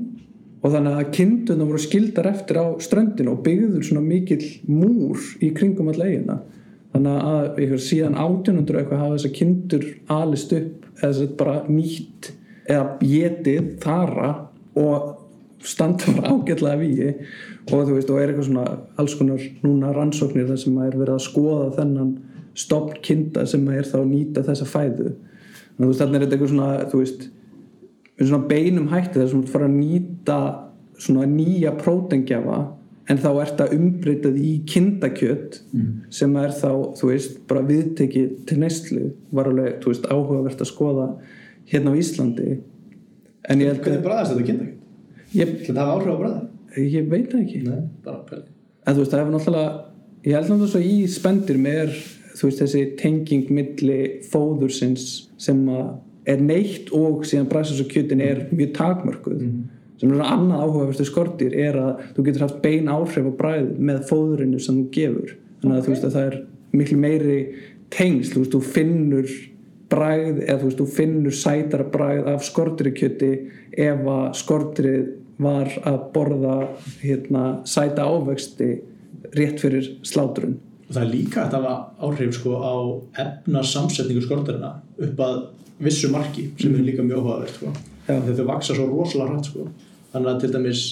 Og 0.65 0.73
þannig 0.73 0.97
að 0.97 1.11
kindurna 1.13 1.69
voru 1.69 1.81
skildar 1.83 2.31
eftir 2.31 2.61
á 2.61 2.67
ströndinu 2.81 3.35
og 3.35 3.43
byggður 3.45 3.85
svona 3.85 4.05
mikill 4.05 4.45
múr 4.65 5.21
í 5.45 5.51
kringum 5.57 5.91
alla 5.93 6.09
eigina 6.09 6.39
þannig 6.95 7.27
að 7.27 7.61
ykkur, 7.65 7.83
síðan 7.83 8.17
1800 8.23 8.81
eitthvað 8.81 9.03
hafa 9.03 9.17
þessar 9.17 9.35
kindur 9.35 9.87
alist 10.15 10.53
upp 10.55 10.85
eða 10.95 11.09
þess 11.09 11.23
að 11.25 11.33
bara 11.41 11.55
nýtt 11.67 12.29
eða 12.65 12.85
getið 13.03 13.71
þara 13.83 14.29
og 14.79 15.09
standa 15.65 16.13
bara 16.17 16.33
ágætlega 16.35 16.81
víi 16.81 17.11
og 17.73 17.87
þú 17.89 17.97
veist 17.97 18.11
og 18.13 18.21
er 18.21 18.31
eitthvað 18.33 18.49
svona 18.51 18.65
alls 19.01 19.17
konar 19.19 19.45
núna 19.65 19.93
rannsóknir 19.97 20.49
þar 20.51 20.61
sem 20.61 20.81
er 20.85 20.99
verið 20.99 21.15
að 21.17 21.25
skoða 21.27 21.71
þennan 21.79 22.13
stopn 22.55 23.01
kinda 23.03 23.47
sem 23.51 23.65
er 23.73 23.89
þá 23.89 23.99
að 24.03 24.11
nýta 24.13 24.45
þessa 24.47 24.69
fæðu. 24.69 25.15
Þannig 25.75 25.89
að 25.91 26.01
þannig 26.03 26.17
er 26.17 26.25
þetta 26.25 26.37
eitthvað 26.37 26.53
svona 26.53 26.71
þú 26.93 27.03
veist 27.03 27.27
svona 28.21 28.49
beinum 28.51 28.91
hætti 28.93 29.19
þar 29.19 29.31
sem 29.33 29.43
þú 29.43 29.55
fara 29.57 29.69
að 29.71 29.79
nýta 29.81 30.39
svona 31.03 31.27
nýja 31.27 31.75
prótengjafa 31.81 32.59
en 33.11 33.21
þá 33.21 33.31
ert 33.43 33.59
það 33.59 33.75
umbreytað 33.77 34.37
í 34.41 34.53
kindakjött 34.69 35.59
mm. 35.75 35.89
sem 36.15 36.37
er 36.41 36.55
þá, 36.57 36.71
þú 36.97 37.11
veist, 37.11 37.41
bara 37.51 37.65
viðtekið 37.69 38.31
til 38.49 38.61
neistlu, 38.63 39.09
var 39.35 39.51
alveg, 39.51 39.81
þú 39.85 39.93
veist, 39.93 40.07
áhugavert 40.09 40.65
að 40.65 40.71
skoða 40.71 41.09
hérna 41.69 41.93
á 41.93 41.99
Íslandi. 42.01 42.57
En 43.51 43.61
ég 43.61 43.75
held 43.75 43.91
að 43.93 44.65
Þetta 45.35 45.81
hafa 45.81 45.99
áhrif 45.99 46.15
á 46.15 46.19
bræði? 46.23 46.43
ég 46.83 47.11
veit 47.11 47.31
það 47.31 47.43
ekki. 47.45 47.61
Nei, 47.69 47.83
en 48.85 48.97
þú 48.97 49.01
veist, 49.01 49.13
það 49.13 49.21
hefur 49.21 49.35
náttúrulega 49.35 49.69
ég 50.25 50.37
held 50.37 50.49
náttúrulega 50.51 50.73
svo 50.73 50.83
í 50.83 50.97
spendir 51.13 51.61
með 51.61 51.95
þú 52.35 52.49
veist, 52.49 52.63
þessi 52.63 52.83
tenging 53.01 53.53
milli 53.55 54.01
fóðursins 54.31 55.07
sem 55.41 55.63
er 56.25 56.43
neitt 56.43 56.91
og 56.97 57.25
síðan 57.29 57.49
bræðsins 57.51 57.85
og 57.85 57.91
kjötin 57.93 58.25
er 58.25 58.45
mjög 58.51 58.75
takmörkuð. 58.79 59.47
Sem 60.01 60.11
er 60.11 60.17
svona 60.17 60.31
annað 60.35 60.65
áhugaverstu 60.65 61.07
skortir 61.07 61.55
er 61.61 61.79
að 61.79 62.05
þú 62.17 62.27
getur 62.27 62.47
haft 62.49 62.63
bein 62.65 62.91
áhrif 62.91 63.31
á 63.31 63.33
bræð 63.39 63.71
með 63.79 64.05
fóðurinu 64.11 64.61
sem 64.63 64.81
þú 64.81 64.87
gefur. 64.97 65.35
Þannig 65.63 65.77
að 65.77 65.85
þú 65.85 65.95
veist 65.95 66.07
að 66.09 66.17
það 66.17 66.31
er 66.31 66.39
miklu 66.75 67.01
meiri 67.05 67.41
tengsl, 67.95 68.33
þú 68.35 68.43
veist, 68.43 68.57
þú 68.57 68.63
finnur 68.75 69.35
bræð 69.95 70.41
eða 70.43 70.59
þú 70.59 70.71
veist, 70.71 70.81
þú 70.81 70.89
finnur 70.97 71.37
sætara 71.39 71.87
bræð 71.93 72.33
af 72.33 72.49
skortirikjöti 72.49 73.31
ef 73.85 74.09
að 74.17 74.25
skortirið 74.41 75.05
var 75.39 75.71
að 75.83 75.99
borða 76.15 76.57
hérna, 77.03 77.45
sæta 77.67 78.07
ávexti 78.07 78.71
rétt 79.35 79.63
fyrir 79.63 79.89
slátrun. 80.07 80.59
Og 80.85 80.93
það 80.95 81.03
er 81.03 81.11
líka 81.11 81.47
að 81.47 81.57
hafa 81.59 81.75
áhrif 82.07 82.37
sko 82.37 82.59
á 82.61 82.75
efna 83.25 83.65
samsetningu 83.67 84.23
skortarina 84.23 84.75
upp 85.01 85.23
að 85.25 85.41
vissu 85.83 86.11
marki 86.13 86.51
sem 86.61 86.75
er 86.77 86.85
líka 86.87 87.03
mjög 87.03 87.25
áhugavert 87.25 87.57
sko. 87.57 87.73
Þegar 88.07 88.37
þau 88.39 88.49
vaksa 88.53 88.77
svo 88.77 88.87
rosalega 88.91 89.33
hratt 89.33 89.49
sko. 89.51 89.69
þannig 90.13 90.31
að 90.31 90.41
til 90.45 90.53
dæmis 90.55 90.83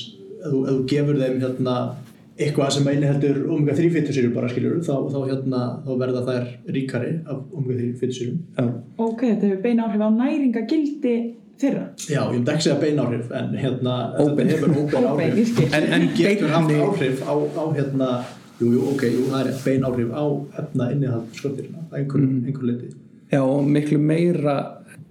ef 0.42 0.48
þú, 0.50 0.62
ef 0.62 0.72
þú 0.72 0.86
gefur 0.90 1.20
þeim 1.20 1.36
hérna, 1.44 1.74
eitthvað 2.42 2.72
sem 2.74 2.88
inniheldur 2.90 3.36
omega-3 3.54 3.90
fytusýrum 3.92 4.32
bara 4.34 4.48
skiljur 4.50 4.80
þá, 4.82 4.94
þá, 5.12 5.18
hérna, 5.28 5.60
þá 5.84 5.92
verða 6.00 6.22
þær 6.26 6.48
ríkari 6.74 7.12
af 7.28 7.42
omega-3 7.52 7.92
fytusýrum 8.00 8.40
Já, 8.56 8.64
Ok, 8.96 9.20
þetta 9.28 9.46
hefur 9.46 9.62
bein 9.66 9.82
áhrif 9.84 10.02
á 10.02 10.10
næringagildi 10.16 11.14
þeirra. 11.60 11.84
Já, 12.00 12.20
ég 12.22 12.32
myndi 12.36 12.52
ekki 12.54 12.66
segja 12.68 12.80
bein 12.80 13.00
áhrif 13.02 13.32
en 13.38 13.54
hérna 13.58 13.96
þetta 14.16 14.46
hefur 14.50 14.76
óbein 14.78 15.02
ég 15.02 15.08
áhrif 15.12 15.62
en, 15.68 15.88
en 15.98 16.08
getur 16.16 16.54
haft 16.56 16.74
áhrif 16.78 17.24
á, 17.28 17.34
á 17.36 17.64
hérna 17.76 18.10
jú, 18.58 18.72
jú, 18.72 18.82
ok, 18.94 19.06
jú, 19.08 19.24
það 19.30 19.52
er 19.52 19.62
bein 19.66 19.88
áhrif 19.88 20.12
á 20.16 20.24
efna 20.62 20.90
innihald 20.94 21.38
skortirina, 21.38 21.86
einhver, 21.92 22.24
mm. 22.24 22.44
einhver 22.46 22.68
leiti 22.70 22.92
Já 23.32 23.40
og 23.40 23.64
miklu 23.64 23.98
meira 23.98 24.56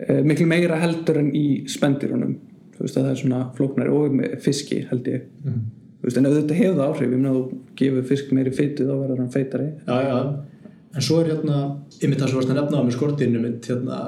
uh, 0.09 0.21
miklu 0.25 0.45
meira 0.49 0.77
heldur 0.81 1.17
en 1.23 1.31
í 1.33 1.45
spendýrunum. 1.69 2.35
Þú 2.75 2.85
veist 2.85 2.97
að 2.97 3.07
það 3.07 3.13
er 3.13 3.21
svona 3.21 3.41
flóknari 3.57 3.93
og 3.97 4.17
með 4.17 4.35
fiski 4.45 4.83
held 4.89 5.09
ég. 5.09 5.27
Mm. 5.45 5.63
þú 6.01 6.07
veist 6.07 6.19
en 6.19 6.29
ef 6.29 6.37
þetta 6.37 6.59
hefur 6.59 6.77
það 6.77 6.87
áhrif. 6.87 7.07
Ég 7.07 7.15
meina 7.15 7.31
að 7.31 7.39
þú 7.39 7.59
gefur 7.81 8.07
fisk 8.11 8.33
meiri 8.37 8.53
fytu 8.57 8.87
þá 8.87 8.93
verður 8.93 9.23
hann 9.23 9.33
feitari. 9.33 9.69
Já, 9.87 9.97
já, 10.05 10.19
en 10.91 11.07
svo 11.07 11.21
er 11.21 11.31
hérna 11.31 11.63
yfir 11.97 12.17
það 12.19 12.27
sem 12.27 12.39
varst 12.39 12.53
að 12.53 12.59
nefna 12.59 12.81
á 12.81 12.85
með 12.85 12.95
skortinu 12.97 13.41
mitt, 13.41 13.69
hérna, 13.71 13.99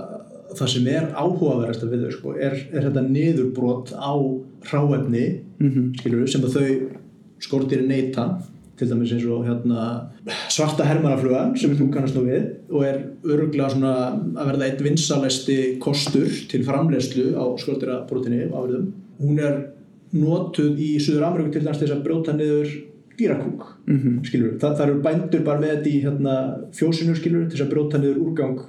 það 0.58 0.72
sem 0.74 0.88
er 0.94 1.10
áhugaverðast 1.14 1.86
við 1.90 2.06
þau, 2.06 2.14
sko, 2.18 2.34
er, 2.38 2.58
er 2.74 2.88
þetta 2.88 3.04
niðurbrot 3.08 3.94
á 3.98 4.14
hráefni 4.70 5.26
mm 5.60 5.94
skilur 6.02 6.28
sem 6.28 6.44
að 6.44 6.58
þau 6.58 6.68
skortinu 7.44 7.88
neyta 7.88 8.28
til 8.78 8.90
dæmis 8.90 9.12
eins 9.14 9.26
og 9.30 9.46
hérna, 9.46 10.10
svarta 10.50 10.86
hermanaflugan 10.88 11.54
sem 11.60 11.76
þú 11.78 11.90
kannast 11.94 12.16
nú 12.18 12.24
við 12.26 12.48
og 12.72 12.86
er 12.88 13.02
öruglega 13.24 13.70
svona 13.70 13.94
að 14.14 14.48
verða 14.50 14.70
eitt 14.70 14.82
vinsalæsti 14.82 15.58
kostur 15.84 16.32
til 16.50 16.64
framleiðslu 16.66 17.36
á 17.38 17.46
skortira 17.62 18.00
brotinni 18.10 18.48
afurðum. 18.48 18.90
Hún 19.22 19.40
er 19.40 19.60
notuð 20.14 20.82
í 20.82 20.96
Suður 21.02 21.28
Ameríku 21.30 21.54
til 21.54 21.64
dæmis 21.68 21.82
til 21.82 21.88
þess 21.88 21.98
að 22.00 22.04
brjóta 22.08 22.36
niður 22.38 22.74
dýrakúk 23.18 23.64
-hmm. 23.86 24.24
skilur, 24.26 24.58
Þa, 24.60 24.76
það 24.76 24.88
eru 24.88 25.02
bændur 25.02 25.44
bara 25.46 25.60
með 25.60 25.76
þetta 25.76 25.90
í 25.90 26.04
hérna, 26.04 26.36
fjósinu 26.74 27.16
skilur 27.16 27.46
til 27.46 27.58
þess 27.58 27.66
að 27.68 27.74
brjóta 27.74 27.98
niður 27.98 28.24
úrgang 28.26 28.60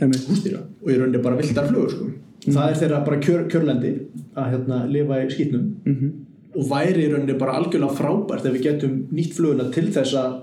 hústýra 0.00 0.60
og 0.82 0.90
í 0.92 0.96
rauninni 0.98 1.22
bara 1.22 1.36
viltar 1.36 1.66
flugur 1.68 1.90
sko. 1.90 2.10
það 2.48 2.70
er 2.70 2.76
þeirra 2.82 3.04
bara 3.04 3.20
kjör, 3.20 3.48
kjörlendi 3.50 3.92
að 4.36 4.50
hérna, 4.52 4.86
lifa 4.92 5.22
í 5.24 5.30
skýtnum 5.30 5.64
Mhm. 5.86 6.12
og 6.56 6.68
væri 6.70 7.06
í 7.06 7.12
rauninni 7.12 7.38
bara 7.38 7.52
algjörlega 7.58 7.96
frábært 7.96 8.46
ef 8.46 8.52
við 8.54 8.62
getum 8.62 9.06
nýtt 9.12 9.34
fluguna 9.34 9.70
til 9.72 9.86
þess 9.92 10.14
að 10.14 10.40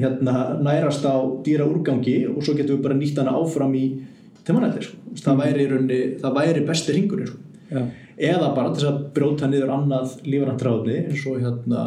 hérna, 0.00 0.60
nærast 0.62 1.04
á 1.04 1.14
dýra 1.44 1.66
úrgangi 1.66 2.28
og 2.28 2.42
svo 2.42 2.54
getum 2.56 2.78
við 2.78 2.82
bara 2.82 2.94
nýtt 2.94 3.18
hana 3.18 3.30
áfram 3.36 3.74
í 3.74 4.00
til 4.44 4.54
mannældi 4.54 4.82
sko. 4.82 4.96
það, 5.14 5.36
væri 5.42 5.66
í 5.66 5.70
rauninni, 5.70 6.20
það 6.20 6.34
væri 6.34 6.66
besti 6.66 6.92
ringurinn 6.94 7.26
sko. 7.26 7.38
Já, 7.70 7.82
eða 8.18 8.54
bara 8.54 8.70
þess 8.74 8.84
að 8.88 9.12
brjóta 9.14 9.46
niður 9.48 9.70
annað 9.70 10.16
lífarantráðni 10.26 10.96
eins 11.10 11.26
og 11.26 11.40
hérna 11.40 11.82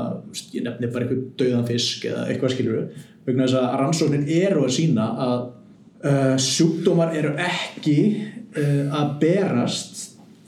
ég 0.54 0.64
nefni 0.64 0.92
bara 0.94 1.06
eitthvað 1.06 1.26
dauðan 1.38 1.68
fisk 1.68 2.06
eða 2.06 2.28
eitthvað 2.30 2.54
skilur 2.54 2.90
vegna 3.26 3.44
þess 3.48 3.58
að 3.60 3.80
rannsóknin 3.82 4.30
eru 4.30 4.64
að 4.64 4.72
sína 4.78 5.08
að 5.18 5.50
uh, 6.04 6.34
sjúkdómar 6.40 7.14
eru 7.18 7.34
ekki 7.40 7.98
uh, 8.58 8.94
að 9.00 9.14
berast 9.24 10.02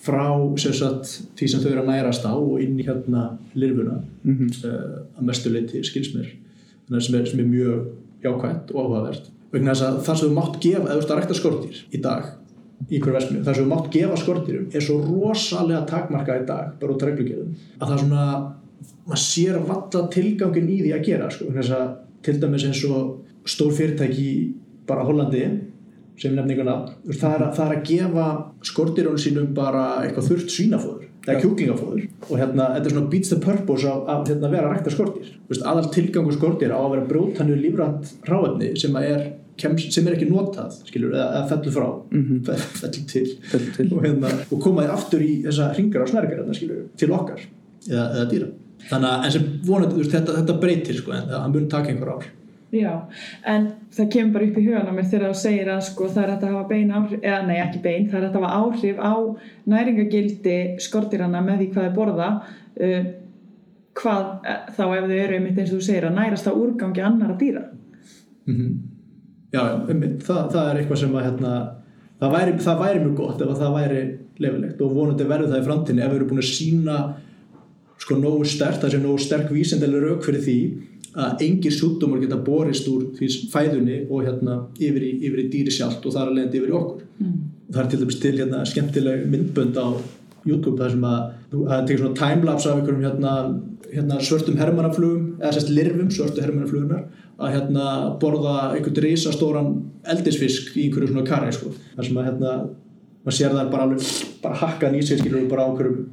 frá 0.06 0.28
sem 0.62 0.74
sagt, 0.78 1.12
því 1.38 1.48
sem 1.50 1.62
þau 1.64 1.70
eru 1.72 1.82
að 1.82 1.90
nærast 1.90 2.26
á 2.30 2.34
og 2.36 2.60
inn 2.62 2.78
í 2.78 2.86
hérna 2.86 3.28
lirfuna. 3.58 4.00
Mhm. 4.24 4.52
uh, 4.64 4.98
að 5.18 5.30
mestu 5.32 5.54
leiti 5.54 5.82
að 5.82 5.92
sem 6.06 6.22
er, 6.22 7.26
sem 7.26 7.40
er 7.40 7.50
mjög 7.50 7.88
jákvæmt 8.26 8.74
og 8.74 8.82
áhugavert. 8.84 9.32
Vegna 9.54 9.74
þess 9.74 9.88
að 9.88 10.02
það 10.06 10.20
sem 10.20 10.28
þú 10.28 10.36
mátt 10.36 10.60
gefa 10.62 10.84
eða 10.84 10.94
þú 10.94 11.00
veist 11.02 11.14
að 11.14 11.22
rækta 11.22 11.40
skortýr 11.40 11.80
í 11.90 12.02
dag 12.04 12.34
í 12.90 13.00
hverju 13.00 13.16
versmið, 13.16 13.44
það 13.46 13.58
sem 13.58 13.66
þú 13.66 13.72
mátt 13.72 13.88
gefa 13.94 14.18
skortýrum 14.20 14.66
er 14.76 14.84
svo 14.84 14.98
rosalega 15.02 15.86
takmarkað 15.90 16.42
í 16.42 16.48
dag 16.50 16.74
bara 16.82 16.96
út 16.96 17.04
af 17.04 17.10
reglugjörðum 17.10 17.54
að 17.80 17.86
það 17.86 17.94
er 17.96 18.02
svona 18.04 18.26
maður 19.06 19.22
sér 19.24 19.60
valla 19.70 20.02
tilgangin 20.16 20.70
í 20.70 20.80
því 20.82 20.92
að 20.96 21.06
gera 21.08 21.30
sko, 21.32 21.48
þess 21.56 21.76
að 21.78 21.86
til 22.26 22.36
dæmis 22.42 22.66
eins 22.68 22.82
og 22.90 23.48
stór 23.48 23.74
fyrirtæki 23.78 24.30
bara 24.88 25.04
Hollandi 25.08 25.46
sem 26.18 26.32
einhvern 26.56 26.70
nafn, 26.70 26.94
þú 27.04 27.10
veist, 27.12 27.22
það 27.26 27.34
er, 27.36 27.42
að, 27.44 27.56
gefa 27.90 28.26
skortýrunum 28.70 29.20
sínum 29.20 29.48
bara 29.58 29.82
eitthvað 30.06 30.30
þurrt 30.30 30.54
svínafóður 30.54 31.08
eða 31.26 31.42
kjúklingafóður. 31.42 32.04
Og 32.30 32.38
hérna, 32.40 32.68
þetta 32.76 32.88
er 32.88 32.94
svona 32.94 33.10
beats 33.12 33.32
the 33.34 33.40
purpose 33.44 33.88
af, 33.90 34.04
af 34.14 34.28
hérna, 34.30 34.52
vera 34.54 34.70
að 34.70 34.76
rækta 34.78 34.94
veist, 35.50 35.66
aðal 35.66 35.90
tilgangur 35.92 36.38
skortýr 36.38 36.72
á 36.72 36.80
að 36.80 36.94
vera 36.94 37.08
brjótannu 37.10 37.58
lífrænt 37.60 38.14
ráefni 38.30 38.70
sem, 38.80 38.96
er, 39.02 39.26
kemst, 39.60 39.90
sem 39.92 40.08
er 40.08 40.16
ekki 40.16 40.30
notað 40.30 40.78
skilur, 40.88 41.12
eða, 41.18 41.28
eða 41.42 41.50
fellur 41.52 41.76
frá 41.76 41.88
Mhm. 42.16 42.40
fe- 42.46 42.60
fellur 42.80 43.06
til. 43.12 43.26
Fellur 43.52 43.76
til. 43.76 43.90
og, 43.92 44.06
hérna, 44.06 44.32
og 44.52 44.62
koma 44.64 44.86
þér 44.86 44.96
aftur 44.96 45.26
í 45.26 45.34
þessa 45.50 45.68
ringar 45.76 46.06
og 46.06 46.14
snærgar 46.14 46.46
skilur, 46.62 46.86
til 46.96 47.12
okkar 47.12 47.42
eða, 47.90 48.06
eða 48.06 48.26
dýra. 48.32 48.50
Þannig 48.86 49.12
að 49.12 49.22
vonandi, 49.66 50.08
þetta, 50.16 50.40
þetta 50.40 50.60
breytir 50.62 51.02
sko, 51.02 51.12
en 51.18 51.28
það 51.34 51.54
mun 51.58 51.68
taka 51.76 51.92
einhver 51.92 52.14
ár 52.16 52.26
Já, 52.76 52.94
en 53.52 53.68
það 53.96 54.10
kemur 54.16 54.34
bara 54.36 54.48
upp 54.50 54.58
í 54.60 54.66
hugan 54.66 54.90
á 54.90 54.94
mér 54.96 55.12
þegar 55.12 55.32
þú 55.32 55.42
segir 55.42 55.70
að 55.72 55.84
sko 55.90 56.08
það 56.12 56.24
er 56.24 56.34
að 56.34 56.48
hafa 56.50 56.64
bein 56.72 56.96
áhrif, 56.96 57.22
eða 57.22 57.42
nei 57.48 57.60
ekki 57.64 57.84
bein, 57.84 58.10
það 58.12 58.18
er 58.20 58.26
að 58.28 58.40
hafa 58.40 58.56
áhrif 58.62 59.00
á 59.00 59.14
næringagildi 59.76 60.58
skortirana 60.86 61.44
með 61.46 61.62
því 61.62 61.70
hvað 61.76 61.88
þau 61.88 61.96
borða 62.00 62.32
uh, 62.42 63.06
hvað 63.96 64.26
eh, 64.44 64.66
þá 64.76 64.84
ef 64.84 65.08
þau 65.08 65.16
eru 65.16 65.38
einmitt 65.38 65.62
eins 65.62 65.72
og 65.72 65.80
þú 65.80 65.88
segir 65.88 66.10
að 66.10 66.18
nærast 66.20 66.50
á 66.52 66.54
úrgangi 66.54 67.06
annara 67.06 67.38
dýra. 67.40 67.64
mm 68.50 68.76
Já, 69.56 69.62
einmitt, 69.88 70.24
það, 70.26 70.40
það 70.52 70.70
er 70.70 70.80
eitthvað 70.80 71.00
sem 71.00 71.14
að 71.16 71.26
hérna, 71.30 71.52
það, 72.20 72.34
væri, 72.34 72.56
það 72.66 72.82
væri 72.82 73.04
mjög 73.04 73.14
gott 73.20 73.44
ef 73.44 73.52
að 73.54 73.62
það 73.62 73.76
væri 73.76 74.02
lefilegt 74.44 74.82
og 74.84 74.96
vonandi 74.98 75.28
verður 75.30 75.52
það 75.54 75.62
í 75.62 75.68
framtíðinni 75.70 76.04
ef 76.04 76.12
við 76.12 76.18
erum 76.18 76.32
búin 76.32 76.42
að 76.42 76.50
sína 76.50 76.98
sko 78.04 78.18
nógu 78.20 78.48
stert, 78.50 78.82
það 78.82 78.92
sé 78.92 79.00
nógu 79.00 79.22
sterk 79.24 79.54
vísendilega 79.56 80.10
rauk 80.10 80.26
fyrir 80.26 80.44
því 80.44 80.58
að 81.16 81.42
engir 81.48 81.72
sjúkdómar 81.72 82.20
geta 82.24 82.38
borist 82.44 82.88
úr 82.92 83.08
fæðunni 83.54 84.02
og 84.10 84.26
hérna 84.26 84.60
yfir 84.76 85.04
í, 85.08 85.12
yfir 85.28 85.44
í 85.46 85.50
dýri 85.54 85.72
sjálft 85.72 86.06
og 86.06 86.16
það 86.16 86.22
er 86.22 86.32
að 86.32 86.38
leiðandi 86.40 86.62
yfir 86.62 86.74
í 86.74 86.80
okkur 86.82 87.02
Mm. 87.16 87.36
það 87.72 87.82
er 87.82 87.90
til 87.90 88.00
dæmis 88.02 88.20
til 88.20 88.38
hérna 88.38 88.58
skemmtileg 88.68 89.22
myndbönd 89.32 89.78
á 89.80 89.88
YouTube 90.46 90.76
þar 90.78 90.92
sem 90.92 91.06
að 91.08 91.22
það 91.52 91.86
tekir 91.88 92.02
svona 92.02 92.20
timelapse 92.20 92.70
af 92.70 92.80
einhverjum 92.80 93.06
hérna, 93.06 93.32
hérna 93.94 94.18
svörtum 94.20 94.58
hermannaflugum 94.60 95.30
eða 95.40 95.54
sérst 95.56 95.72
lirfum 95.72 96.10
svörtu 96.12 96.44
hermannaflugunar 96.44 97.06
að 97.40 97.56
hérna 97.56 97.86
borða 98.20 98.58
einhvern 98.76 99.00
risastóran 99.06 99.72
eldisfisk 100.12 100.76
í 100.76 100.90
einhverju 100.90 101.14
svona 101.14 101.26
kari 101.30 101.56
sko. 101.56 101.72
þar 101.96 102.10
sem 102.10 102.20
að 102.20 102.28
hérna 102.30 102.52
maður 103.24 103.38
sér 103.40 103.56
það 103.56 103.72
bara 103.72 103.88
alveg 103.88 104.12
bara 104.44 104.60
hakkaðan 104.66 105.00
í 105.00 105.08
sig 105.08 105.20
skilur 105.20 105.48
bara 105.50 105.66
á 105.66 105.70
einhverjum, 105.72 106.06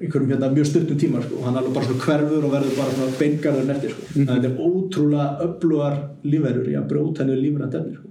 einhverjum 0.00 0.30
hérna, 0.30 0.50
mjög 0.52 0.66
stuttum 0.66 0.98
tíma 0.98 1.22
sko. 1.22 1.42
hann 1.44 1.56
alveg 1.56 1.74
bara 1.74 1.86
svona 1.86 2.04
hverfur 2.06 2.44
og 2.44 2.52
verður 2.52 2.76
bara 2.80 2.96
svona 2.96 3.18
beingarður 3.20 3.70
neftir 3.70 3.94
sko. 3.94 4.02
mm 4.02 4.22
-hmm. 4.22 4.28
þetta 4.34 4.48
er 4.48 4.58
ótrúlega 4.68 5.28
öflugar 5.46 5.96
lífverður 6.24 6.68
í 6.72 6.76
að 6.76 6.88
brjóta 6.90 7.22
henni 7.22 7.40
lífverðan 7.40 7.72
defni 7.72 7.94
sko. 7.94 8.08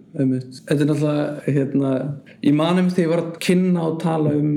Þetta 0.68 0.82
er 0.82 0.90
náttúrulega 0.90 1.54
hérna, 1.56 1.92
ég 2.42 2.54
manum 2.54 2.90
þegar 2.90 3.06
ég 3.06 3.14
var 3.14 3.24
að 3.24 3.40
kynna 3.40 3.82
og 3.88 4.00
tala 4.02 4.36
um 4.36 4.52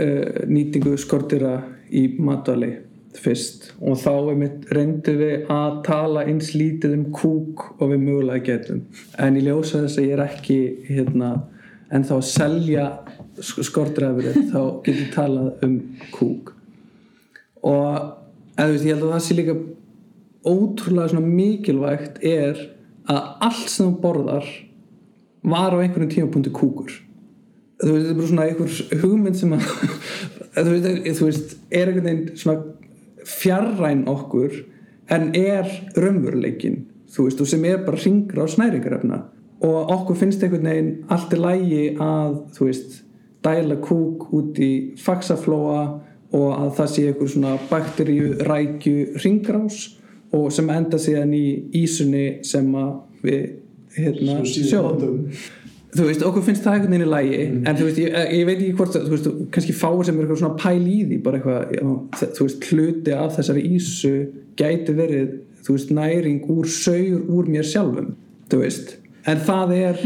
uh, 0.00 0.46
nýtingu 0.48 0.96
skortýra 0.96 1.62
í 1.90 2.04
matvæli 2.18 2.72
fyrst 3.18 3.72
og 3.80 3.98
þá 3.98 4.12
reyndum 4.70 5.18
við 5.18 5.46
að 5.50 5.78
tala 5.86 6.24
eins 6.28 6.52
lítið 6.54 6.94
um 6.94 7.04
kúk 7.14 7.64
og 7.78 7.92
við 7.92 8.02
mögulega 8.04 8.44
getum 8.44 8.82
en 9.18 9.38
ég 9.38 9.48
ljósa 9.48 9.82
þess 9.84 9.98
að 9.98 10.08
ég 10.08 10.12
er 10.16 10.24
ekki 10.26 10.58
hérna, 10.88 11.30
en 11.90 12.04
þá 12.04 12.14
að 12.18 12.26
selja 12.28 12.86
skortræfurinn 13.44 14.48
þá 14.52 14.60
getum 14.84 15.00
við 15.02 15.10
talað 15.14 15.66
um 15.66 15.74
kúk. 16.14 16.54
Og 17.66 17.98
eða, 18.58 18.70
veist, 18.70 18.86
ég 18.86 18.94
held 18.94 19.06
að 19.08 19.14
það 19.14 19.26
sé 19.26 19.36
líka 19.38 19.58
ótrúlega 20.48 21.22
mikilvægt 21.22 22.22
er 22.24 22.62
að 23.08 23.20
allt 23.48 23.68
sem 23.72 23.88
þú 23.88 24.00
borðar 24.02 24.48
var 25.48 25.74
á 25.74 25.78
einhvern 25.80 26.10
tímapunkti 26.12 26.52
kúkur. 26.54 26.92
Þú 27.78 27.94
veist, 27.94 28.08
þetta 28.08 28.12
er 28.12 28.18
bara 28.18 28.32
svona 28.32 28.48
einhver 28.48 29.02
hugmynd 29.02 29.38
sem 29.38 29.54
að 29.54 29.68
þú 30.64 30.74
veist, 30.74 31.08
þú 31.20 31.30
veist 31.30 31.56
er 31.70 31.90
einhvern 31.90 32.08
veginn 32.08 32.38
svona 32.38 33.26
fjarræn 33.28 34.06
okkur 34.10 34.62
en 35.14 35.30
er 35.36 35.68
raunveruleikin 35.96 36.86
þú 37.12 37.28
veist, 37.28 37.42
og 37.42 37.50
sem 37.50 37.64
er 37.68 37.82
bara 37.84 38.00
ringra 38.00 38.44
á 38.44 38.46
snæringarefna 38.52 39.18
og 39.64 39.92
okkur 39.94 40.18
finnst 40.20 40.42
einhvern 40.44 40.68
veginn 40.68 40.90
allt 41.12 41.32
er 41.34 41.42
lægi 41.42 41.84
að, 41.96 42.40
þú 42.56 42.68
veist 42.68 42.98
dæla 43.44 43.78
kúk 43.82 44.28
út 44.34 44.58
í 44.62 44.72
faxaflóa 44.98 45.82
og 46.36 46.48
að 46.52 46.72
það 46.76 46.90
sé 46.94 47.06
einhver 47.08 47.30
svona 47.32 47.54
bakteríu 47.70 48.34
rækju 48.48 49.20
ringrás 49.22 49.78
og 50.36 50.50
sem 50.52 50.68
enda 50.70 51.00
síðan 51.00 51.32
í 51.36 51.46
ísunni 51.80 52.26
sem 52.44 52.68
við 53.22 53.46
hérna, 53.96 54.42
sjóðum 54.44 55.22
þú 55.94 56.04
veist, 56.04 56.24
okkur 56.26 56.44
finnst 56.44 56.64
það 56.66 56.76
einhvern 56.76 56.94
veginn 56.94 57.06
í 57.06 57.10
lægi 57.12 57.38
mm. 57.46 57.60
en 57.64 57.78
þú 57.78 57.86
veist, 57.88 58.00
ég, 58.02 58.16
ég 58.36 58.46
veit 58.48 58.58
ekki 58.58 58.76
hvort 58.76 58.96
þú 58.96 59.12
veist, 59.14 59.28
kannski 59.54 59.76
fáir 59.76 60.04
sem 60.04 60.18
er 60.18 60.26
eitthvað 60.26 60.42
svona 60.42 60.60
pæl 60.60 60.82
í 60.84 60.98
því 61.08 61.20
bara 61.24 61.40
eitthvað, 61.40 61.74
já, 61.78 62.26
þú 62.36 62.48
veist, 62.48 62.68
hluti 62.68 63.16
af 63.16 63.36
þessari 63.38 63.64
ísu 63.78 64.14
gæti 64.60 64.96
verið 64.98 65.34
þú 65.64 65.76
veist, 65.78 65.94
næring 65.96 66.50
úr 66.52 66.68
sögur 66.72 67.24
úr 67.38 67.48
mér 67.54 67.66
sjálfum, 67.68 68.12
þú 68.52 68.62
veist 68.62 68.98
en 69.28 69.40
það 69.44 69.72
er 69.76 70.00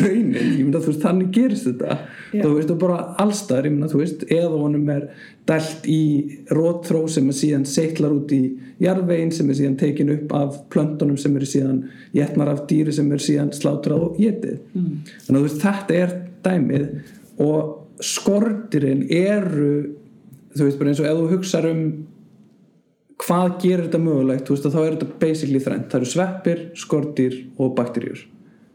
raunin 0.00 0.34
ég 0.36 0.60
myndi 0.62 0.78
að 0.78 0.84
þú 0.84 0.92
veist, 0.92 1.02
þannig 1.04 1.30
gerist 1.34 1.66
þetta 1.68 1.96
Já. 2.30 2.42
þú 2.44 2.50
veist, 2.54 2.72
og 2.74 2.80
bara 2.82 2.98
allstaðar, 3.22 3.68
ég 3.68 3.74
myndi 3.74 3.88
að 3.88 3.94
þú 3.94 4.02
veist 4.02 4.24
eða 4.28 4.50
honum 4.54 4.92
er 4.94 5.06
dælt 5.50 5.88
í 5.90 6.02
rótþró 6.54 7.02
sem 7.10 7.30
er 7.30 7.38
síðan 7.40 7.66
seitlar 7.68 8.14
út 8.14 8.34
í 8.36 8.40
jarðvegin 8.82 9.34
sem 9.34 9.50
er 9.50 9.58
síðan 9.58 9.78
tekin 9.80 10.14
upp 10.14 10.34
af 10.38 10.60
plöntunum 10.72 11.18
sem 11.20 11.36
eru 11.36 11.48
síðan 11.48 11.82
jetnar 12.16 12.52
af 12.54 12.64
dýri 12.70 12.94
sem 12.94 13.10
eru 13.10 13.24
síðan 13.24 13.52
slátrað 13.56 14.06
og 14.06 14.20
getið 14.20 14.60
mm. 14.74 14.92
þannig 15.26 15.34
að 15.34 15.40
þú 15.40 15.46
veist, 15.48 15.64
þetta 15.66 15.98
er 16.04 16.16
dæmið 16.46 16.86
og 17.40 18.04
skortirinn 18.04 19.04
eru 19.12 19.74
þú 20.56 20.66
veist, 20.66 20.80
bara 20.80 20.92
eins 20.92 21.02
og 21.02 21.10
ef 21.10 21.20
þú 21.20 21.28
hugsaður 21.34 21.74
um 21.74 21.84
hvað 23.20 23.56
gerir 23.60 23.86
þetta 23.86 23.98
mögulegt, 24.00 24.46
þú 24.46 24.54
veist, 24.54 24.68
þá 24.72 24.80
er 24.80 24.94
þetta 24.94 25.16
basically 25.20 25.60
þrænt, 25.60 25.88
það 25.90 25.98
eru 25.98 26.08
sveppir, 26.08 26.62
skortir 26.80 27.40
og 27.60 27.74
bakterjur 27.76 28.22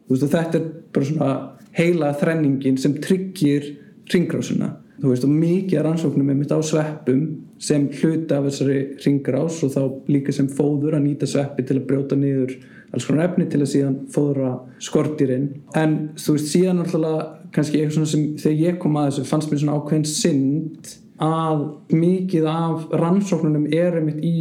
veist, 0.09 0.27
þetta 0.31 0.59
er 0.59 0.65
bara 0.93 1.09
svona 1.09 1.31
heila 1.75 2.13
þrenningin 2.19 2.79
sem 2.79 2.95
tryggir 3.03 3.71
ringrásuna 4.13 4.75
þú 5.01 5.11
veist 5.11 5.25
og 5.27 5.33
mikið 5.33 5.83
rannsóknum 5.83 6.29
er 6.31 6.37
mitt 6.39 6.53
á 6.55 6.59
sveppum 6.63 7.23
sem 7.61 7.87
hluta 7.99 8.39
af 8.39 8.47
þessari 8.47 8.79
ringrás 9.03 9.61
og 9.65 9.73
þá 9.73 9.81
líka 10.11 10.35
sem 10.35 10.47
fóður 10.51 10.97
að 10.97 11.05
nýta 11.07 11.29
sveppi 11.29 11.65
til 11.67 11.79
að 11.79 11.87
brjóta 11.89 12.17
niður 12.19 12.55
alls 12.95 13.07
konar 13.07 13.29
efni 13.29 13.47
til 13.51 13.61
að 13.61 13.71
síðan 13.73 13.97
fóðra 14.13 14.51
skortirinn 14.83 15.49
en 15.75 15.97
þú 16.19 16.37
veist 16.37 16.51
síðan 16.53 16.83
alltaf 16.83 17.51
kannski 17.55 17.81
eitthvað 17.81 17.97
svona 17.97 18.11
sem 18.11 18.25
þegar 18.39 18.61
ég 18.61 18.79
kom 18.83 18.97
að 18.99 19.09
þessu 19.09 19.27
fannst 19.31 19.51
mér 19.51 19.61
svona 19.63 19.77
ákveðin 19.79 20.07
synd 20.11 20.95
að 21.25 21.61
mikið 21.95 22.49
af 22.51 22.89
rannsóknunum 22.99 23.69
er 23.71 23.99
einmitt 23.99 24.23
í 24.23 24.37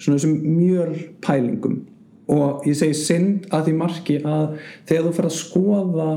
svona 0.00 0.18
þessum 0.18 0.36
mjölpælingum 0.58 1.78
og 2.30 2.66
ég 2.68 2.78
segi 2.78 2.96
synd 2.96 3.48
að 3.50 3.68
því 3.68 3.76
marki 3.78 4.18
að 4.22 4.58
þegar 4.88 5.06
þú 5.06 5.14
fer 5.16 5.28
að 5.30 5.38
skoða 5.38 6.10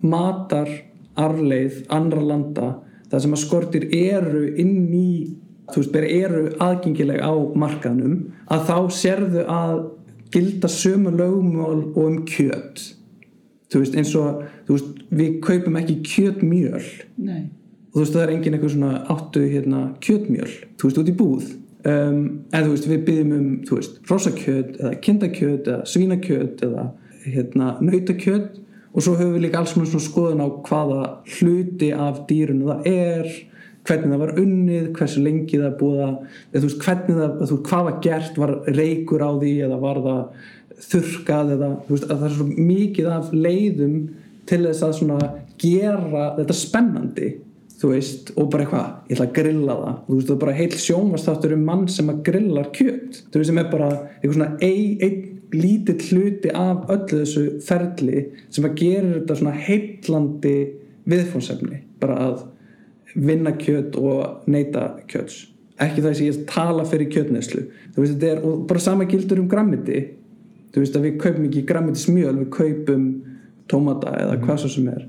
matar 0.00 0.72
arleið 1.20 1.84
andra 1.92 2.24
landa 2.24 2.68
það 3.10 3.24
sem 3.24 3.36
að 3.36 3.42
skortir 3.44 3.86
eru 3.96 4.44
inn 4.60 4.90
í 4.94 5.10
þú 5.70 5.82
veist, 5.82 5.96
eru 5.96 6.44
aðgengileg 6.62 7.22
á 7.22 7.34
markaðnum 7.58 8.16
að 8.50 8.66
þá 8.68 8.76
sérðu 8.94 9.44
að 9.50 9.76
gilda 10.34 10.70
sömu 10.70 11.12
lögmál 11.14 11.80
og 11.90 12.02
um 12.04 12.18
kjöt. 12.26 12.82
Þú 13.70 13.82
veist, 13.82 13.96
eins 13.98 14.12
og 14.18 14.44
veist, 14.68 15.00
við 15.14 15.40
kaupum 15.46 15.78
ekki 15.78 16.00
kjötmjöl. 16.06 16.84
Nei. 17.18 17.50
og 17.90 17.98
þú 17.98 18.04
veist, 18.04 18.14
það 18.14 18.22
er 18.22 18.32
engin 18.34 18.54
eitthvað 18.54 18.74
svona 18.76 18.92
áttu 19.10 19.40
hérna, 19.50 19.80
kjötmjöl, 20.02 20.50
þú 20.78 20.90
veist, 20.90 21.00
út 21.02 21.10
í 21.10 21.16
búð 21.18 21.48
um, 21.88 22.22
en 22.52 22.64
þú 22.64 22.72
veist 22.72 22.88
við 22.90 23.04
byggjum 23.08 23.36
um 23.36 23.50
veist 23.70 24.00
rosakjöt 24.10 24.80
eða 24.80 24.96
kindakjöt 25.04 25.68
eða 25.68 25.86
svínakjöt 25.92 26.64
eða 26.66 26.88
hérna 27.26 27.76
nautakjöt. 27.84 28.58
Og 28.90 29.04
svo 29.06 29.14
höfum 29.14 29.36
við 29.36 29.44
líka 29.44 29.60
alls 29.60 29.76
svona 29.76 30.02
skoðun 30.02 30.42
á 30.42 30.48
hvaða 30.66 31.02
hluti 31.36 31.92
af 31.94 32.24
dýrunu 32.26 32.66
það 32.66 32.88
er 32.90 33.28
hvernig 33.86 34.12
það 34.12 34.22
var 34.22 34.32
unnið, 34.40 34.88
hversu 34.96 35.20
lengi 35.24 35.60
það 35.60 35.76
búið 35.80 36.00
að, 36.04 36.16
eða 36.52 36.64
veist 36.66 36.82
hvernig 36.84 37.20
það 37.20 37.36
veist 37.40 37.68
hvað 37.70 37.86
var 37.86 38.00
gert, 38.04 38.40
var 38.40 38.52
reykur 38.76 39.24
á 39.24 39.30
því 39.40 39.52
eða 39.66 39.78
var 39.80 40.00
það 40.04 40.48
þurkað 40.90 41.54
eða 41.56 41.70
veist 41.88 42.08
að 42.08 42.16
það 42.16 42.26
er 42.26 42.34
svo 42.38 42.48
mikið 42.70 43.12
af 43.14 43.30
leiðum 43.36 43.94
til 44.50 44.60
þess 44.66 44.84
að 44.88 45.24
gera 45.60 46.26
þetta 46.38 46.56
spennandi 46.56 47.30
þú 47.80 47.90
veist, 47.94 48.30
og 48.36 48.48
bara 48.52 48.64
eitthvað, 48.66 48.88
ég 49.08 49.16
ætla 49.16 49.26
að 49.26 49.36
grilla 49.38 49.76
það. 49.78 49.98
Þú 50.06 50.16
veist, 50.16 50.28
það 50.28 50.34
er 50.34 50.40
bara 50.42 50.56
heil 50.58 50.78
sjónvastáttur 50.84 51.54
um 51.56 51.62
mann 51.64 51.86
sem 51.88 52.12
að 52.12 52.22
grillar 52.28 52.70
kjöt, 52.76 53.20
þú 53.30 53.40
veist, 53.40 53.50
sem 53.50 53.60
er 53.62 53.70
bara 53.70 53.90
eitthvað 54.20 54.36
svona 54.36 54.50
ein, 54.66 54.90
ein 55.06 55.20
lítið 55.50 56.04
hluti 56.10 56.52
af 56.54 56.90
öllu 56.92 57.22
þessu 57.22 57.44
ferli 57.66 58.26
sem 58.52 58.66
að 58.68 58.76
gera 58.78 59.14
þetta 59.16 59.38
svona 59.40 59.54
heitlandi 59.66 60.56
viðfónsefni, 61.10 61.80
bara 62.02 62.18
að 62.28 62.44
vinna 63.16 63.56
kjöt 63.58 63.96
og 63.98 64.50
neyta 64.50 64.84
kjöts, 65.10 65.40
ekki 65.80 66.04
það 66.04 66.16
sem 66.18 66.28
ég 66.28 66.44
tala 66.52 66.84
fyrir 66.86 67.10
kjötneslu, 67.10 67.64
þú 67.96 68.04
veist, 68.04 68.18
þetta 68.20 68.34
er 68.34 68.44
og 68.46 68.64
bara 68.70 68.84
sama 68.84 69.08
gildur 69.10 69.40
um 69.42 69.50
grammiti. 69.50 70.04
Þú 70.70 70.84
veist, 70.84 70.94
að 70.94 71.06
við 71.08 71.14
kaupum 71.18 71.46
ekki 71.48 71.64
grammitismjöl 71.66 72.36
við 72.36 72.50
kaupum 72.54 73.06
tómata 73.70 74.12
eða 74.20 74.36
hvað 74.44 74.60
svo 74.62 74.68
sem 74.70 74.84
er 74.92 75.08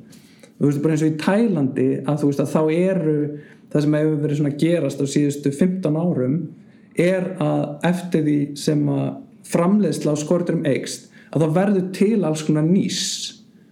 þú 0.61 0.69
veist 0.69 0.83
bara 0.83 0.95
eins 0.95 1.03
og 1.05 1.11
í 1.11 1.19
Tælandi 1.21 1.89
að 2.05 2.21
þú 2.21 2.31
veist 2.31 2.43
að 2.43 2.51
þá 2.53 2.61
eru 2.77 3.17
það 3.71 3.85
sem 3.85 3.97
hefur 3.97 4.21
verið 4.21 4.39
svona 4.41 4.57
gerast 4.63 5.01
á 5.01 5.05
síðustu 5.09 5.53
15 5.55 5.97
árum 5.97 6.39
er 7.01 7.29
að 7.41 7.87
eftir 7.87 8.25
því 8.27 8.39
sem 8.59 8.81
að 8.91 9.05
framleiðsla 9.51 10.13
á 10.13 10.21
skorturum 10.21 10.65
eigst 10.69 11.09
að 11.31 11.45
það 11.45 11.55
verður 11.57 11.85
til 11.95 12.17
alls 12.27 12.43
konar 12.45 12.67
nýs 12.67 13.01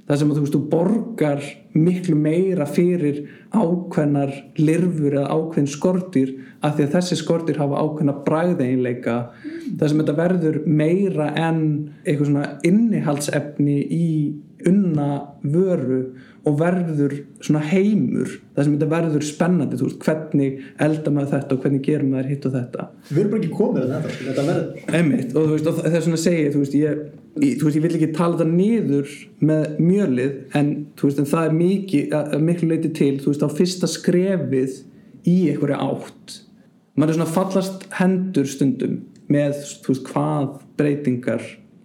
það 0.09 0.21
sem 0.21 0.31
að 0.31 0.37
þú 0.37 0.43
veist 0.43 0.55
þú 0.55 0.61
borgar 0.71 1.43
miklu 1.77 2.15
meira 2.17 2.65
fyrir 2.65 3.19
ákveðnar 3.53 4.31
lirfur 4.57 5.19
eða 5.19 5.35
ákveðin 5.35 5.69
skortir 5.69 6.31
af 6.65 6.75
því 6.75 6.87
að 6.87 6.95
þessi 6.95 7.17
skortir 7.19 7.59
hafa 7.61 7.83
ákveðna 7.83 8.15
bræðeinleika 8.25 9.17
mm. 9.19 9.75
það 9.77 9.91
sem 9.91 10.01
þetta 10.01 10.17
verður 10.17 10.59
meira 10.65 11.29
en 11.37 11.61
eitthvað 12.01 12.31
svona 12.31 12.47
innihaldsefni 12.65 13.77
í 13.85 14.09
unna 14.69 15.11
vöru 15.45 16.01
og 16.47 16.55
verður 16.59 17.15
svona 17.43 17.61
heimur 17.67 18.31
það 18.55 18.65
sem 18.65 18.75
þetta 18.75 18.89
verður 18.93 19.25
spennandi 19.27 19.79
veist, 19.79 20.05
hvernig 20.05 20.59
elda 20.85 21.13
maður 21.13 21.33
þetta 21.33 21.55
og 21.55 21.63
hvernig 21.65 21.83
gerum 21.85 22.13
maður 22.13 22.29
hitt 22.31 22.47
og 22.47 22.55
þetta. 22.55 22.85
Við 23.09 23.21
erum 23.21 23.33
bara 23.33 23.41
ekki 23.41 23.57
komið 23.59 23.83
að 23.83 23.93
þetta 23.93 24.27
þetta 24.29 24.45
verður. 24.49 24.83
Einmitt, 24.99 25.33
og, 25.33 25.49
veist, 25.53 25.69
og 25.69 25.79
það 25.79 25.97
er 25.99 26.05
svona 26.05 26.19
að 26.19 26.23
segja 26.23 26.53
þú 26.53 26.63
veist, 26.63 26.77
ég, 26.79 27.03
ég, 27.43 27.63
veist, 27.63 27.79
ég 27.79 27.85
vil 27.85 27.93
ekki 27.99 28.11
tala 28.15 28.39
þetta 28.39 28.49
niður 28.53 29.15
með 29.51 29.79
mjölið 29.83 30.59
en, 30.59 30.73
en 31.09 31.31
það 31.33 31.45
er 31.45 31.57
mikið, 31.59 32.17
miklu 32.49 32.71
leiti 32.71 32.93
til 33.01 33.13
þú 33.19 33.33
veist 33.33 33.47
á 33.47 33.49
fyrsta 33.59 33.91
skrefið 33.91 34.81
í 35.27 35.37
einhverja 35.51 35.81
átt. 35.89 36.39
Maður 36.95 37.13
er 37.13 37.19
svona 37.19 37.33
fallast 37.35 37.89
hendur 37.99 38.47
stundum 38.49 39.01
með 39.29 39.59
þú 39.83 39.93
veist 39.93 40.07
hvað 40.13 40.53
breytingar 40.79 41.43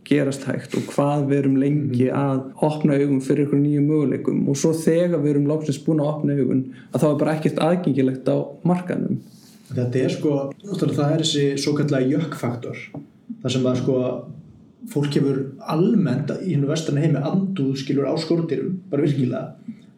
gerast 0.08 0.46
hægt 0.48 0.76
og 0.78 0.86
hvað 0.92 1.26
við 1.30 1.38
erum 1.40 1.58
lengi 1.60 2.08
mhm. 2.08 2.18
að 2.18 2.66
opna 2.68 2.98
augum 3.00 3.22
fyrir 3.24 3.46
ykkur 3.46 3.60
nýju 3.60 3.84
möguleikum. 3.86 4.42
Og 4.50 4.58
svo 4.60 4.74
þegar 4.76 5.22
við 5.22 5.34
erum 5.34 5.50
lóksins 5.50 5.80
búin 5.84 6.02
að 6.04 6.10
opna 6.12 6.38
augun 6.38 6.64
að 6.92 7.00
þá 7.00 7.08
er 7.08 7.18
bara 7.22 7.36
ekkert 7.38 7.62
aðgengilegt 7.68 8.30
á 8.30 8.36
markanum 8.66 9.20
Þetta 9.74 9.98
er 9.98 10.12
sko, 10.12 10.32
það 10.60 11.04
er 11.08 11.22
þessi 11.22 11.44
svo 11.58 11.72
kallega 11.74 12.10
jökkfaktor 12.12 12.80
það 13.42 13.54
sem 13.54 13.68
að 13.70 13.78
sko 13.80 14.00
fólk 14.92 15.16
hefur 15.16 15.38
almennt 15.72 16.30
í 16.44 16.52
hennu 16.52 16.68
vestarna 16.68 17.00
heimi 17.00 17.22
anduð 17.24 17.78
skilur 17.80 18.06
á 18.06 18.14
skortirum 18.20 18.76
bara 18.92 19.06
virkilega 19.06 19.54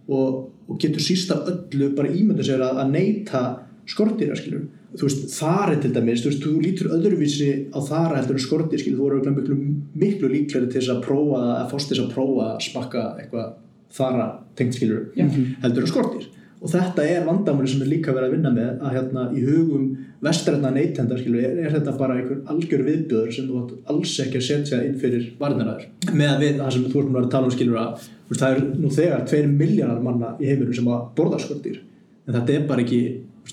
og 0.07 0.45
og 0.67 0.81
getur 0.83 1.03
síst 1.03 1.31
af 1.31 1.47
öllu 1.51 1.93
bara 1.97 2.11
ímynda 2.11 2.45
sér 2.47 2.63
að, 2.65 2.81
að 2.83 2.93
neyta 2.95 3.43
skortýra 3.87 4.37
skilur 4.39 4.67
þú 4.95 5.09
veist 5.09 5.27
þari 5.35 5.81
til 5.83 5.93
dæmis, 5.97 6.23
þú 6.23 6.31
veist, 6.31 6.45
þú 6.45 6.53
lítur 6.63 6.93
öðruvísi 6.97 7.51
á 7.75 7.79
þara 7.83 8.21
heldur 8.21 8.39
en 8.39 8.45
skortýr 8.47 8.83
skilur, 8.83 8.99
þú 9.01 9.09
voru 9.09 9.35
miklu, 9.35 9.59
miklu 9.99 10.31
líkleri 10.33 10.71
til 10.71 10.81
þess 10.81 10.95
að 10.95 11.05
prófa 11.09 11.43
að 11.57 11.69
fórst 11.75 11.93
þess 11.93 12.05
að 12.05 12.15
prófa 12.15 12.49
að 12.53 12.65
smakka 12.69 13.05
eitthvað 13.21 13.53
þara 13.97 14.31
tengt 14.59 14.79
skilur 14.79 15.09
heldur 15.17 15.87
en 15.87 15.93
skortýr 15.93 16.33
og 16.57 16.71
þetta 16.73 17.05
er 17.05 17.27
vandamáli 17.27 17.69
sem 17.69 17.83
er 17.85 17.91
líka 17.91 18.15
verið 18.17 18.31
að 18.31 18.35
vinna 18.37 18.53
með 18.55 18.81
að 18.81 18.95
hérna 18.97 19.25
í 19.37 19.43
hugum 19.45 19.89
vestræna 20.25 20.71
neytenda 20.73 21.19
skilur, 21.21 21.43
er, 21.45 21.59
er 21.67 21.75
þetta 21.75 21.93
bara 21.99 22.17
einhver 22.17 22.41
algjör 22.53 22.85
viðbjöður 22.87 23.35
sem 23.37 23.51
þú 23.51 23.61
átt 23.61 23.93
alls 23.93 24.15
ekki 24.25 24.41
að 24.41 24.47
setja 24.47 24.81
inn 24.87 24.97
fyrir 25.01 25.29
varnaræður 25.41 26.15
með 26.17 26.33
að 26.33 26.45
við, 26.45 26.57
það 26.63 26.73
sem 26.77 26.87
þú 26.89 27.03
erum 27.03 27.19
að 27.21 27.29
tala 27.35 27.51
um 27.51 27.55
skilur 27.55 27.81
að 27.83 28.07
veist, 28.31 28.41
það 28.41 28.57
er 28.57 28.65
nú 28.81 28.93
þegar 28.97 29.27
2 29.35 29.43
miljardar 29.53 30.03
manna 30.07 30.33
í 30.41 30.49
heiminum 30.49 30.79
sem 30.79 30.91
að 30.91 31.05
borða 31.19 31.43
skortýr 31.45 31.83
en 32.27 32.39
þetta 32.39 32.57
er 32.57 32.67
bara 32.71 32.87
ekki, 32.87 33.03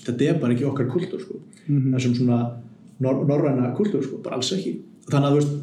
þetta 0.00 0.28
er 0.30 0.40
bara 0.42 0.56
ekki 0.56 0.66
okkar 0.70 0.90
kultúr 0.92 1.22
sko. 1.22 1.40
það 1.68 1.94
er 1.98 2.04
sem 2.06 2.16
svona 2.18 2.40
nor 3.04 3.22
norræna 3.28 3.72
kultúr, 3.76 4.02
sko, 4.04 4.20
bara 4.24 4.36
alls 4.38 4.52
ekki. 4.54 4.76
Þannig 5.10 5.28
að 5.30 5.38
veist, 5.38 5.54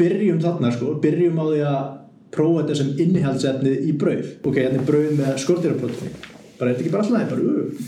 byrjum 0.00 0.38
þarna 0.42 0.70
sko, 0.74 0.94
byrjum 1.02 1.40
á 1.40 1.44
því 1.48 1.64
að 1.68 1.80
prófa 2.32 2.62
þetta 2.62 2.76
sem 2.80 2.92
innihaldsefni 3.04 3.72
í 3.88 3.96
brauð. 4.00 4.30
Ok, 4.48 4.56
hérna 4.56 4.80
er 4.80 4.86
brauð 4.88 5.18
með 5.18 5.34
skortýraprótini 5.42 6.14
bara 6.62 6.70
er 6.70 6.76
þetta 6.78 6.84
ekki 6.84 6.94
bara 6.94 7.04
alltaf, 7.04 7.30
bara 7.32 7.42
uh, 7.42 7.86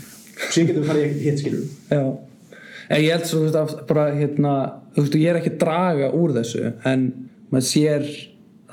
síðan 0.51 0.69
getum 0.69 0.83
við 0.83 0.89
farið 0.89 1.19
hitt 1.23 1.41
skilur 1.41 1.67
Já, 1.95 2.01
en 2.89 3.03
ég 3.03 3.13
held 3.13 3.27
svo 3.29 3.39
þú 3.39 3.45
veist 3.45 3.59
að 3.61 3.75
bara 3.89 4.05
hérna, 4.17 4.55
þú 4.95 5.05
veist, 5.05 5.17
ég 5.21 5.31
er 5.31 5.39
ekki 5.39 5.53
draga 5.61 6.11
úr 6.17 6.33
þessu, 6.35 6.63
en 6.91 7.05
maður 7.53 7.67
sér 7.69 8.07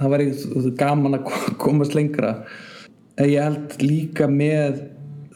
það 0.01 0.17
þú 0.43 0.57
veist, 0.57 0.73
gaman 0.81 1.19
að 1.19 1.27
ko- 1.29 1.55
komast 1.63 1.95
lengra. 1.95 2.35
En 3.21 3.29
ég 3.29 3.45
held 3.45 3.77
líka 3.85 4.27
með 4.33 4.81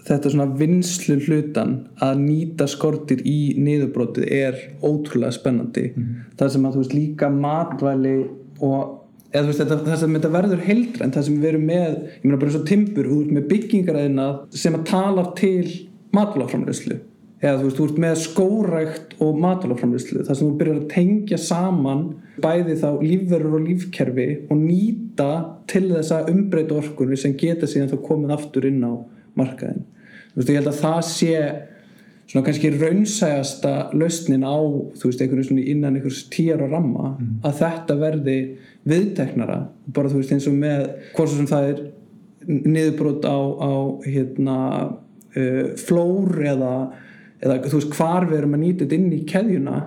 þetta 0.06 0.32
svona 0.32 0.46
vinslu 0.58 1.16
hlutan 1.24 1.72
að 2.04 2.20
nýta 2.22 2.68
skortir 2.70 3.24
í 3.26 3.56
niðurbrotið 3.58 4.28
er 4.32 4.60
ótrúlega 4.84 5.34
spennandi. 5.34 5.88
Það 6.38 6.52
sem 6.54 6.68
að 6.68 6.76
þú 6.76 6.84
veist 6.84 6.96
líka 6.96 7.32
matvæli 7.32 8.16
og 8.64 9.02
eða 9.32 9.48
veist 9.48 9.62
þetta, 9.62 9.80
það 9.88 9.98
sem 10.02 10.16
þetta 10.16 10.30
verður 10.36 10.62
heildra 10.66 11.06
en 11.06 11.12
það 11.16 11.26
sem 11.26 11.42
við 11.42 11.50
erum 11.50 11.66
með, 11.70 11.98
ég 12.12 12.24
meina 12.24 12.38
bara 12.40 12.52
eins 12.52 12.60
og 12.60 12.70
timbur 12.70 13.10
þú 13.10 13.18
ert 13.24 13.34
með 13.36 13.50
byggingaræðina 13.52 14.28
sem 14.62 14.78
að 14.78 14.86
talar 14.92 15.32
til 15.38 15.74
matvælaframleyslu 16.16 16.98
eða 17.42 17.58
þú 17.58 17.66
veist, 17.66 17.76
þú 17.76 17.86
ert 17.86 17.98
með 18.04 18.14
skórækt 18.22 19.16
og 19.22 19.40
matvælaframleyslu, 19.42 20.22
það 20.24 20.38
sem 20.38 20.46
þú 20.46 20.60
byrjar 20.60 20.78
að 20.78 20.86
tengja 20.94 21.40
saman 21.42 22.06
bæði 22.44 22.78
þá 22.80 22.88
lífverur 23.02 23.58
og 23.58 23.66
lífkerfi 23.66 24.28
og 24.46 24.62
nýta 24.62 25.28
til 25.68 25.84
þess 25.90 26.14
að 26.16 26.32
umbreyta 26.32 26.78
orkunni 26.78 27.18
sem 27.20 27.36
geta 27.36 27.68
síðan 27.68 27.92
þá 27.92 27.98
komið 28.06 28.34
aftur 28.38 28.70
inn 28.70 28.80
á 28.86 28.92
markaðin 29.36 29.84
veist, 30.36 30.50
ég 30.50 30.60
held 30.60 30.70
að 30.70 30.80
það 30.82 31.00
sé 31.10 31.32
svona 32.26 32.46
kannski 32.46 32.70
raunsægasta 32.74 33.74
lausnin 33.94 34.46
á, 34.46 34.58
þú 34.98 35.10
veist, 35.10 35.20
einhvern 35.22 35.46
svona 35.46 35.66
innan 35.72 35.98
einhvers 35.98 36.24
tíjar 36.32 36.64
og 36.66 36.72
ramma 36.74 37.12
að 37.46 37.60
þetta 37.60 37.98
verði 38.00 38.38
viðteknara. 38.86 39.60
Bara 39.94 40.10
þú 40.10 40.22
veist 40.22 40.34
eins 40.34 40.48
og 40.50 40.56
með 40.58 40.88
hvort 41.14 41.34
sem 41.34 41.50
það 41.50 41.68
er 41.70 41.84
niðurbrot 42.46 43.26
á, 43.26 43.38
á 43.38 43.72
hérna 44.06 44.58
uh, 44.86 45.64
flór 45.78 46.42
eða, 46.46 46.74
eða 47.42 47.60
þú 47.66 47.78
veist 47.80 47.96
hvar 47.98 48.26
við 48.30 48.40
erum 48.40 48.58
að 48.58 48.64
nýta 48.64 48.84
þetta 48.84 48.98
inn 48.98 49.14
í 49.14 49.22
keðjuna 49.28 49.78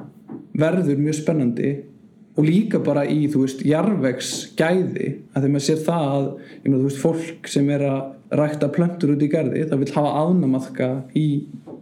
verður 0.59 0.99
mjög 0.99 1.19
spennandi 1.19 1.71
og 2.39 2.45
líka 2.47 2.79
bara 2.79 3.03
í, 3.03 3.25
þú 3.31 3.43
veist, 3.43 3.63
jarvegs 3.67 4.29
gæði, 4.59 5.09
að 5.33 5.43
þegar 5.43 5.53
maður 5.55 5.65
sér 5.65 5.79
það 5.83 6.05
að, 6.09 6.27
ég 6.53 6.67
meina, 6.69 6.77
þú 6.77 6.85
veist, 6.85 7.01
fólk 7.03 7.49
sem 7.51 7.71
er 7.75 7.83
að 7.89 8.37
rækta 8.39 8.69
plöntur 8.71 9.11
út 9.15 9.25
í 9.25 9.31
garði, 9.31 9.63
það 9.67 9.81
vil 9.83 9.95
hafa 9.97 10.13
ánamaðka 10.23 10.89
í 11.19 11.25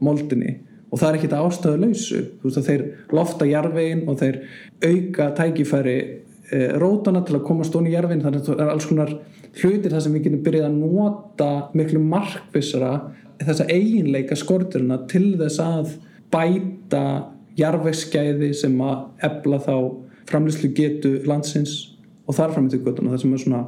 moldinni. 0.01 0.55
Og 0.87 1.01
það 1.01 1.09
er 1.09 1.17
ekki 1.17 1.27
þetta 1.27 1.43
ástæðu 1.45 1.81
lausu, 1.83 2.21
þú 2.39 2.49
veist, 2.49 2.61
að 2.61 2.69
þeir 2.71 2.85
lofta 3.19 3.49
jarvegin 3.51 4.03
og 4.07 4.17
þeir 4.23 4.39
auka 4.87 5.29
tækifæri 5.37 5.97
e, 5.99 6.63
rótana 6.81 7.21
til 7.27 7.37
að 7.37 7.45
komast 7.51 7.77
onni 7.77 7.91
í 7.91 7.97
jarvegin, 7.97 8.25
þannig 8.25 8.41
að 8.41 8.49
það 8.49 8.65
er 8.65 8.73
alls 8.73 8.89
konar 8.89 9.13
hlutir 9.57 9.93
þar 9.93 10.05
sem 10.07 10.17
við 10.17 10.25
getum 10.25 10.43
byrjað 10.47 10.67
að 10.71 10.81
nota 10.81 11.51
miklu 11.77 12.01
markvissara 12.01 12.91
þessa 13.43 13.69
eiginleika 13.69 14.37
skorturina 14.39 15.03
til 15.11 15.35
þess 15.37 15.61
að 15.61 15.95
bæta 16.33 17.05
jarvegsgæði 17.57 18.51
sem 18.57 18.75
að 18.81 19.27
ebla 19.27 19.61
þá 19.61 19.75
framlýslu 20.29 20.73
getu 20.75 21.13
landsins 21.29 21.77
og 22.27 22.35
þar 22.37 22.53
fram 22.55 22.67
til 22.71 22.81
göttuna 22.83 23.13
það 23.13 23.23
sem 23.23 23.33
er 23.33 23.43
svona 23.43 23.63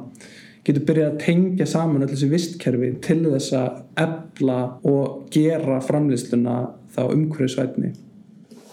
getur 0.66 0.84
byrjað 0.90 1.10
að 1.10 1.22
tengja 1.24 1.66
saman 1.70 2.04
öll 2.04 2.12
þessi 2.12 2.28
vistkerfi 2.30 2.92
til 3.04 3.22
þess 3.24 3.56
að 3.56 3.80
ebla 4.04 4.60
og 4.90 5.32
gera 5.32 5.80
framlýsluna 5.84 6.60
þá 6.94 7.02
umhverfisvætni 7.08 7.94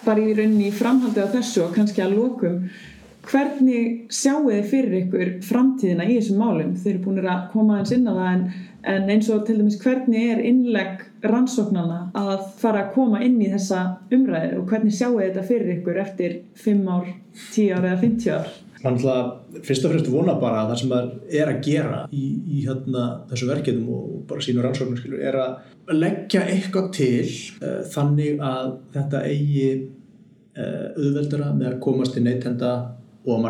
bara 0.07 0.23
í 0.23 0.35
rauninni 0.35 0.69
í 0.69 0.75
framhaldi 0.75 1.23
á 1.23 1.27
þessu 1.31 1.65
og 1.65 1.73
kannski 1.75 2.03
að 2.03 2.15
lokum 2.19 2.61
hvernig 3.27 4.07
sjáu 4.13 4.45
þið 4.47 4.69
fyrir 4.71 4.97
ykkur 5.01 5.31
framtíðina 5.43 6.07
í 6.07 6.17
þessum 6.17 6.41
málum? 6.41 6.75
Þeir 6.79 6.93
eru 6.93 7.03
búin 7.03 7.25
að 7.25 7.47
koma 7.51 7.77
aðeins 7.77 7.95
inn 7.97 8.07
á 8.07 8.13
það 8.15 8.29
en, 8.31 8.43
en 8.93 9.11
eins 9.15 9.31
og 9.33 9.45
til 9.47 9.57
dæmis 9.59 9.79
hvernig 9.81 10.29
er 10.31 10.43
innlegg 10.47 11.06
rannsóknana 11.23 11.99
að 12.17 12.45
fara 12.59 12.85
að 12.85 12.93
koma 12.93 13.23
inn 13.25 13.39
í 13.41 13.49
þessa 13.51 13.83
umræðu 14.13 14.61
og 14.61 14.71
hvernig 14.71 14.95
sjáu 14.95 15.17
þetta 15.19 15.43
fyrir 15.47 15.73
ykkur 15.77 15.99
eftir 16.03 16.39
5 16.61 16.87
ár, 16.93 17.11
10 17.55 17.75
ár 17.77 17.89
eða 17.91 17.99
50 18.05 18.33
ár 18.35 18.55
Þannig 18.77 19.05
að 19.09 19.61
fyrst 19.65 19.85
og 19.87 19.93
fremst 19.93 20.09
vona 20.13 20.35
bara 20.37 20.61
að 20.61 20.71
það 20.71 20.79
sem 20.81 20.91
það 20.91 21.37
er 21.39 21.51
að 21.51 21.61
gera 21.65 22.01
í, 22.13 22.25
í 22.45 22.59
hérna, 22.67 23.05
þessu 23.31 23.49
verkefnum 23.49 23.87
og 23.97 24.11
bara 24.29 24.45
sínu 24.45 24.63
rannsóknum 24.63 25.15
er 25.17 25.37
að 25.41 25.95
leggja 25.97 26.43
eitthvað 26.45 26.89
til 26.97 27.25
uh, 27.63 27.81
þannig 27.89 28.43
að 28.43 28.71
þetta 28.93 29.23
eigi 29.25 29.67
uh, 29.73 30.87
auðveldara 30.93 31.51
með 31.57 31.71
að 31.71 31.79
komast 31.87 32.17
til 32.17 32.25
neytenda 32.27 32.73
og. 33.27 33.47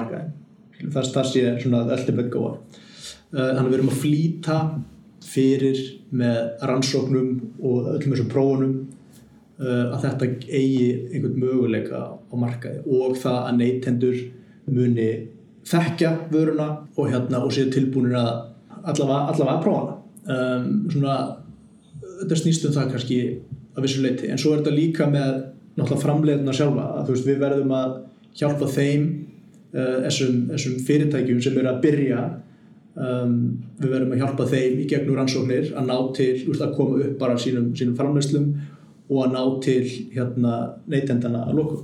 Skilur, 0.77 0.93
Það, 0.93 1.11
það 1.17 1.29
sé 1.33 1.43
svona 1.61 1.83
ultimate 1.97 2.31
goal. 2.33 2.53
Uh, 3.33 3.49
þannig 3.51 3.65
að 3.65 3.69
við 3.69 3.77
erum 3.79 3.91
að 3.91 4.01
flýta 4.05 4.57
fyrir 5.27 5.83
með 6.15 6.37
rannsóknum 6.69 7.31
og 7.59 7.89
öllum 7.95 8.13
þessum 8.13 8.29
prófunum 8.31 8.75
uh, 9.59 9.93
að 9.95 10.05
þetta 10.05 10.29
eigi 10.47 10.91
einhvern 11.11 11.41
möguleika 11.41 12.03
á 12.15 12.35
markaði 12.39 12.83
og 12.85 13.17
það 13.19 13.39
að 13.41 13.59
neytendur 13.61 14.21
muni 14.67 15.09
þekkja 15.67 16.13
vöruna 16.31 16.69
og 16.95 17.11
hérna 17.11 17.43
og 17.43 17.51
séu 17.55 17.67
tilbúinir 17.71 18.15
að 18.19 18.31
allavega, 18.87 19.19
allavega 19.33 19.55
að 19.57 19.63
prófa 19.65 19.83
hana. 19.83 19.95
Um, 20.27 20.71
svona 20.91 21.17
þetta 22.21 22.39
snýst 22.41 22.65
um 22.67 22.75
það 22.75 22.91
kannski 22.95 23.19
að 23.77 23.85
vissu 23.85 24.03
leiti 24.03 24.31
en 24.31 24.41
svo 24.41 24.53
er 24.53 24.61
þetta 24.61 24.75
líka 24.75 25.07
með 25.11 25.31
náttúrulega 25.77 26.03
framleiðuna 26.03 26.55
sjálfa 26.55 26.87
að 26.97 27.11
veist 27.13 27.27
við 27.27 27.39
verðum 27.43 27.73
að 27.77 27.95
hjálpa 28.39 28.69
þeim 28.73 29.05
uh, 29.75 29.97
þessum, 30.07 30.41
þessum 30.53 30.77
fyrirtækjum 30.87 31.41
sem 31.43 31.59
eru 31.61 31.71
að 31.71 31.81
byrja 31.85 32.25
um, 32.97 33.35
við 33.79 33.93
verðum 33.93 34.15
að 34.15 34.23
hjálpa 34.23 34.47
þeim 34.51 34.79
í 34.81 34.87
gegnum 34.89 35.19
rannsóknir 35.19 35.71
að 35.77 35.89
ná 35.89 35.97
til, 36.17 36.31
veist 36.47 36.65
að 36.65 36.75
koma 36.77 37.01
upp 37.03 37.17
bara 37.21 37.37
sínum, 37.41 37.69
sínum 37.77 37.97
framleiðslum 37.99 38.47
og 39.07 39.19
að 39.23 39.35
ná 39.35 39.41
til 39.63 39.83
hérna 40.15 40.55
neytendana 40.89 41.45
að 41.47 41.61
lokum. 41.61 41.83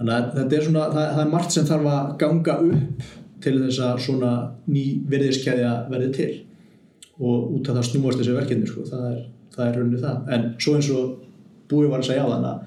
Þannig 0.00 0.14
að 0.16 0.28
þetta 0.38 0.56
er 0.56 0.66
svona, 0.66 0.84
það, 0.94 1.08
það 1.14 1.24
er 1.24 1.32
margt 1.34 1.56
sem 1.56 1.66
þarf 1.68 1.90
að 1.92 2.12
ganga 2.22 2.54
upp 2.66 3.08
til 3.44 3.56
þess 3.58 3.82
að 3.84 4.04
svona 4.06 4.30
ný 4.70 4.84
virðiskeiðja 5.10 5.72
verði 5.90 6.12
til. 6.16 6.30
Og 7.20 7.56
út 7.58 7.68
af 7.68 7.76
það 7.76 7.88
snúast 7.90 8.22
þessi 8.22 8.36
verkefni 8.36 8.68
sko. 8.68 8.86
það 8.88 9.06
er, 9.10 9.18
er 9.60 9.74
rauninni 9.76 10.00
það. 10.00 10.22
En 10.36 10.46
svo 10.60 10.76
eins 10.78 10.88
og 10.94 11.18
búið 11.70 11.92
var 11.92 12.02
að 12.02 12.08
segja 12.10 12.24
á 12.24 12.32
þann 12.32 12.48
að 12.50 12.62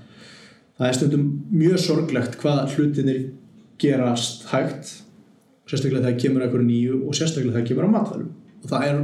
það 0.77 0.87
er 0.89 0.97
stundum 0.97 1.25
mjög 1.53 1.81
sorglegt 1.81 2.37
hvað 2.41 2.75
hlutinir 2.75 3.23
gerast 3.81 4.47
hægt 4.51 4.93
sérstaklega 5.73 6.05
þegar 6.07 6.21
kemur 6.23 6.45
eitthvað 6.45 6.65
nýju 6.69 7.01
og 7.01 7.17
sérstaklega 7.17 7.57
þegar 7.57 7.69
kemur 7.71 7.89
á 7.89 7.95
matvælum. 7.97 8.31
Og 8.63 8.71
það 8.71 8.87
er, 8.87 8.99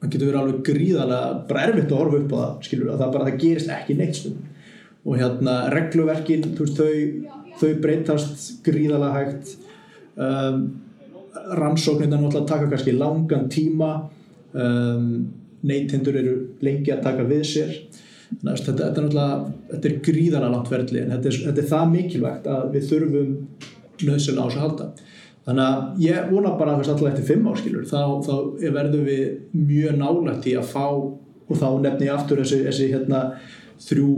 það 0.00 0.14
getur 0.14 0.30
verið 0.30 0.40
alveg 0.42 0.62
gríðarlega 0.68 1.32
bara 1.48 1.66
erfitt 1.68 1.92
að 1.94 2.00
horfa 2.02 2.20
upp 2.20 2.34
á 2.34 2.38
það 2.40 2.54
skilur 2.68 2.90
að 2.90 3.02
það 3.04 3.14
bara, 3.14 3.28
það 3.28 3.42
gerist 3.44 3.74
ekki 3.76 3.98
neitt 3.98 4.18
stundum 4.18 4.50
og 5.00 5.16
hérna 5.16 5.56
regluverkin 5.72 6.44
veist, 6.58 6.76
þau, 6.76 7.40
þau 7.60 7.70
breytast 7.80 8.46
gríðarlega 8.66 9.16
hægt. 9.16 9.54
Um, 10.20 10.62
rannsóknir 11.56 12.10
náttúrulega 12.10 12.48
taka 12.50 12.68
kannski 12.68 12.92
langan 12.98 13.48
tíma. 13.52 13.92
Um, 14.52 15.30
neytendur 15.64 16.16
eru 16.16 16.34
lengi 16.64 16.92
að 16.92 17.04
taka 17.06 17.24
við 17.28 17.44
sér. 17.48 17.74
Næst, 18.44 18.66
þetta, 18.68 18.90
þetta 18.90 19.00
er 19.00 19.06
náttúrulega 19.06 19.70
þetta 19.72 19.88
er 19.90 20.00
gríðarlega 20.06 20.54
langt 20.54 20.72
verðli 20.72 21.00
en 21.02 21.14
þetta 21.16 21.30
er, 21.30 21.38
þetta 21.46 21.62
er 21.62 21.70
það 21.70 21.94
mikilvægt 21.94 22.50
að 22.50 22.66
við 22.74 22.90
þurfum 22.92 23.32
nöðsyn 24.06 24.38
á 24.38 24.44
þess 24.44 24.58
að 24.58 24.62
halda 24.64 24.86
þannig 25.50 25.64
að 25.66 26.04
ég 26.04 26.28
vona 26.30 26.52
bara 26.58 26.76
að 26.76 26.84
alltaf 26.84 27.08
eftir 27.10 27.26
fimm 27.26 27.48
áskilur 27.50 27.88
þá, 27.90 28.02
þá 28.22 28.34
verðum 28.76 29.08
við 29.08 29.24
mjög 29.56 29.98
nálægt 29.98 30.46
í 30.46 30.54
að 30.60 30.70
fá 30.70 30.84
og 31.50 31.58
þá 31.58 31.66
nefni 31.82 32.06
ég 32.06 32.14
aftur 32.14 32.42
þessi, 32.44 32.60
þessi 32.68 32.86
hérna, 32.92 33.24
þrjú 33.82 34.12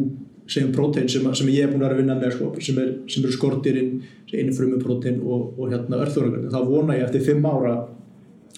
segjum 0.53 0.75
prótein 0.75 1.09
sem, 1.09 1.27
sem 1.39 1.51
ég 1.55 1.65
er 1.65 1.73
búin 1.73 1.87
að 1.87 1.97
vinna 2.03 2.19
með 2.19 2.37
sko, 2.37 2.51
sem, 2.61 2.79
er, 2.83 2.93
sem 3.09 3.25
eru 3.25 3.33
skortirinn 3.33 4.03
einu 4.33 4.55
frumuprótein 4.57 5.21
og, 5.23 5.53
og 5.57 5.73
hérna 5.73 6.01
örþóragrönd 6.05 6.53
þá 6.53 6.61
vona 6.69 6.99
ég 6.99 7.07
eftir 7.07 7.25
fimm 7.31 7.47
ára 7.49 7.77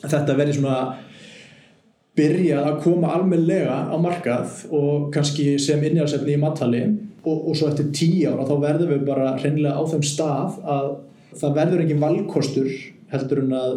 að 0.03 0.15
þetta 0.17 0.39
verði 0.39 0.57
svona 0.59 0.79
byrjað 2.19 2.69
að 2.71 2.81
koma 2.85 3.15
almenlega 3.15 3.79
á 3.91 3.97
markað 4.01 4.61
og 4.75 5.09
kannski 5.15 5.55
sem 5.63 5.83
innjáðsefni 5.83 6.37
í 6.37 6.41
mattali 6.41 6.85
og, 7.25 7.37
og 7.37 7.57
svo 7.59 7.71
eftir 7.71 7.91
tíu 7.95 8.33
ára 8.33 8.47
þá 8.49 8.55
verðum 8.65 8.95
við 8.95 9.07
bara 9.09 9.35
hreinlega 9.39 9.79
á 9.79 9.83
þeim 9.93 10.07
stað 10.07 10.59
að 10.63 10.89
það 11.41 11.59
verður 11.59 11.85
engin 11.85 12.03
valkostur 12.03 12.71
heldur 13.13 13.43
en 13.45 13.55
að 13.59 13.75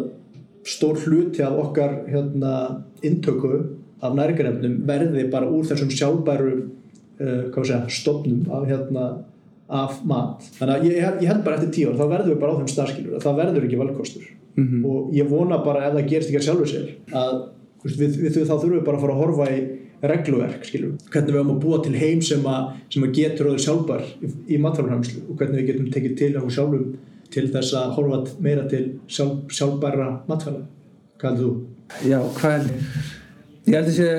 stór 0.68 0.98
hluti 1.04 1.42
af 1.44 1.56
okkar 1.58 2.02
hérna, 2.10 2.54
intöku 3.02 3.52
af 4.04 4.14
nærgarefnum 4.14 4.82
verði 4.86 5.24
bara 5.32 5.48
úr 5.50 5.66
þessum 5.66 5.90
sjálfbæru 5.90 6.52
uh, 6.58 7.58
segja, 7.62 7.80
stofnum 7.90 8.46
af, 8.52 8.66
hérna, 8.68 9.06
af 9.68 10.00
mat. 10.08 10.44
Þannig 10.58 10.74
að 10.74 10.88
ég, 10.88 10.98
ég 11.22 11.30
held 11.32 11.44
bara 11.46 11.58
eftir 11.58 11.72
tíu 11.74 11.90
ára 11.90 12.02
þá 12.02 12.12
verður 12.14 12.32
við 12.32 12.42
bara 12.42 12.54
á 12.54 12.58
þeim 12.60 12.72
staðskilur 12.74 13.24
það 13.24 13.40
verður 13.42 13.68
ekki 13.68 13.80
valkostur. 13.82 14.30
Mm 14.58 14.68
-hmm. 14.68 14.86
og 14.90 15.10
ég 15.14 15.28
vona 15.30 15.60
bara 15.64 15.86
ef 15.86 15.92
það 15.94 16.08
gerst 16.12 16.30
ekki 16.30 16.40
að 16.40 16.46
sjálfur 16.46 16.68
sér 16.68 16.86
að 17.14 17.34
við, 17.84 17.98
við, 17.98 18.32
við, 18.34 18.46
þá 18.48 18.56
þurfum 18.56 18.78
við 18.78 18.86
bara 18.88 18.96
að 18.96 19.04
fara 19.04 19.14
að 19.14 19.20
horfa 19.22 19.46
í 19.54 19.60
regluverk, 19.98 20.64
skilur, 20.66 20.96
hvernig 21.12 21.32
við 21.32 21.38
höfum 21.38 21.54
að 21.54 21.60
búa 21.62 21.78
til 21.82 21.94
heim 21.98 22.20
sem 22.22 22.42
að, 22.46 22.72
sem 22.90 23.04
að 23.06 23.14
getur 23.18 23.50
öður 23.50 23.62
sjálfbar 23.64 24.02
í, 24.22 24.30
í 24.54 24.58
matfælumhæmslu 24.62 25.22
og 25.26 25.38
hvernig 25.38 25.60
við 25.60 25.70
getum 25.72 25.88
tekið 25.94 26.16
til 26.18 26.32
okkur 26.38 26.54
sjálfum 26.54 26.84
til 27.34 27.46
þess 27.52 27.76
að 27.76 27.94
horfa 27.96 28.20
meira 28.44 28.66
til 28.70 28.84
sjálf, 29.10 29.46
sjálfbæra 29.52 30.10
matfæla 30.28 30.64
hvað 31.20 31.30
heldur 31.30 31.48
þú? 31.48 31.54
Já, 32.08 32.20
hvað 32.38 32.54
heldur 32.56 33.16
ég 33.68 33.76
held 33.76 33.90
að 33.90 33.96
sé, 33.98 34.10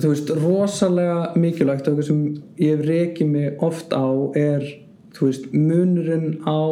þú 0.00 0.12
veist, 0.12 0.32
rosalega 0.40 1.18
mikilvægt 1.38 1.86
og 1.86 1.94
eitthvað 1.94 2.08
sem 2.08 2.22
ég 2.62 2.82
reykið 2.86 3.30
mig 3.30 3.62
oft 3.62 3.94
á 3.94 4.06
er, 4.38 4.64
þú 5.16 5.28
veist, 5.28 5.46
munurinn 5.54 6.40
á 6.42 6.62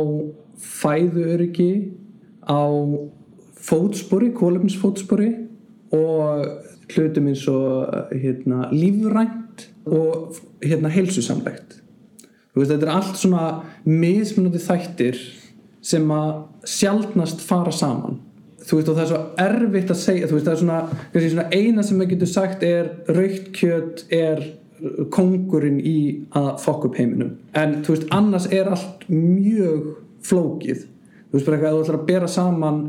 fæðuöryggi 0.65 1.73
á 2.47 2.65
fótspori, 3.65 4.33
kólumsfótspori 4.37 5.31
og 5.95 6.91
hlutum 6.93 7.31
eins 7.31 7.47
og 7.49 8.11
hérna, 8.13 8.69
lífrænt 8.75 9.69
og 9.87 10.37
hérna, 10.65 10.91
heilsusamlegt 10.93 11.79
veist, 12.55 12.71
þetta 12.71 12.87
er 12.87 12.93
allt 12.93 13.19
svona 13.19 13.47
mismunandi 13.87 14.61
þættir 14.63 15.19
sem 15.85 16.11
að 16.15 16.33
sjálfnast 16.69 17.45
fara 17.45 17.73
saman. 17.75 18.21
Þú 18.65 18.79
veist 18.79 18.89
og 18.89 18.97
það 18.97 19.05
er 19.05 19.11
svo 19.11 19.23
erfitt 19.45 19.91
að 19.93 20.01
segja 20.01 20.29
þú 20.29 20.37
veist 20.39 20.47
það 20.47 20.55
er 20.55 20.61
svona, 20.63 21.25
svona 21.27 21.49
eina 21.53 21.85
sem 21.85 21.99
við 22.01 22.15
getum 22.15 22.31
sagt 22.33 22.63
er 22.65 22.93
raukt 23.13 23.51
kjöt 23.59 24.05
er 24.15 24.45
kongurinn 25.13 25.81
í 25.85 25.99
að 26.37 26.51
fokk 26.65 26.89
upp 26.89 26.99
heiminum. 26.99 27.35
En 27.57 27.83
þú 27.85 27.97
veist 27.97 28.11
annars 28.17 28.49
er 28.53 28.71
allt 28.73 29.05
mjög 29.13 29.91
flókið. 30.25 30.87
Þú 31.29 31.37
veist 31.37 31.49
bara 31.49 31.59
eitthvað 31.59 31.71
að 31.71 31.77
þú 31.77 31.85
ætlar 31.85 32.01
að 32.01 32.07
bera 32.09 32.31
saman 32.33 32.81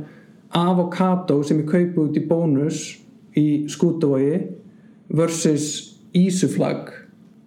avokado 0.55 1.41
sem 1.43 1.59
ég 1.59 1.71
kaupi 1.71 2.03
út 2.05 2.19
í 2.19 2.23
bónus 2.29 2.83
í 3.35 3.47
skútavogi 3.71 4.39
versus 5.11 5.67
ísuflag 6.15 6.93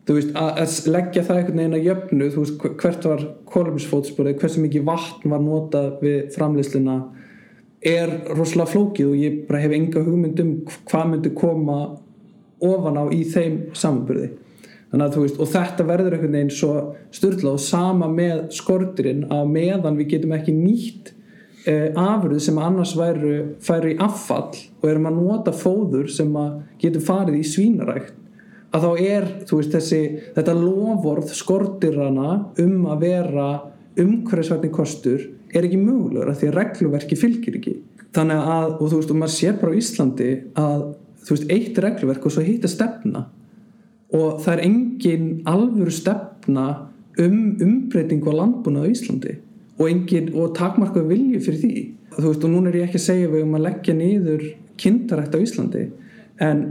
þú 0.09 0.17
veist, 0.17 0.31
að 0.41 0.75
leggja 0.89 1.23
það 1.27 1.39
einhvern 1.39 1.61
veginn 1.61 1.77
að 1.77 1.87
jöfnu, 1.87 2.29
þú 2.33 2.43
veist, 2.45 2.67
hvert 2.81 3.07
var 3.11 3.25
kolumisfótsporið, 3.53 4.39
hversu 4.41 4.63
mikið 4.65 4.87
vatn 4.89 5.33
var 5.35 5.43
notað 5.45 5.89
við 6.01 6.19
framleysluna 6.33 6.99
er 7.93 8.15
rosalega 8.33 8.73
flókið 8.73 9.11
og 9.11 9.19
ég 9.21 9.41
bara 9.47 9.61
hef 9.63 9.75
enga 9.77 10.03
hugmynd 10.07 10.41
um 10.43 10.55
hvað 10.89 11.11
myndi 11.13 11.33
koma 11.37 11.79
ofan 12.65 12.99
á 12.99 13.05
í 13.15 13.21
þeim 13.29 13.59
samanbyrði 13.77 14.31
þannig 14.89 15.05
að 15.05 15.15
þú 15.15 15.25
veist, 15.27 15.39
og 15.39 15.51
þetta 15.53 15.87
verður 15.91 16.17
einhvern 16.17 16.37
veginn 16.39 16.57
svo 16.57 16.73
styrla 17.15 17.53
og 17.53 17.63
sama 17.63 18.09
með 18.11 18.49
skortirinn 18.57 19.27
að 19.35 19.53
meðan 19.53 19.99
við 20.01 20.15
getum 20.15 20.33
ekki 20.39 20.55
nýtt 20.57 21.13
eh, 21.69 21.93
afurð 21.93 22.41
sem 22.43 22.59
annars 22.59 22.97
væru 22.99 23.35
færi 23.63 23.93
í 23.95 24.01
affall 24.03 24.57
og 24.57 24.89
erum 24.89 25.11
að 25.11 25.21
nota 25.21 25.55
fóður 25.55 26.09
sem 26.11 26.33
að 26.41 26.63
getur 26.81 27.05
farið 27.05 27.43
í 27.43 27.45
svínarækt 27.53 28.17
að 28.75 28.85
þá 28.85 28.91
er 29.01 29.27
veist, 29.49 29.73
þessi, 29.73 30.01
þetta 30.37 30.55
lovorð 30.59 31.33
skortirana 31.37 32.31
um 32.62 32.87
að 32.93 33.05
vera 33.07 33.49
umhverfisvætni 33.99 34.71
kostur 34.75 35.25
er 35.55 35.64
ekki 35.64 35.81
mögulegur 35.81 36.31
að 36.31 36.43
því 36.43 36.51
að 36.51 36.59
regluverki 36.59 37.19
fylgir 37.19 37.59
ekki. 37.59 37.75
Þannig 38.16 38.51
að, 38.53 38.69
og 38.77 38.85
þú 38.85 39.01
veist, 39.01 39.12
og 39.12 39.21
maður 39.21 39.35
sér 39.35 39.59
bara 39.61 39.73
á 39.73 39.79
Íslandi 39.81 40.31
að, 40.61 40.85
þú 41.25 41.35
veist, 41.35 41.51
eitt 41.55 41.83
regluverk 41.85 42.29
og 42.29 42.35
svo 42.35 42.45
hitt 42.45 42.64
er 42.64 42.73
stefna. 42.73 43.25
Og 44.16 44.41
það 44.45 44.55
er 44.55 44.64
engin 44.69 45.27
alvöru 45.49 45.93
stefna 45.93 46.66
um 47.19 47.39
umbreytingu 47.64 48.33
á 48.33 48.39
landbúna 48.41 48.85
á 48.85 48.91
Íslandi. 48.91 49.39
Og 49.79 49.89
engin, 49.89 50.33
og 50.37 50.55
takmarka 50.59 51.05
vilju 51.07 51.41
fyrir 51.45 51.62
því, 51.62 51.85
þú 52.16 52.27
veist, 52.27 52.45
og 52.45 52.53
núna 52.53 52.73
er 52.73 52.81
ég 52.83 52.89
ekki 52.89 53.01
að 53.01 53.07
segja 53.09 53.33
við 53.33 53.47
um 53.47 53.57
að 53.59 53.66
leggja 53.69 53.97
niður 53.97 54.47
kindarætt 54.79 55.37
á 55.37 55.39
Íslandi 55.43 55.85
en 56.45 56.62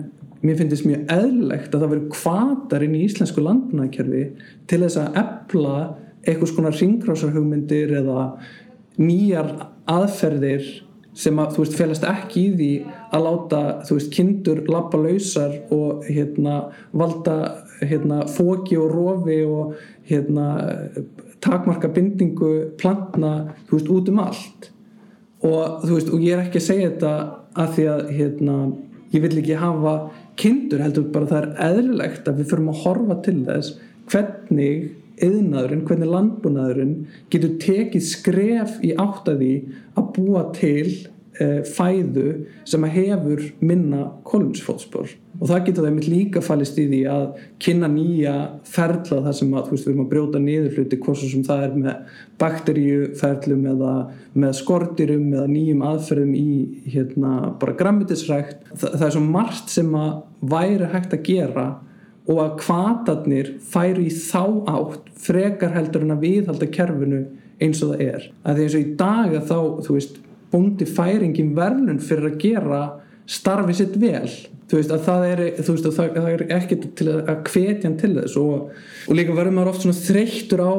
mér 0.43 0.57
finnst 0.59 0.85
mjög 0.85 1.13
eðlilegt 1.13 1.73
að 1.73 1.83
það 1.83 1.93
veri 1.93 2.09
kvatar 2.13 2.85
inn 2.85 2.97
í 2.97 3.05
íslensku 3.07 3.43
landbúnaðkerfi 3.45 4.23
til 4.69 4.81
þess 4.83 4.99
að 5.01 5.21
epla 5.23 5.77
eitthvað 6.27 6.51
svona 6.51 6.73
ringgrásarhugmyndir 6.75 7.95
eða 8.01 8.25
nýjar 8.99 9.53
aðferðir 9.89 10.67
sem 11.17 11.39
að 11.41 11.55
þú 11.55 11.63
veist 11.63 11.77
félast 11.77 12.05
ekki 12.05 12.41
í 12.43 12.49
því 12.53 12.71
að 13.15 13.23
láta 13.25 13.61
þú 13.87 13.97
veist 13.97 14.11
kindur 14.13 14.59
lappa 14.69 14.99
lausar 15.01 15.55
og 15.73 16.05
hérna 16.05 16.57
valda 16.93 17.37
hérna 17.81 18.23
fóki 18.29 18.77
og 18.77 18.91
rofi 18.93 19.39
og 19.45 19.77
hérna 20.09 20.47
takmarka 21.43 21.89
bindingu 21.93 22.51
plantna 22.77 23.53
þú 23.67 23.79
veist 23.79 23.91
út 23.93 24.11
um 24.11 24.21
allt. 24.25 24.69
Og 25.45 25.83
þú 25.85 25.93
veist 25.95 26.13
og 26.13 26.23
ég 26.25 26.35
er 26.35 26.45
ekki 26.45 26.61
að 26.61 26.67
segja 26.67 26.91
þetta 26.91 27.13
að 27.57 27.73
því 27.75 27.87
að 27.93 28.05
hérna 28.19 28.55
ég 29.13 29.23
vil 29.23 29.35
ekki 29.41 29.59
hafa 29.61 29.97
kindur 30.37 30.83
heldur 30.85 31.09
bara 31.13 31.29
það 31.31 31.43
er 31.43 31.51
eðlilegt 31.67 32.29
að 32.29 32.41
við 32.41 32.49
förum 32.51 32.71
að 32.71 32.81
horfa 32.85 33.19
til 33.25 33.37
þess 33.47 33.75
hvernig 34.11 34.87
yðnaðurinn, 35.17 35.85
hvernig 35.87 36.11
landbúnaðurinn 36.13 36.95
getur 37.33 37.55
tekið 37.61 38.03
skref 38.05 38.75
í 38.85 38.93
áttaði 39.01 39.53
að 39.97 40.11
búa 40.17 40.43
til 40.55 40.91
e, 41.41 41.47
fæðu 41.65 42.27
sem 42.69 42.85
að 42.85 42.97
hefur 42.99 43.47
minna 43.65 44.03
kolunsfótspor 44.27 45.09
og 45.37 45.49
það 45.49 45.63
getur 45.67 45.83
það 45.83 45.89
einmitt 45.91 46.09
líka 46.09 46.41
fallist 46.45 46.77
í 46.81 46.85
því 46.89 46.99
að 47.13 47.25
kynna 47.61 47.89
nýja 47.91 48.35
ferla 48.65 49.21
þar 49.27 49.35
sem 49.39 49.53
að 49.53 49.71
veist, 49.71 49.87
við 49.87 49.91
erum 49.93 50.03
að 50.03 50.11
brjóta 50.13 50.41
niður 50.41 50.77
hluti 50.77 50.99
hvorsu 51.03 51.31
sem 51.31 51.43
það 51.45 51.65
er 51.65 51.75
með 51.83 52.21
bakteríuferlum 52.41 53.65
eða 53.73 53.95
með 54.37 54.55
skortirum 54.61 55.27
eða 55.33 55.47
nýjum 55.51 55.83
aðferðum 55.91 56.37
í 56.37 56.47
hérna 56.93 57.33
bara 57.61 57.77
grammitisrækt 57.77 58.71
það, 58.73 58.95
það 58.95 59.07
er 59.09 59.17
svo 59.17 59.25
margt 59.25 59.73
sem 59.73 59.97
að 59.97 60.15
væri 60.55 60.91
hægt 60.93 61.17
að 61.17 61.27
gera 61.29 61.67
og 62.27 62.39
að 62.43 62.55
kvatarnir 62.61 63.51
færu 63.63 64.07
í 64.07 64.11
þá 64.11 64.41
átt 64.67 65.11
frekar 65.27 65.75
heldur 65.77 66.03
en 66.03 66.15
að 66.17 66.23
viðhalda 66.25 66.69
kerfinu 66.73 67.21
eins 67.63 67.81
og 67.81 67.93
það 67.93 68.03
er. 68.05 68.25
Að 68.43 68.57
því 68.57 68.65
eins 68.65 68.75
og 68.75 68.81
í 68.81 68.95
dag 68.99 69.35
að 69.37 69.45
þá 69.47 69.59
þú 69.85 69.95
veist 69.95 70.17
bóndi 70.51 70.87
færingin 70.87 71.53
verðlun 71.57 72.01
fyrir 72.03 72.31
að 72.31 72.41
gera 72.43 72.81
starfið 73.27 73.79
sitt 73.81 73.97
vel. 74.01 74.29
Þú 74.67 74.79
veist 74.79 74.91
að 74.91 75.03
það 75.05 75.25
er, 75.27 75.41
veist, 75.63 75.85
að 75.87 75.95
það, 75.95 76.17
er 76.33 76.41
ekkert 76.57 76.89
til 76.99 77.07
að, 77.11 77.19
að 77.31 77.37
hvetja 77.53 77.87
hann 77.87 77.99
til 78.01 78.11
þess 78.17 78.39
og, 78.41 78.73
og 79.07 79.15
líka 79.15 79.35
verður 79.35 79.55
maður 79.55 79.71
oft 79.71 79.85
svona 79.85 80.01
þreyttur 80.01 80.63
á 80.63 80.73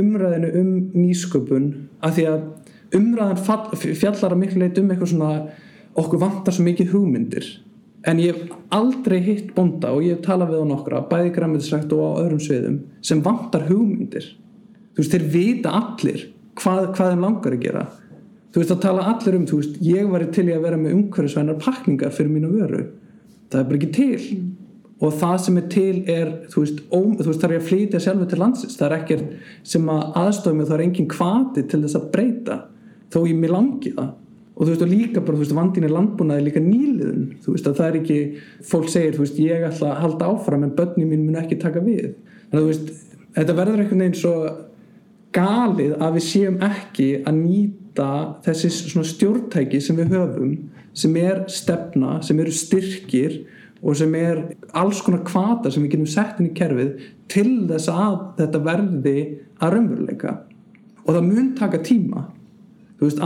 umræðinu 0.00 0.50
um 0.58 0.72
nýsköpun 0.96 1.68
að 2.02 2.16
því 2.16 2.26
að 2.32 2.98
umræðan 2.98 3.40
fall, 3.46 3.78
fjallar 3.78 4.34
að 4.34 4.42
miklu 4.42 4.62
leit 4.64 4.80
um 4.80 4.90
eitthvað 4.90 5.12
svona 5.12 5.32
okkur 5.98 6.22
vantar 6.22 6.56
svo 6.56 6.66
mikið 6.66 6.92
hugmyndir. 6.94 7.46
En 8.08 8.18
ég 8.22 8.34
hef 8.34 8.74
aldrei 8.74 9.18
hitt 9.22 9.54
bonda 9.54 9.92
og 9.94 10.04
ég 10.06 10.16
hef 10.16 10.26
talað 10.26 10.54
við 10.54 10.66
á 10.66 10.70
nokkra 10.72 11.04
bæði 11.10 11.32
græmiðsrækt 11.34 11.94
og 11.94 12.02
á 12.02 12.10
öðrum 12.24 12.42
sviðum 12.42 12.82
sem 13.04 13.22
vantar 13.22 13.66
hugmyndir. 13.70 14.26
Þú 14.94 15.02
veist 15.02 15.14
þeir 15.14 15.30
vita 15.34 15.74
allir 15.78 16.26
hvað, 16.58 16.92
hvað 16.94 17.12
þeim 17.12 17.24
langar 17.26 17.54
að 17.54 17.64
gera 17.66 17.86
þú 18.58 18.64
veist 18.64 18.72
að 18.74 18.80
tala 18.82 19.02
allir 19.06 19.36
um 19.38 19.42
þú 19.46 19.56
veist 19.60 19.74
ég 19.86 20.08
var 20.10 20.24
til 20.34 20.48
í 20.48 20.54
að 20.54 20.64
vera 20.66 20.78
með 20.80 20.94
umhverfisvænar 20.96 21.58
pakningar 21.62 22.14
fyrir 22.14 22.32
mínu 22.32 22.48
vöru. 22.50 22.80
Það 23.52 23.60
er 23.60 23.68
bara 23.68 23.78
ekki 23.78 23.90
til. 23.94 24.22
Mm. 24.34 24.54
og 24.98 25.12
það 25.14 25.36
sem 25.44 25.58
er 25.60 25.66
til 25.70 25.98
er 26.10 26.30
þú 26.50 26.62
veist, 26.64 26.78
ó, 26.90 26.98
þú 26.98 27.26
veist 27.28 27.42
það 27.42 27.52
er 27.52 27.60
að 27.60 27.66
flytja 27.68 27.98
sjálfur 28.02 28.30
til 28.32 28.38
landsins? 28.42 28.78
Það 28.80 28.86
er 28.88 28.94
ekkert 28.96 29.28
sem 29.62 29.90
að 29.94 30.16
aðstofum 30.24 30.62
og 30.64 30.66
það 30.66 30.74
er 30.74 30.82
engin 30.88 31.10
kvati 31.12 31.62
til 31.70 31.80
þess 31.84 31.98
að 32.00 32.08
breyta 32.16 32.56
þó 33.14 33.18
ég 33.28 33.38
mér 33.38 33.54
langi 33.54 33.92
það. 33.94 34.08
Og 34.56 34.64
þú 34.64 34.72
veist 34.72 34.82
og 34.82 34.90
líka 34.90 35.22
bara 35.22 35.38
þú 35.38 35.44
veist 35.44 35.54
vandin 35.54 35.86
er 35.86 35.94
landbúnaði 35.94 36.46
líka 36.48 36.64
nýliðun. 36.64 37.28
Þú 37.44 37.54
veist 37.54 37.68
að 37.70 37.78
það 37.78 37.92
er 37.92 38.00
ekki 38.00 38.18
fólk 38.72 38.90
segir 38.90 39.14
þú 39.14 39.22
veist 39.22 39.38
ég 39.44 39.68
ætla 39.68 39.92
að 39.92 40.02
halda 40.02 40.32
áfram 40.32 40.66
en 40.66 40.74
börni 40.80 41.06
mín 41.06 41.28
mun 41.28 41.38
ekki 41.38 41.60
taka 41.62 41.84
við. 41.86 42.16
Þannig 42.50 42.58
að 42.58 42.66
þú 42.66 42.72
veist 42.72 42.90
þetta 43.38 43.58
verður 43.60 43.84
einhvern 43.84 44.02
veginn 44.02 44.18
svo 44.18 44.34
galið 45.36 45.94
að 46.02 46.16
við 46.16 46.24
séum 46.26 46.58
ekki 46.64 47.08
að 47.22 47.38
nýta 47.38 47.87
þessi 48.46 48.70
svona 48.74 49.08
stjórntæki 49.08 49.80
sem 49.82 49.98
við 49.98 50.14
höfum 50.16 50.52
sem 50.98 51.16
er 51.20 51.44
stefna, 51.52 52.18
sem 52.22 52.38
eru 52.40 52.52
styrkir 52.54 53.42
og 53.82 53.96
sem 53.98 54.14
er 54.18 54.40
alls 54.76 55.00
konar 55.04 55.22
kvata 55.26 55.70
sem 55.70 55.84
við 55.84 55.94
getum 55.94 56.10
sett 56.10 56.40
inn 56.40 56.50
í 56.50 56.56
kerfið 56.56 57.04
til 57.30 57.52
þess 57.68 57.90
að 57.92 58.16
þetta 58.40 58.62
verði 58.64 59.18
að 59.62 59.74
raunveruleika. 59.74 60.34
Og 61.06 61.14
það 61.14 61.28
mun 61.28 61.52
taka 61.58 61.80
tíma. 61.84 62.24
Veist 62.98 63.20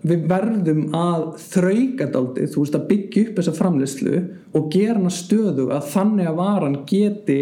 við 0.00 0.22
verðum 0.30 0.94
að 0.96 1.26
þrauka 1.42 2.06
daldið, 2.14 2.46
þú 2.54 2.62
veist 2.62 2.76
að 2.78 2.86
byggja 2.88 3.24
upp 3.26 3.34
þessa 3.40 3.56
framleiðslu 3.58 4.22
og 4.56 4.70
gera 4.72 4.96
hana 4.96 5.12
stöðu 5.12 5.66
að 5.76 5.90
þannig 5.92 6.30
að 6.30 6.38
varan 6.38 6.78
geti 6.88 7.40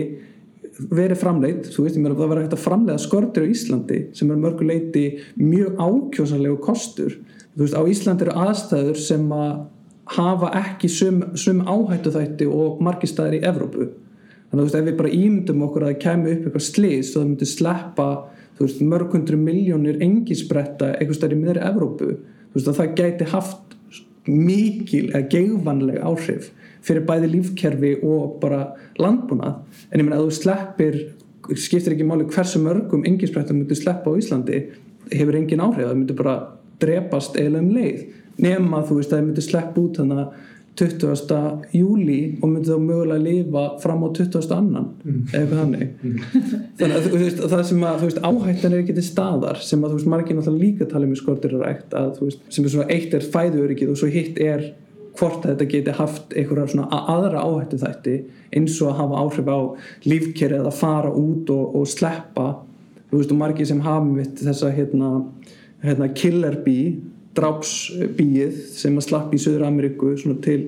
verið 0.78 1.18
framleitt, 1.18 1.70
þú 1.74 1.84
veist 1.84 1.98
ég 1.98 2.04
meina 2.04 2.14
það 2.14 2.30
verður 2.32 2.44
hægt 2.44 2.56
að 2.56 2.64
framleiða 2.64 3.02
skortir 3.02 3.46
á 3.46 3.50
Íslandi 3.50 3.98
sem 4.14 4.30
er 4.30 4.42
mörguleiti 4.42 5.04
mjög 5.40 5.80
ákjósanlegu 5.82 6.60
kostur, 6.62 7.16
þú 7.56 7.64
veist 7.64 7.78
á 7.78 7.82
Íslandi 7.90 8.26
eru 8.26 8.36
aðstæður 8.44 9.00
sem 9.02 9.26
að 9.34 9.54
hafa 10.14 10.52
ekki 10.62 10.88
sum, 10.92 11.22
sum 11.36 11.64
áhættu 11.66 12.12
þætti 12.14 12.48
og 12.48 12.78
margir 12.84 13.10
staðir 13.10 13.40
í 13.40 13.44
Evrópu. 13.50 13.90
Þannig 14.48 14.54
að 14.54 14.60
þú 14.60 14.66
veist 14.66 14.78
ef 14.78 14.86
við 14.86 14.98
bara 15.02 15.14
ímyndum 15.18 15.64
okkur 15.66 15.84
að 15.84 15.90
það 15.90 16.02
kemur 16.04 16.32
upp 16.32 16.46
eitthvað 16.46 16.64
slís 16.64 17.10
og 17.10 17.18
það 17.18 17.26
myndi 17.28 17.48
sleppa 17.50 18.08
þú 18.58 18.66
veist 18.66 18.84
mörg 18.90 19.14
hundru 19.14 19.38
miljónir 19.38 20.00
engisbretta 20.02 20.94
eitthvað 20.96 21.18
staðir 21.18 21.36
í 21.36 21.40
miðri 21.42 21.64
Evrópu 21.68 22.08
þú 22.14 22.56
veist 22.56 22.70
að 22.72 22.78
það 22.80 22.94
gæti 22.98 23.28
haft 23.34 23.76
mikil 24.28 25.04
eða 25.12 25.26
geigvanleg 25.34 26.00
áhrif 26.04 26.48
fyrir 26.86 27.06
bæði 27.08 27.30
lífkerfi 27.32 27.94
og 28.06 28.38
bara 28.42 28.64
landbúnað 29.00 29.62
en 29.90 30.00
ég 30.00 30.04
menna 30.04 30.20
að 30.20 30.28
þú 30.28 30.36
sleppir 30.38 31.00
skiptir 31.56 31.94
ekki 31.94 32.06
máli 32.06 32.28
hversu 32.28 32.60
mörgum 32.62 33.06
engisbrettum 33.08 33.60
myndi 33.60 33.78
sleppa 33.78 34.12
á 34.12 34.18
Íslandi 34.20 34.62
hefur 35.12 35.38
engin 35.38 35.64
áhrif, 35.64 35.86
það 35.88 35.96
myndi 35.96 36.18
bara 36.18 36.36
drepast 36.82 37.38
eiginlega 37.38 37.64
um 37.64 37.74
leið 37.74 38.04
nema 38.44 38.84
þú 38.86 39.00
veist 39.00 39.12
að 39.12 39.18
það 39.18 39.26
myndi 39.28 39.44
slepp 39.46 39.80
út 39.80 40.00
þannig 40.00 40.22
að 40.24 40.46
20. 40.78 41.66
júli 41.74 42.18
og 42.38 42.50
myndi 42.52 42.70
þá 42.70 42.82
mögulega 42.82 43.22
lifa 43.24 43.62
fram 43.82 44.04
á 44.06 44.08
20. 44.14 44.52
annan 44.54 44.90
mm. 45.02 45.22
eða 45.34 45.62
hannig 45.62 45.86
mm. 45.96 46.18
þannig 46.78 46.98
að 46.98 47.08
veist, 47.16 47.40
það 47.42 47.64
sem 47.70 47.86
að 47.88 48.04
veist, 48.04 48.20
áhættan 48.22 48.76
er 48.76 48.84
ekki 48.84 48.94
til 48.98 49.06
staðar 49.08 49.62
sem 49.64 49.82
að 49.82 49.94
þú 49.94 49.98
veist 49.98 50.10
margir 50.12 50.38
náttúrulega 50.38 50.64
líka 50.66 50.90
tala 50.92 51.08
um 51.08 51.16
í 51.16 51.18
skortir 51.18 51.56
að 51.56 51.64
rækt 51.66 51.96
að 51.98 52.12
þú 52.18 52.28
veist 52.28 52.44
sem 52.54 52.68
er 52.68 52.74
svona 52.76 52.94
eitt 52.94 53.16
er 53.18 53.26
fæðuöryggið 53.34 53.94
og 53.94 53.98
svo 53.98 54.10
hitt 54.12 54.38
er 54.44 54.68
hvort 55.18 55.44
að 55.44 55.52
þetta 55.52 55.68
geti 55.72 55.94
haft 55.98 56.34
einhverja 56.36 56.72
svona 56.72 57.02
aðra 57.10 57.42
áhættu 57.42 57.80
þætti 57.82 58.16
eins 58.54 58.78
og 58.82 58.92
að 58.92 58.98
hafa 59.02 59.22
áhrif 59.24 59.50
á 59.50 59.60
lífkerið 60.06 60.66
að 60.70 60.78
fara 60.78 61.12
út 61.12 61.52
og, 61.54 61.76
og 61.78 61.86
sleppa. 61.90 62.48
Þú 63.08 63.20
veist 63.20 63.32
og 63.34 63.40
margir 63.40 63.68
sem 63.68 63.84
hafa 63.84 64.04
mitt 64.06 64.42
þessa 64.42 64.72
hérna, 64.76 65.12
hérna 65.84 66.10
killer 66.14 66.58
bee 66.64 66.98
drápsbíið 67.38 68.56
sem 68.74 68.96
að 68.98 69.06
slapp 69.06 69.34
í 69.36 69.40
Söður 69.40 69.66
Ameríku 69.68 70.14
til 70.42 70.58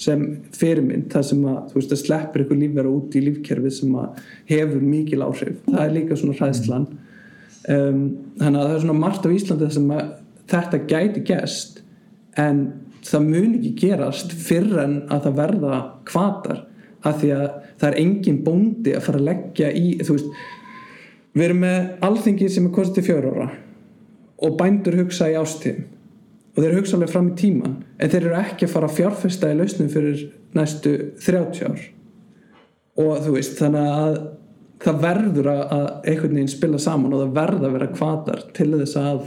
sem 0.00 0.24
fyrirmynd 0.54 1.08
það 1.12 1.26
sem 1.30 1.46
að, 1.48 1.58
veist, 1.74 1.94
að 1.94 2.02
sleppur 2.04 2.44
ykkur 2.44 2.60
lífverða 2.60 2.92
út 2.94 3.16
í 3.16 3.24
lífkerfið 3.24 3.76
sem 3.80 3.96
að 3.98 4.20
hefur 4.50 4.84
mikil 4.84 5.24
áhrif. 5.26 5.56
Það 5.66 5.82
er 5.84 5.96
líka 5.96 6.18
svona 6.20 6.36
hræðslan. 6.38 6.86
Um, 7.70 8.04
þannig 8.40 8.60
að 8.60 8.68
það 8.68 8.76
er 8.76 8.84
svona 8.84 9.00
margt 9.00 9.26
á 9.26 9.30
Íslandi 9.36 9.72
sem 9.74 9.90
að 9.94 10.12
þetta 10.50 10.82
gæti 10.90 11.24
gæst 11.28 11.82
en 12.40 12.62
það 13.06 13.28
mun 13.28 13.54
ekki 13.58 13.74
gerast 13.80 14.34
fyrir 14.36 14.82
en 14.82 14.96
að 15.08 15.28
það 15.28 15.38
verða 15.40 15.80
kvatar 16.08 16.64
af 17.06 17.20
því 17.22 17.30
að 17.36 17.46
það 17.80 17.86
er 17.90 18.00
engin 18.02 18.42
bóndi 18.44 18.96
að 18.96 19.06
fara 19.06 19.20
að 19.20 19.28
leggja 19.30 19.70
í 19.72 19.86
veist 20.00 20.34
við 21.32 21.46
erum 21.46 21.62
með 21.62 22.04
alþingi 22.06 22.50
sem 22.50 22.66
er 22.66 22.74
kostið 22.74 22.98
til 22.98 23.06
fjör 23.06 23.30
ára 23.30 23.48
og 24.40 24.58
bændur 24.60 24.98
hugsa 25.00 25.30
í 25.30 25.38
ástíðum 25.38 25.88
og 26.50 26.60
þeir 26.64 26.76
hugsa 26.76 26.96
alveg 26.98 27.12
fram 27.12 27.30
í 27.30 27.38
tíman 27.38 27.78
en 27.96 28.12
þeir 28.12 28.26
eru 28.26 28.36
ekki 28.40 28.66
að 28.66 28.74
fara 28.74 28.90
að 28.90 28.96
fjárfesta 28.98 29.50
í 29.52 29.58
lausnum 29.58 29.90
fyrir 29.92 30.22
næstu 30.56 30.94
30 31.22 31.68
ár. 31.70 31.82
Og 33.00 33.20
þú 33.24 33.34
veist 33.36 33.60
þannig 33.60 33.90
að 33.94 34.16
það 34.82 35.02
verður 35.04 35.50
að 35.52 35.84
einhvern 36.10 36.34
veginn 36.34 36.50
spila 36.50 36.80
saman 36.82 37.14
og 37.14 37.22
það 37.22 37.36
verður 37.38 37.68
að 37.68 37.76
vera 37.76 37.92
kvatar 37.94 38.42
til 38.56 38.70
þess 38.74 38.98
að 39.00 39.20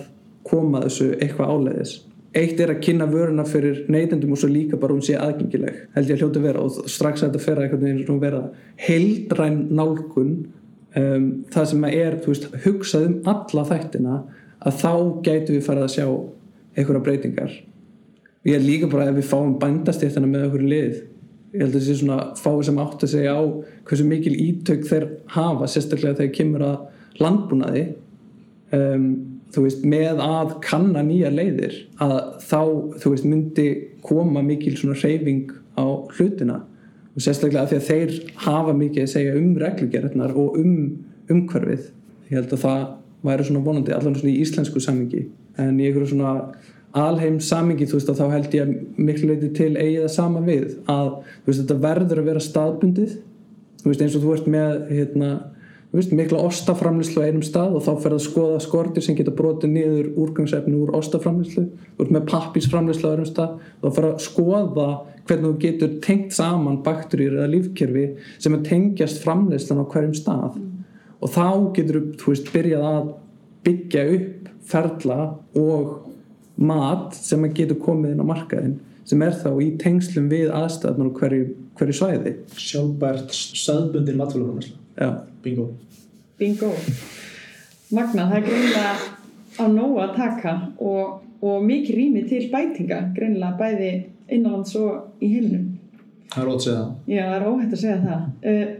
koma 0.44 0.84
þessu 0.84 1.14
eitthvað 1.16 1.54
áleiðis 1.54 1.94
eitt 2.34 2.60
er 2.62 2.74
að 2.74 2.82
kynna 2.82 3.06
vöruna 3.10 3.46
fyrir 3.46 3.84
neytendum 3.94 4.34
og 4.34 4.40
svo 4.42 4.50
líka 4.50 4.78
bara 4.82 4.96
hún 4.96 5.06
sé 5.06 5.16
aðgengileg. 5.20 5.84
Held 5.94 6.10
ég 6.10 6.18
að 6.18 6.24
hljóta 6.24 6.44
vera 6.44 6.64
og 6.66 6.90
strax 6.90 7.22
að 7.22 7.30
þetta 7.30 7.44
fer 7.44 7.60
að 7.60 7.66
einhvern 7.68 7.84
veginn 7.86 8.22
vera 8.24 8.42
heildræn 8.82 9.60
nálgun 9.74 10.32
um, 10.98 11.28
það 11.54 11.68
sem 11.72 11.86
er 11.92 12.18
veist, 12.26 12.48
hugsað 12.66 13.08
um 13.10 13.20
alla 13.30 13.66
þættina 13.70 14.18
að 14.64 14.80
þá 14.82 14.94
gætu 15.28 15.58
við 15.58 15.66
farið 15.68 15.86
að 15.86 15.94
sjá 15.94 16.08
einhverja 16.74 17.04
breytingar. 17.06 17.58
Og 18.44 18.50
ég 18.50 18.58
er 18.58 18.66
líka 18.66 18.90
bara 18.92 19.12
ef 19.12 19.20
við 19.20 19.30
fáum 19.30 19.58
bændastéttana 19.62 20.30
með 20.30 20.48
okkur 20.50 20.66
lið. 20.68 20.96
Ég 21.54 21.62
held 21.62 21.70
að 21.70 21.78
það 21.78 21.86
sé 21.86 21.98
svona 22.00 22.18
fáið 22.40 22.64
sem 22.70 22.82
átt 22.82 23.06
að 23.06 23.12
segja 23.14 23.36
á 23.38 23.44
hversu 23.86 24.08
mikil 24.10 24.34
ítök 24.42 24.88
þeir 24.90 25.06
hafa 25.36 25.70
sérstaklega 25.70 26.18
þegar 26.18 26.34
kemur 26.40 26.66
að 26.66 27.22
landbúnaði. 27.22 27.86
Um, 28.74 29.06
þú 29.54 29.66
veist 29.68 29.86
með 29.86 30.22
að 30.24 30.56
kanna 30.66 31.04
nýja 31.06 31.32
leiðir 31.34 31.76
að 32.02 32.16
þá 32.42 32.60
þú 33.04 33.14
veist 33.14 33.28
myndi 33.30 33.68
koma 34.06 34.42
mikil 34.46 34.74
svona 34.80 34.98
reyfing 35.00 35.54
á 35.78 35.86
hlutina. 36.18 36.64
Og 37.14 37.22
sérstaklega 37.22 37.68
að 37.68 37.74
því 37.74 37.78
að 37.78 37.88
þeir 37.90 38.14
hafa 38.48 38.74
mikið 38.74 39.04
að 39.04 39.12
segja 39.12 39.34
um 39.38 39.50
reglugerðnar 39.62 40.34
og 40.34 40.58
um 40.58 40.76
umhverfið. 41.30 41.90
Ég 42.32 42.40
held 42.40 42.56
að 42.56 42.64
það 42.64 42.86
væri 43.24 43.48
svona 43.48 43.66
vonandi 43.68 43.94
allan 43.96 44.18
svona 44.18 44.34
í 44.34 44.40
íslensku 44.44 44.82
samingi 44.84 45.28
en 45.62 45.78
í 45.78 45.86
einhverju 45.86 46.16
svona 46.16 46.34
alheim 46.98 47.40
samingi 47.42 47.88
þú 47.90 48.00
veist 48.00 48.10
að 48.12 48.20
þá 48.22 48.34
held 48.34 48.58
ég 48.58 48.74
miklu 48.98 49.30
leiti 49.30 49.52
til 49.58 49.72
eigið 49.78 50.08
að 50.08 50.16
sama 50.16 50.42
við. 50.46 50.66
Að 50.90 51.12
veist, 51.46 51.62
þetta 51.62 51.80
verður 51.86 52.22
að 52.22 52.30
vera 52.32 52.44
staðbundið. 52.48 53.16
Þú 53.84 53.92
veist 53.92 54.04
eins 54.06 54.18
og 54.18 54.26
þú 54.26 54.36
ert 54.36 54.50
með 54.54 54.84
hérna, 54.94 55.32
veist, 56.00 56.14
mikla 56.18 56.42
ostaframlislu 56.48 57.22
á 57.22 57.28
einum 57.30 57.44
stað 57.46 57.76
og 57.78 57.84
þá 57.86 57.92
fer 58.02 58.16
að 58.16 58.24
skoða 58.26 58.60
skortir 58.64 59.06
sem 59.06 59.18
geta 59.18 59.34
brotið 59.36 59.76
niður 59.76 60.08
úrgangsefni 60.24 60.74
úr 60.80 60.94
ostaframlislu 60.98 61.68
ert 62.02 62.14
með 62.14 62.28
pappisframlislu 62.32 63.10
á 63.10 63.14
einum 63.14 63.30
stað 63.30 63.58
og 63.60 63.84
þá 63.84 63.98
fer 63.98 64.08
að 64.10 64.24
skoða 64.26 64.88
hvernig 65.28 65.46
þú 65.46 65.54
getur 65.62 65.98
tengt 66.04 66.34
saman 66.36 66.82
bakterýr 66.86 67.38
eða 67.38 67.52
lífkerfi 67.54 68.08
sem 68.42 68.58
er 68.58 68.66
tengjast 68.68 69.22
framlislan 69.24 69.84
á 69.84 69.86
hverjum 69.86 70.16
stað. 70.18 70.58
Mm. 70.58 70.72
og 71.24 71.30
þá 71.32 71.48
getur 71.78 72.02
þú 72.20 72.34
veist 72.34 72.50
byrjað 72.52 72.88
að 72.90 73.12
byggja 73.64 74.08
upp 74.18 74.50
ferla 74.68 75.20
og 75.60 75.94
mat 76.58 77.16
sem 77.16 77.46
getur 77.56 77.80
komið 77.82 78.16
inn 78.16 78.24
á 78.24 78.32
markaðin 78.34 78.78
sem 79.08 79.22
er 79.24 79.36
þá 79.36 79.52
í 79.64 79.74
tengslum 79.80 80.30
við 80.32 80.52
aðstæðnur 80.56 81.12
og 81.12 81.20
hverju, 81.20 81.50
hverju 81.80 81.98
svæði. 82.00 82.38
Sjálfbært 82.56 83.36
saðbundin 83.36 84.24
matfélagframlæsla 84.96 85.30
Bingo. 85.44 85.68
Bingo. 86.40 86.72
Magna, 87.94 88.30
það 88.30 88.38
er 88.38 88.46
greinlega 88.48 88.94
á 89.60 89.66
nógu 89.70 90.00
að 90.02 90.16
taka 90.16 90.54
og, 90.80 91.20
og 91.44 91.66
mikið 91.68 91.96
rými 92.00 92.24
til 92.30 92.48
bætinga 92.54 93.02
greinlega 93.18 93.58
bæði 93.60 93.92
innanlands 94.30 94.76
og 94.80 95.22
í 95.22 95.34
heilnum 95.36 95.70
Það 96.34 96.42
er 96.42 96.50
óhætt 96.50 96.58
að 96.58 96.64
segja 96.64 96.80
það. 96.80 96.96
Já, 97.14 97.24
það 97.28 97.36
er 97.36 97.44
óhætt 97.46 97.74
að 97.76 97.82
segja 97.84 97.98
það. 98.02 98.22
Uh, 98.50 98.72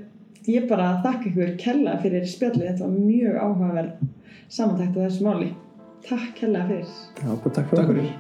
Ég 0.44 0.66
bara 0.68 0.90
þakka 1.00 1.30
ykkur 1.30 1.54
kella 1.62 1.94
fyrir 2.04 2.26
spjallið, 2.28 2.66
þetta 2.68 2.84
var 2.84 2.98
mjög 2.98 3.38
áhugaverð 3.46 4.04
samantækt 4.52 5.00
af 5.00 5.06
þessu 5.06 5.30
máli. 5.30 5.50
Takk 6.04 6.44
hella 6.44 6.68
fyrir. 6.68 6.94
Já, 7.22 7.32
takk 7.32 7.48
fyrir, 7.48 7.72
takk 7.72 7.92
fyrir. 7.94 8.14